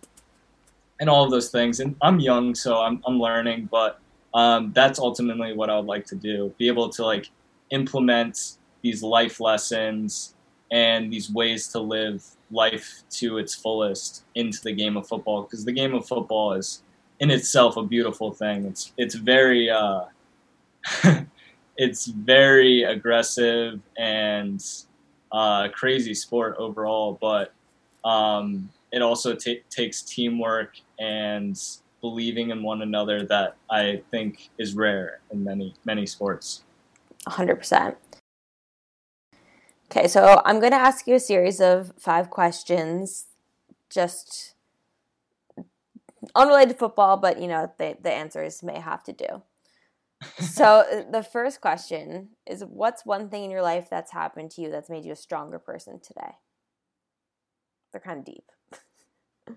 and 0.99 1.09
all 1.09 1.25
of 1.25 1.31
those 1.31 1.49
things. 1.49 1.79
And 1.79 1.95
I'm 2.01 2.19
young, 2.19 2.53
so 2.53 2.77
I'm 2.77 3.01
I'm 3.05 3.19
learning, 3.19 3.69
but 3.71 3.99
um, 4.33 4.71
that's 4.73 4.99
ultimately 4.99 5.53
what 5.53 5.69
I 5.69 5.77
would 5.77 5.87
like 5.87 6.05
to 6.07 6.15
do: 6.15 6.53
be 6.57 6.67
able 6.67 6.89
to 6.89 7.05
like 7.05 7.29
implement 7.71 8.57
these 8.81 9.01
life 9.01 9.39
lessons 9.39 10.35
and 10.71 11.11
these 11.11 11.31
ways 11.31 11.67
to 11.69 11.79
live 11.79 12.23
life 12.51 13.03
to 13.09 13.37
its 13.37 13.55
fullest 13.55 14.23
into 14.35 14.61
the 14.63 14.71
game 14.71 14.97
of 14.97 15.07
football 15.07 15.43
because 15.43 15.65
the 15.65 15.71
game 15.71 15.93
of 15.93 16.07
football 16.07 16.53
is 16.53 16.83
in 17.19 17.31
itself 17.31 17.77
a 17.77 17.83
beautiful 17.83 18.31
thing. 18.31 18.65
It's 18.65 18.91
it's 18.97 19.15
very 19.15 19.69
uh, 19.69 20.05
it's 21.77 22.07
very 22.07 22.83
aggressive 22.83 23.79
and 23.97 24.63
uh, 25.31 25.69
crazy 25.69 26.13
sport 26.13 26.55
overall, 26.57 27.17
but 27.21 27.53
um, 28.03 28.69
it 28.91 29.01
also 29.01 29.35
t- 29.35 29.63
takes 29.69 30.01
teamwork 30.01 30.77
and 30.99 31.59
believing 32.01 32.49
in 32.49 32.63
one 32.63 32.81
another 32.81 33.23
that 33.27 33.55
I 33.69 34.01
think 34.11 34.49
is 34.57 34.73
rare 34.73 35.21
in 35.31 35.43
many 35.43 35.73
many 35.85 36.05
sports. 36.05 36.63
100%. 37.27 37.95
Okay, 39.93 40.07
so 40.07 40.41
I'm 40.45 40.61
going 40.61 40.71
to 40.71 40.77
ask 40.77 41.05
you 41.05 41.15
a 41.15 41.19
series 41.19 41.59
of 41.59 41.91
five 41.99 42.29
questions, 42.29 43.25
just 43.89 44.53
unrelated 46.33 46.69
to 46.69 46.79
football, 46.79 47.17
but 47.17 47.41
you 47.41 47.47
know, 47.49 47.73
the, 47.77 47.97
the 48.01 48.09
answers 48.09 48.63
may 48.63 48.79
have 48.79 49.03
to 49.03 49.11
do. 49.11 49.43
so, 50.39 51.05
the 51.11 51.21
first 51.21 51.59
question 51.59 52.29
is 52.47 52.63
What's 52.63 53.05
one 53.05 53.27
thing 53.27 53.43
in 53.43 53.51
your 53.51 53.63
life 53.63 53.89
that's 53.89 54.13
happened 54.13 54.51
to 54.51 54.61
you 54.61 54.71
that's 54.71 54.89
made 54.89 55.03
you 55.03 55.11
a 55.11 55.15
stronger 55.15 55.59
person 55.59 55.99
today? 55.99 56.35
They're 57.91 57.99
kind 57.99 58.19
of 58.19 58.25
deep. 58.25 58.49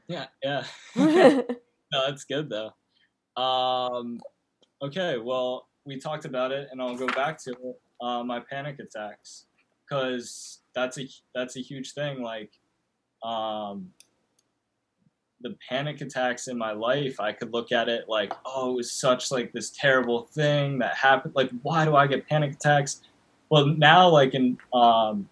Yeah, 0.09 0.27
yeah. 0.43 0.65
no, 0.97 1.45
that's 1.93 2.25
good 2.25 2.51
though. 2.51 2.73
Um, 3.41 4.19
okay, 4.83 5.17
well, 5.17 5.69
we 5.85 6.01
talked 6.01 6.25
about 6.25 6.51
it, 6.51 6.71
and 6.73 6.83
I'll 6.83 6.97
go 6.97 7.07
back 7.07 7.39
to 7.45 7.51
it. 7.51 7.81
Uh, 8.01 8.25
my 8.25 8.41
panic 8.41 8.81
attacks 8.81 9.47
because 9.85 10.61
that's 10.75 10.99
a 10.99 11.09
that's 11.35 11.57
a 11.57 11.61
huge 11.61 11.93
thing. 11.93 12.23
Like, 12.23 12.53
um, 13.23 13.91
the 15.41 15.57
panic 15.69 16.01
attacks 16.01 16.49
in 16.49 16.57
my 16.57 16.73
life, 16.73 17.21
I 17.21 17.33
could 17.33 17.53
look 17.53 17.71
at 17.71 17.89
it 17.89 18.09
like, 18.09 18.33
oh, 18.47 18.73
it 18.73 18.77
was 18.77 18.93
such 18.93 19.31
like 19.31 19.53
this 19.53 19.71
terrible 19.71 20.23
thing 20.33 20.79
that 20.79 20.97
happened. 20.97 21.35
Like, 21.37 21.51
why 21.63 21.85
do 21.85 21.95
I 21.97 22.07
get 22.07 22.27
panic 22.29 22.55
attacks? 22.55 23.03
Well, 23.51 23.67
now, 23.67 24.09
like 24.09 24.35
in 24.35 24.59
um, 24.73 25.29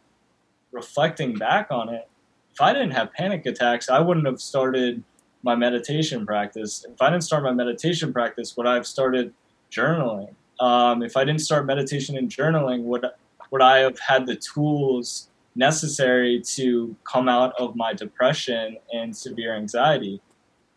reflecting 0.70 1.34
back 1.34 1.68
on 1.70 1.88
it, 1.88 2.08
if 2.52 2.60
I 2.60 2.72
didn't 2.72 2.90
have 2.90 3.12
panic 3.12 3.46
attacks, 3.46 3.88
I 3.88 4.00
wouldn't 4.00 4.26
have 4.26 4.40
started 4.40 5.02
my 5.42 5.54
meditation 5.54 6.26
practice. 6.26 6.84
If 6.88 7.00
I 7.00 7.10
didn't 7.10 7.24
start 7.24 7.42
my 7.42 7.52
meditation 7.52 8.12
practice, 8.12 8.56
would 8.56 8.66
I 8.66 8.74
have 8.74 8.86
started 8.86 9.32
journaling? 9.70 10.34
Um, 10.60 11.02
if 11.02 11.16
I 11.16 11.24
didn't 11.24 11.40
start 11.40 11.66
meditation 11.66 12.16
and 12.16 12.28
journaling, 12.28 12.82
would 12.84 13.06
would 13.52 13.62
I 13.62 13.78
have 13.78 13.98
had 14.00 14.26
the 14.26 14.34
tools 14.34 15.28
necessary 15.54 16.40
to 16.40 16.96
come 17.04 17.28
out 17.28 17.52
of 17.58 17.76
my 17.76 17.92
depression 17.92 18.78
and 18.92 19.14
severe 19.14 19.54
anxiety? 19.54 20.20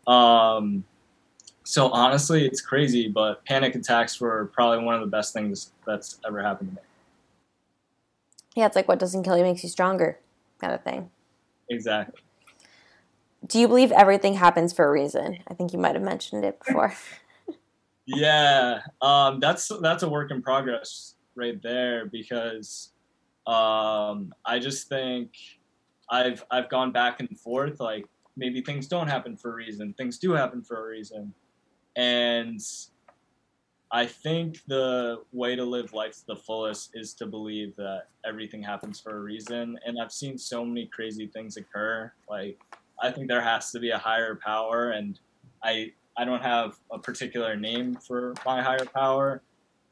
Um, 0.06 0.84
so 1.64 1.88
honestly, 1.88 2.46
it's 2.46 2.60
crazy, 2.60 3.08
but 3.08 3.44
panic 3.46 3.74
attacks 3.74 4.20
were 4.20 4.52
probably 4.52 4.84
one 4.84 4.94
of 4.94 5.00
the 5.00 5.06
best 5.06 5.32
things 5.32 5.72
that's 5.86 6.20
ever 6.24 6.42
happened 6.42 6.70
to 6.70 6.76
me. 6.76 6.82
Yeah, 8.54 8.66
it's 8.66 8.76
like 8.76 8.88
what 8.88 8.98
doesn't 8.98 9.24
kill 9.24 9.36
you 9.36 9.42
makes 9.42 9.62
you 9.62 9.70
stronger, 9.70 10.20
kind 10.60 10.74
of 10.74 10.84
thing. 10.84 11.10
Exactly. 11.70 12.20
Do 13.46 13.58
you 13.58 13.68
believe 13.68 13.90
everything 13.92 14.34
happens 14.34 14.72
for 14.72 14.86
a 14.86 14.90
reason? 14.90 15.38
I 15.48 15.54
think 15.54 15.72
you 15.72 15.78
might 15.78 15.94
have 15.94 16.04
mentioned 16.04 16.44
it 16.44 16.58
before. 16.64 16.94
yeah, 18.06 18.80
um, 19.00 19.40
that's 19.40 19.70
that's 19.80 20.02
a 20.02 20.08
work 20.08 20.30
in 20.30 20.42
progress 20.42 21.15
right 21.36 21.60
there 21.62 22.06
because 22.06 22.92
um, 23.46 24.32
I 24.44 24.58
just 24.58 24.88
think 24.88 25.32
I've 26.10 26.44
I've 26.50 26.68
gone 26.68 26.92
back 26.92 27.20
and 27.20 27.38
forth. 27.38 27.80
Like 27.80 28.06
maybe 28.36 28.60
things 28.60 28.86
don't 28.86 29.08
happen 29.08 29.36
for 29.36 29.52
a 29.52 29.54
reason, 29.54 29.92
things 29.94 30.18
do 30.18 30.32
happen 30.32 30.62
for 30.62 30.86
a 30.86 30.90
reason, 30.90 31.32
and 31.96 32.60
I 33.92 34.04
think 34.06 34.62
the 34.66 35.22
way 35.32 35.54
to 35.54 35.64
live 35.64 35.92
life 35.92 36.16
to 36.16 36.26
the 36.26 36.36
fullest 36.36 36.90
is 36.94 37.14
to 37.14 37.26
believe 37.26 37.76
that 37.76 38.08
everything 38.26 38.62
happens 38.62 39.00
for 39.00 39.16
a 39.16 39.20
reason. 39.20 39.78
And 39.86 40.00
I've 40.00 40.12
seen 40.12 40.36
so 40.36 40.64
many 40.64 40.86
crazy 40.86 41.28
things 41.28 41.56
occur. 41.56 42.12
Like 42.28 42.58
I 43.00 43.12
think 43.12 43.28
there 43.28 43.40
has 43.40 43.70
to 43.72 43.78
be 43.78 43.90
a 43.90 43.98
higher 43.98 44.34
power, 44.34 44.90
and 44.90 45.18
I 45.62 45.92
I 46.18 46.24
don't 46.24 46.42
have 46.42 46.78
a 46.90 46.98
particular 46.98 47.56
name 47.56 47.94
for 47.94 48.34
my 48.44 48.62
higher 48.62 48.86
power, 48.86 49.42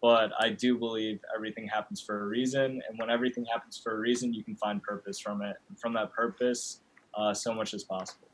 but 0.04 0.32
I 0.38 0.50
do 0.50 0.76
believe 0.76 1.20
everything 1.34 1.66
happens 1.66 1.98
for 1.98 2.24
a 2.24 2.26
reason, 2.26 2.82
and 2.86 2.98
when 2.98 3.08
everything 3.08 3.46
happens 3.50 3.80
for 3.82 3.96
a 3.96 3.98
reason, 3.98 4.34
you 4.34 4.44
can 4.44 4.54
find 4.54 4.82
purpose 4.82 5.18
from 5.18 5.40
it. 5.40 5.56
And 5.70 5.80
from 5.80 5.94
that 5.94 6.12
purpose, 6.12 6.80
uh, 7.14 7.32
so 7.32 7.54
much 7.54 7.72
is 7.72 7.84
possible. 7.84 8.28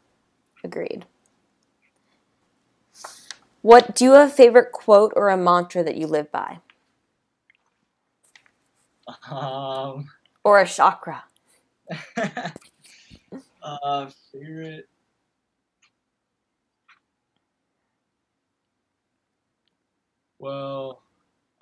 Agreed. 0.64 1.06
What 3.62 3.94
do 3.94 4.04
you 4.04 4.12
have 4.14 4.30
a 4.30 4.32
favorite 4.32 4.72
quote 4.72 5.12
or 5.14 5.28
a 5.28 5.36
mantra 5.36 5.84
that 5.84 5.96
you 5.96 6.08
live 6.08 6.32
by? 6.32 6.58
Um, 9.30 10.10
or 10.42 10.58
a 10.58 10.66
chakra? 10.66 11.22
uh, 13.62 14.10
favorite 14.32 14.88
Well, 20.40 21.02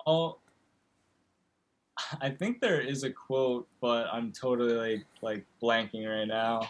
I'll, 0.09 0.39
I 2.21 2.29
think 2.29 2.59
there 2.61 2.81
is 2.81 3.03
a 3.03 3.11
quote, 3.11 3.67
but 3.81 4.07
I'm 4.11 4.31
totally 4.31 4.73
like, 4.73 5.05
like 5.21 5.45
blanking 5.61 6.07
right 6.07 6.27
now. 6.27 6.69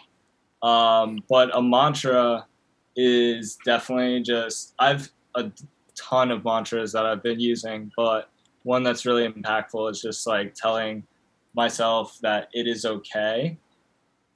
Um, 0.61 1.19
but 1.29 1.55
a 1.55 1.61
mantra 1.61 2.45
is 2.95 3.57
definitely 3.63 4.21
just 4.21 4.73
I've 4.77 5.09
a 5.35 5.51
ton 5.95 6.31
of 6.31 6.43
mantras 6.43 6.91
that 6.91 7.05
I've 7.05 7.23
been 7.23 7.39
using, 7.39 7.91
but 7.95 8.29
one 8.63 8.83
that's 8.83 9.05
really 9.05 9.27
impactful 9.27 9.91
is 9.91 10.01
just 10.01 10.27
like 10.27 10.53
telling 10.53 11.03
myself 11.53 12.17
that 12.21 12.49
it 12.53 12.67
is 12.67 12.85
okay. 12.85 13.57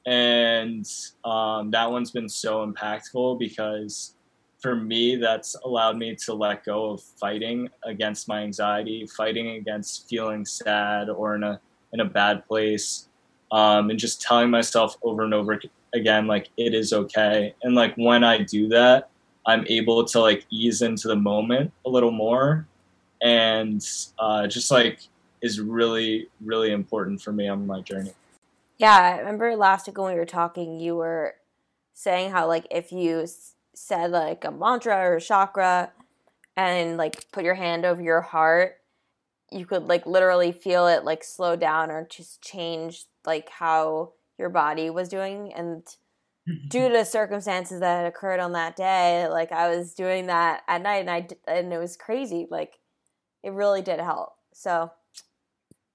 And 0.05 0.85
um, 1.25 1.71
that 1.71 1.91
one's 1.91 2.11
been 2.11 2.29
so 2.29 2.65
impactful 2.65 3.39
because 3.39 4.15
for 4.63 4.77
me, 4.77 5.17
that's 5.17 5.55
allowed 5.65 5.97
me 5.97 6.15
to 6.15 6.33
let 6.33 6.63
go 6.63 6.91
of 6.91 7.01
fighting 7.01 7.69
against 7.83 8.29
my 8.29 8.43
anxiety, 8.43 9.05
fighting 9.05 9.49
against 9.57 10.07
feeling 10.07 10.45
sad 10.45 11.09
or 11.09 11.35
in 11.35 11.43
a 11.43 11.59
in 11.91 11.99
a 11.99 12.05
bad 12.05 12.47
place, 12.47 13.09
um, 13.51 13.89
and 13.89 13.99
just 13.99 14.21
telling 14.21 14.49
myself 14.49 14.97
over 15.03 15.23
and 15.23 15.33
over 15.33 15.59
again 15.93 16.25
like 16.27 16.49
it 16.57 16.73
is 16.73 16.93
okay. 16.93 17.53
And 17.61 17.75
like 17.75 17.93
when 17.95 18.23
I 18.23 18.37
do 18.39 18.69
that, 18.69 19.09
I'm 19.45 19.65
able 19.67 20.05
to 20.05 20.21
like 20.21 20.45
ease 20.49 20.81
into 20.81 21.09
the 21.09 21.17
moment 21.17 21.73
a 21.85 21.89
little 21.89 22.11
more, 22.11 22.65
and 23.21 23.85
uh, 24.17 24.47
just 24.47 24.71
like 24.71 25.01
is 25.41 25.59
really 25.59 26.29
really 26.39 26.71
important 26.71 27.21
for 27.21 27.33
me 27.33 27.49
on 27.49 27.67
my 27.67 27.81
journey. 27.81 28.13
Yeah, 28.77 28.97
I 28.97 29.19
remember 29.19 29.57
last 29.57 29.87
week 29.87 29.97
when 29.97 30.13
we 30.13 30.17
were 30.17 30.25
talking, 30.25 30.79
you 30.79 30.95
were 30.95 31.35
saying 31.93 32.31
how 32.31 32.47
like 32.47 32.65
if 32.71 32.93
you 32.93 33.27
said 33.75 34.11
like 34.11 34.45
a 34.45 34.51
mantra 34.51 34.95
or 34.95 35.15
a 35.15 35.21
chakra 35.21 35.91
and 36.55 36.97
like 36.97 37.31
put 37.31 37.43
your 37.43 37.55
hand 37.55 37.85
over 37.85 38.01
your 38.01 38.21
heart, 38.21 38.75
you 39.51 39.65
could 39.65 39.87
like 39.87 40.05
literally 40.05 40.51
feel 40.51 40.87
it 40.87 41.03
like 41.03 41.23
slow 41.23 41.55
down 41.55 41.91
or 41.91 42.07
just 42.09 42.41
change 42.41 43.05
like 43.25 43.49
how 43.49 44.13
your 44.37 44.49
body 44.49 44.89
was 44.89 45.09
doing. 45.09 45.53
And 45.53 45.83
due 46.67 46.89
to 46.89 47.05
circumstances 47.05 47.79
that 47.79 47.97
had 47.99 48.05
occurred 48.05 48.41
on 48.41 48.51
that 48.51 48.75
day 48.75 49.29
like 49.29 49.53
i 49.53 49.73
was 49.73 49.93
doing 49.93 50.27
that 50.27 50.61
at 50.67 50.81
night 50.81 50.97
and 50.97 51.09
i 51.09 51.25
and 51.47 51.71
it 51.71 51.77
was 51.77 51.95
crazy 51.95 52.47
like 52.51 52.79
it 53.43 53.51
really 53.51 53.81
did 53.81 53.99
help. 53.99 54.33
So 54.53 54.91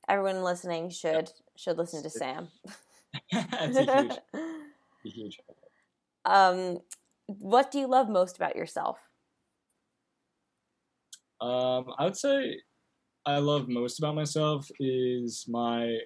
everyone 0.09 0.43
listening 0.43 0.91
should 0.91 1.31
should 1.57 1.79
listen 1.79 2.03
to 2.03 2.11
sam. 2.11 2.49
That's 3.33 3.77
a 3.77 3.85
huge, 3.85 4.19
a 4.35 5.09
huge. 5.09 5.41
um 6.27 6.79
what 7.29 7.71
do 7.71 7.79
you 7.79 7.87
love 7.87 8.09
most 8.09 8.37
about 8.37 8.57
yourself? 8.57 8.99
Um, 11.41 11.93
I 11.99 12.05
would 12.05 12.17
say 12.17 12.61
I 13.25 13.39
love 13.39 13.69
most 13.69 13.99
about 13.99 14.15
myself 14.15 14.71
is 14.81 15.47
my 15.47 15.99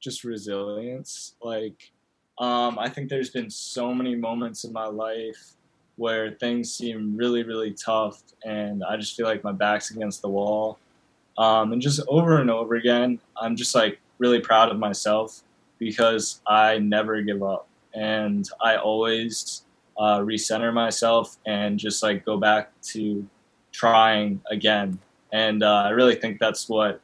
just 0.00 0.24
resilience. 0.24 1.34
Like, 1.40 1.92
um, 2.38 2.78
I 2.78 2.88
think 2.88 3.08
there's 3.08 3.30
been 3.30 3.50
so 3.50 3.94
many 3.94 4.16
moments 4.16 4.64
in 4.64 4.72
my 4.72 4.86
life 4.86 5.52
where 5.96 6.32
things 6.32 6.74
seem 6.74 7.16
really, 7.16 7.42
really 7.42 7.72
tough, 7.72 8.22
and 8.44 8.82
I 8.82 8.96
just 8.96 9.14
feel 9.14 9.26
like 9.26 9.44
my 9.44 9.52
back's 9.52 9.90
against 9.90 10.22
the 10.22 10.30
wall. 10.30 10.78
Um, 11.36 11.72
and 11.72 11.80
just 11.80 12.00
over 12.08 12.40
and 12.40 12.50
over 12.50 12.74
again, 12.74 13.20
I'm 13.40 13.54
just 13.54 13.74
like 13.74 14.00
really 14.18 14.40
proud 14.40 14.70
of 14.70 14.78
myself 14.78 15.42
because 15.78 16.40
I 16.46 16.78
never 16.78 17.20
give 17.20 17.42
up, 17.42 17.68
and 17.94 18.48
I 18.62 18.76
always 18.76 19.62
uh, 19.98 20.18
recenter 20.18 20.72
myself 20.72 21.36
and 21.46 21.78
just 21.78 22.02
like 22.02 22.24
go 22.24 22.36
back 22.36 22.72
to 22.82 23.26
trying 23.72 24.40
again. 24.50 24.98
And 25.32 25.62
uh, 25.62 25.84
I 25.86 25.90
really 25.90 26.14
think 26.14 26.38
that's 26.38 26.68
what 26.68 27.00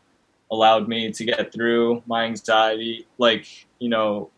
allowed 0.51 0.89
me 0.89 1.13
to 1.13 1.25
get 1.25 1.53
through 1.53 2.03
my 2.07 2.25
anxiety. 2.25 3.07
Like, 3.19 3.67
you 3.79 3.89
know, 3.89 4.31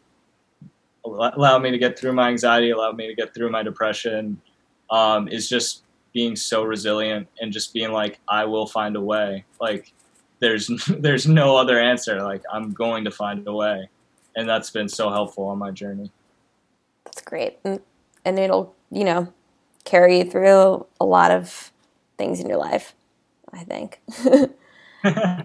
allowed 1.04 1.62
me 1.62 1.70
to 1.70 1.78
get 1.78 1.98
through 1.98 2.12
my 2.12 2.28
anxiety, 2.28 2.70
allowed 2.70 2.96
me 2.96 3.06
to 3.06 3.14
get 3.14 3.34
through 3.34 3.50
my 3.50 3.62
depression, 3.62 4.40
um, 4.90 5.28
is 5.28 5.48
just 5.48 5.82
being 6.12 6.34
so 6.36 6.64
resilient 6.64 7.28
and 7.40 7.52
just 7.52 7.72
being 7.72 7.92
like, 7.92 8.20
I 8.28 8.44
will 8.44 8.66
find 8.66 8.96
a 8.96 9.00
way. 9.00 9.44
Like, 9.60 9.92
there's 10.40 10.66
there's 10.98 11.26
no 11.26 11.56
other 11.56 11.78
answer. 11.78 12.22
Like, 12.22 12.42
I'm 12.52 12.72
going 12.72 13.04
to 13.04 13.10
find 13.10 13.46
a 13.46 13.52
way, 13.52 13.88
and 14.36 14.48
that's 14.48 14.70
been 14.70 14.88
so 14.88 15.10
helpful 15.10 15.44
on 15.44 15.58
my 15.58 15.70
journey. 15.70 16.10
That's 17.04 17.22
great, 17.22 17.58
and 18.24 18.38
it'll 18.38 18.74
you 18.90 19.04
know 19.04 19.32
carry 19.84 20.18
you 20.18 20.24
through 20.24 20.86
a 21.00 21.04
lot 21.04 21.30
of 21.30 21.72
things 22.18 22.40
in 22.40 22.48
your 22.48 22.58
life. 22.58 22.94
I 23.52 23.64
think. 23.64 24.00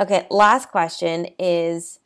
okay, 0.00 0.26
last 0.30 0.70
question 0.70 1.28
is 1.38 1.98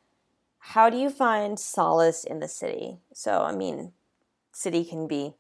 how 0.59 0.91
do 0.91 0.97
you 0.97 1.11
find 1.11 1.59
solace 1.59 2.25
in 2.25 2.41
the 2.41 2.49
city? 2.49 2.99
So, 3.13 3.43
I 3.43 3.55
mean, 3.55 3.93
city 4.53 4.85
can 4.85 5.07
be 5.07 5.35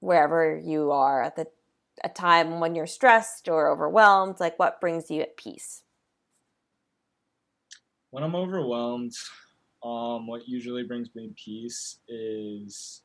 wherever 0.00 0.56
you 0.56 0.90
are 0.90 1.22
at 1.22 1.36
the 1.36 1.46
a 2.04 2.08
time 2.08 2.60
when 2.60 2.74
you're 2.74 2.86
stressed 2.86 3.48
or 3.48 3.70
overwhelmed. 3.70 4.40
Like, 4.40 4.58
what 4.58 4.80
brings 4.80 5.10
you 5.10 5.22
at 5.22 5.36
peace? 5.36 5.82
When 8.10 8.22
I'm 8.22 8.34
overwhelmed, 8.34 9.14
um, 9.82 10.26
what 10.26 10.48
usually 10.48 10.82
brings 10.82 11.08
me 11.14 11.30
peace 11.36 11.98
is 12.08 13.02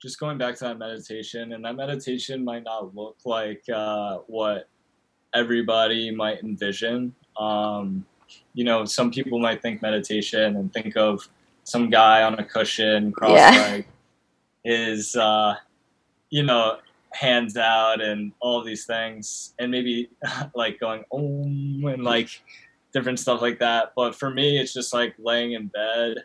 just 0.00 0.20
going 0.20 0.38
back 0.38 0.56
to 0.56 0.64
that 0.64 0.78
meditation. 0.78 1.52
And 1.52 1.64
that 1.64 1.76
meditation 1.76 2.44
might 2.44 2.64
not 2.64 2.94
look 2.94 3.16
like 3.24 3.62
uh, 3.72 4.18
what 4.26 4.68
everybody 5.34 6.10
might 6.10 6.42
envision. 6.42 7.14
Um, 7.38 8.04
you 8.54 8.64
know, 8.64 8.84
some 8.84 9.10
people 9.10 9.38
might 9.38 9.62
think 9.62 9.82
meditation 9.82 10.56
and 10.56 10.72
think 10.72 10.96
of 10.96 11.28
some 11.64 11.90
guy 11.90 12.22
on 12.22 12.38
a 12.38 12.44
cushion, 12.44 13.12
cross 13.12 13.32
yeah. 13.32 13.80
is, 14.64 15.16
uh, 15.16 15.54
you 16.30 16.42
know, 16.42 16.78
hands 17.12 17.56
out 17.56 18.00
and 18.00 18.32
all 18.40 18.62
these 18.62 18.84
things, 18.84 19.54
and 19.58 19.70
maybe 19.70 20.10
like 20.54 20.78
going 20.78 21.04
om 21.10 21.84
and 21.84 22.04
like 22.04 22.42
different 22.92 23.18
stuff 23.18 23.42
like 23.42 23.58
that. 23.58 23.92
But 23.96 24.14
for 24.14 24.30
me, 24.30 24.58
it's 24.58 24.72
just 24.72 24.92
like 24.92 25.14
laying 25.18 25.52
in 25.52 25.68
bed 25.68 26.18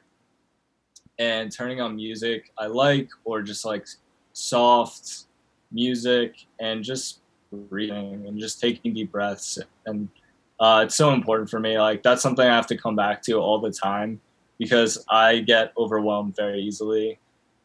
and 1.19 1.51
turning 1.51 1.81
on 1.81 1.95
music 1.95 2.51
I 2.57 2.67
like, 2.67 3.09
or 3.23 3.41
just 3.41 3.65
like 3.65 3.87
soft 4.33 5.25
music 5.71 6.45
and 6.59 6.83
just 6.83 7.19
breathing 7.51 8.25
and 8.27 8.39
just 8.39 8.59
taking 8.59 8.93
deep 8.93 9.11
breaths 9.11 9.59
and 9.85 10.09
uh, 10.59 10.83
it's 10.85 10.95
so 10.95 11.11
important 11.11 11.49
for 11.49 11.59
me. 11.59 11.77
Like 11.79 12.03
that's 12.03 12.21
something 12.21 12.47
I 12.47 12.55
have 12.55 12.67
to 12.67 12.77
come 12.77 12.95
back 12.95 13.21
to 13.23 13.33
all 13.33 13.59
the 13.59 13.71
time 13.71 14.21
because 14.57 15.03
I 15.09 15.39
get 15.39 15.73
overwhelmed 15.77 16.35
very 16.37 16.61
easily, 16.61 17.19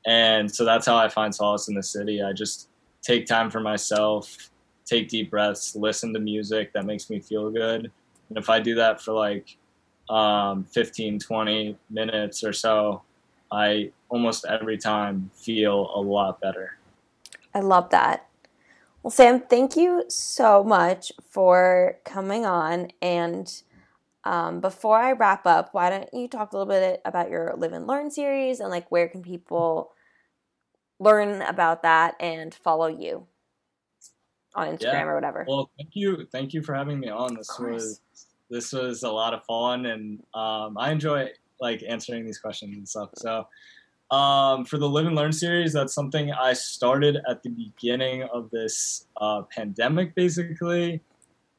and 0.07 0.53
so 0.53 0.65
that's 0.65 0.87
how 0.87 0.97
I 0.97 1.09
find 1.09 1.33
solace 1.33 1.69
in 1.69 1.75
the 1.75 1.83
city. 1.83 2.23
I 2.23 2.33
just 2.33 2.69
take 3.03 3.27
time 3.27 3.51
for 3.51 3.61
myself, 3.61 4.51
take 4.85 5.09
deep 5.09 5.31
breaths, 5.31 5.77
listen 5.77 6.13
to 6.15 6.19
music 6.19 6.73
that 6.73 6.87
makes 6.87 7.09
me 7.09 7.21
feel 7.21 7.51
good, 7.51 7.91
and 8.29 8.39
if 8.39 8.51
I 8.51 8.59
do 8.59 8.75
that 8.77 9.01
for 9.01 9.13
like 9.13 9.57
um, 10.11 10.65
15, 10.65 11.21
20 11.21 11.77
minutes 11.91 12.43
or 12.43 12.53
so, 12.53 13.03
I 13.51 13.93
almost 14.09 14.45
every 14.47 14.79
time 14.79 15.31
feel 15.35 15.91
a 15.95 16.01
lot 16.01 16.41
better. 16.41 16.79
I 17.55 17.61
love 17.61 17.91
that. 17.91 18.27
Well, 19.03 19.11
Sam, 19.11 19.41
thank 19.41 19.77
you 19.77 20.05
so 20.09 20.65
much 20.65 21.13
for 21.31 21.99
coming 22.05 22.45
on. 22.45 22.89
And 23.01 23.51
um, 24.25 24.61
before 24.61 24.99
I 24.99 25.13
wrap 25.13 25.47
up, 25.47 25.71
why 25.73 25.91
don't 25.91 26.13
you 26.13 26.29
talk 26.29 26.53
a 26.53 26.57
little 26.57 26.71
bit 26.71 27.01
about 27.05 27.31
your 27.31 27.55
Live 27.57 27.73
and 27.73 27.87
Learn 27.87 28.11
series 28.11 28.61
and 28.61 28.71
like 28.71 28.91
where 28.91 29.09
can 29.09 29.23
people 29.23 29.93
learn 30.99 31.43
about 31.43 31.83
that 31.85 32.17
and 32.21 32.55
follow 32.55 32.89
you 32.89 33.27
on 34.55 34.77
Instagram 34.77 34.93
yeah. 34.93 35.05
or 35.05 35.15
whatever? 35.15 35.45
Well, 35.49 35.71
thank 35.79 35.91
you, 35.95 36.27
thank 36.31 36.53
you 36.53 36.63
for 36.63 36.75
having 36.75 36.99
me 36.99 37.09
on. 37.09 37.35
This 37.35 37.59
was 37.59 38.01
this 38.51 38.73
was 38.73 39.03
a 39.03 39.11
lot 39.11 39.35
of 39.35 39.45
fun, 39.45 39.87
and 39.87 40.21
um, 40.35 40.79
I 40.79 40.91
enjoy 40.91 41.29
like 41.61 41.83
answering 41.87 42.25
these 42.25 42.39
questions 42.39 42.77
and 42.77 42.89
stuff. 42.89 43.11
So 43.17 43.47
um, 44.11 44.65
for 44.65 44.79
the 44.79 44.89
Live 44.89 45.07
and 45.07 45.15
Learn 45.15 45.33
series, 45.33 45.73
that's 45.73 45.93
something 45.93 46.33
I 46.33 46.55
started 46.55 47.19
at 47.29 47.43
the 47.43 47.51
beginning 47.51 48.23
of 48.33 48.51
this 48.51 49.07
uh, 49.19 49.43
pandemic, 49.43 50.15
basically. 50.15 51.03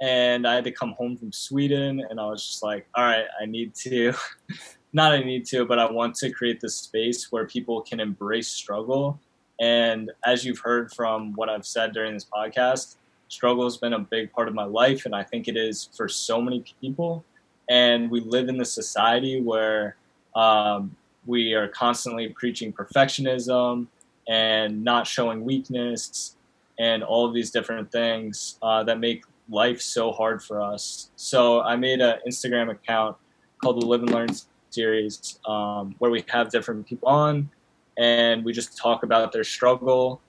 And 0.01 0.47
I 0.47 0.55
had 0.55 0.63
to 0.63 0.71
come 0.71 0.93
home 0.93 1.17
from 1.17 1.31
Sweden, 1.31 2.03
and 2.09 2.19
I 2.19 2.25
was 2.25 2.45
just 2.45 2.63
like, 2.63 2.87
all 2.95 3.03
right, 3.03 3.25
I 3.39 3.45
need 3.45 3.75
to, 3.75 4.13
not 4.93 5.13
I 5.13 5.19
need 5.19 5.45
to, 5.47 5.65
but 5.65 5.77
I 5.77 5.91
want 5.91 6.15
to 6.15 6.31
create 6.31 6.59
this 6.59 6.75
space 6.75 7.31
where 7.31 7.45
people 7.45 7.81
can 7.81 7.99
embrace 7.99 8.47
struggle. 8.47 9.19
And 9.59 10.09
as 10.25 10.45
you've 10.45 10.59
heard 10.59 10.91
from 10.93 11.33
what 11.33 11.49
I've 11.49 11.65
said 11.65 11.93
during 11.93 12.13
this 12.13 12.25
podcast, 12.25 12.95
struggle 13.27 13.65
has 13.65 13.77
been 13.77 13.93
a 13.93 13.99
big 13.99 14.31
part 14.31 14.47
of 14.47 14.55
my 14.55 14.63
life, 14.63 15.05
and 15.05 15.13
I 15.13 15.23
think 15.23 15.47
it 15.47 15.57
is 15.57 15.89
for 15.95 16.07
so 16.07 16.41
many 16.41 16.63
people. 16.81 17.23
And 17.69 18.09
we 18.09 18.21
live 18.21 18.49
in 18.49 18.57
this 18.57 18.73
society 18.73 19.41
where 19.41 19.95
um, 20.35 20.95
we 21.25 21.53
are 21.53 21.67
constantly 21.67 22.29
preaching 22.29 22.73
perfectionism 22.73 23.87
and 24.27 24.83
not 24.83 25.07
showing 25.07 25.43
weakness 25.43 26.35
and 26.79 27.03
all 27.03 27.25
of 27.27 27.33
these 27.33 27.51
different 27.51 27.91
things 27.91 28.57
uh, 28.61 28.83
that 28.83 28.99
make 28.99 29.23
life 29.49 29.81
so 29.81 30.11
hard 30.11 30.41
for 30.41 30.61
us. 30.61 31.09
So 31.15 31.61
I 31.61 31.75
made 31.75 31.99
an 31.99 32.19
Instagram 32.27 32.71
account 32.71 33.17
called 33.61 33.81
the 33.81 33.85
Live 33.85 34.01
and 34.01 34.11
Learn 34.11 34.29
series 34.69 35.39
um, 35.45 35.95
where 35.99 36.11
we 36.11 36.23
have 36.29 36.49
different 36.51 36.87
people 36.87 37.09
on 37.09 37.49
and 37.97 38.45
we 38.45 38.53
just 38.53 38.77
talk 38.77 39.03
about 39.03 39.31
their 39.31 39.43
struggle 39.43 40.21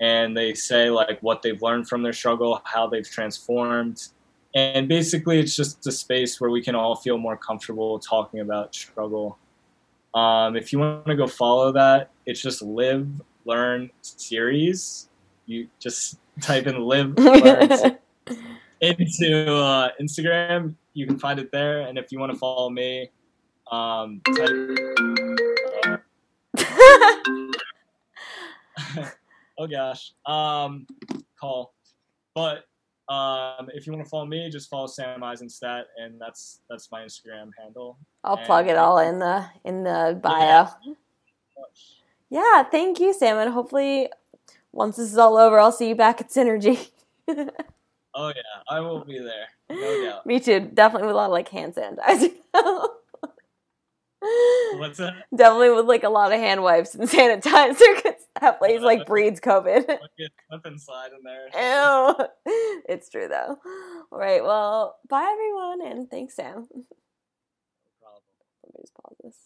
and 0.00 0.36
they 0.36 0.54
say 0.54 0.90
like 0.90 1.20
what 1.20 1.42
they've 1.42 1.62
learned 1.62 1.88
from 1.88 2.02
their 2.02 2.12
struggle, 2.12 2.60
how 2.64 2.86
they've 2.86 3.08
transformed. 3.08 4.08
And 4.54 4.86
basically, 4.86 5.40
it's 5.40 5.56
just 5.56 5.86
a 5.86 5.92
space 5.92 6.40
where 6.40 6.50
we 6.50 6.62
can 6.62 6.74
all 6.74 6.94
feel 6.94 7.16
more 7.16 7.36
comfortable 7.36 7.98
talking 7.98 8.40
about 8.40 8.74
struggle 8.74 9.38
um, 10.14 10.56
if 10.56 10.72
you 10.72 10.78
want 10.78 11.04
to 11.06 11.16
go 11.16 11.26
follow 11.26 11.72
that, 11.72 12.10
it's 12.26 12.42
just 12.42 12.62
live 12.62 13.08
learn 13.44 13.90
series. 14.02 15.08
You 15.46 15.68
just 15.78 16.18
type 16.40 16.66
in 16.66 16.80
live 16.80 17.18
learn 17.18 17.98
into 18.80 19.54
uh, 19.54 19.90
Instagram. 20.00 20.74
You 20.92 21.06
can 21.06 21.18
find 21.18 21.40
it 21.40 21.50
there. 21.50 21.80
And 21.82 21.98
if 21.98 22.12
you 22.12 22.18
want 22.18 22.32
to 22.32 22.38
follow 22.38 22.68
me, 22.68 23.10
um, 23.70 24.20
type. 24.36 24.50
oh 29.58 29.66
gosh. 29.66 30.12
Um, 30.26 30.86
call. 31.40 31.72
But 32.34 32.64
um, 33.08 33.68
if 33.74 33.86
you 33.86 33.92
want 33.92 34.04
to 34.04 34.08
follow 34.08 34.26
me, 34.26 34.48
just 34.50 34.70
follow 34.70 34.86
Sam 34.86 35.20
Eisenstat, 35.20 35.84
and 35.98 36.20
that's 36.20 36.60
that's 36.70 36.90
my 36.90 37.02
Instagram 37.02 37.50
handle. 37.60 37.98
I'll 38.22 38.36
and 38.36 38.46
plug 38.46 38.68
it 38.68 38.76
all 38.76 38.98
in 38.98 39.18
the 39.18 39.44
in 39.64 39.82
the 39.82 40.18
bio. 40.22 40.38
Yeah. 40.40 40.94
yeah, 42.30 42.62
thank 42.64 43.00
you, 43.00 43.12
Sam, 43.12 43.38
and 43.38 43.52
hopefully 43.52 44.08
once 44.70 44.96
this 44.96 45.10
is 45.10 45.18
all 45.18 45.36
over, 45.36 45.58
I'll 45.58 45.72
see 45.72 45.88
you 45.88 45.94
back 45.94 46.20
at 46.20 46.30
Synergy. 46.30 46.90
oh 47.28 48.28
yeah, 48.28 48.42
I 48.68 48.80
will 48.80 49.04
be 49.04 49.18
there, 49.18 49.48
no 49.68 50.04
doubt. 50.04 50.26
Me 50.26 50.38
too. 50.38 50.70
Definitely 50.72 51.08
with 51.08 51.14
a 51.14 51.18
lot 51.18 51.26
of 51.26 51.32
like 51.32 51.48
hand 51.48 51.74
sanitizer. 51.74 52.32
What's 54.78 54.98
that? 54.98 55.14
Definitely 55.34 55.70
with 55.70 55.86
like 55.86 56.04
a 56.04 56.08
lot 56.08 56.32
of 56.32 56.38
hand 56.38 56.62
wipes 56.62 56.94
and 56.94 57.04
sanitizer 57.08 57.96
because 57.96 58.20
that 58.40 58.58
place 58.58 58.80
like 58.80 59.06
breeds 59.06 59.40
COVID. 59.40 59.84
Slip 59.86 60.00
and 60.64 60.80
slide 60.80 61.10
in 61.12 61.22
there. 61.24 61.48
Ew. 61.54 62.14
It's 62.88 63.08
true 63.08 63.28
though. 63.28 63.58
All 64.10 64.18
right. 64.18 64.42
Well, 64.42 64.98
bye 65.08 65.30
everyone, 65.32 65.82
and 65.86 66.10
thanks, 66.10 66.34
Sam. 66.34 66.54
No 66.54 66.62
problem. 68.00 68.22
Let 68.64 68.74
me 68.74 68.80
just 68.80 68.94
pause 68.94 69.16
this. 69.22 69.36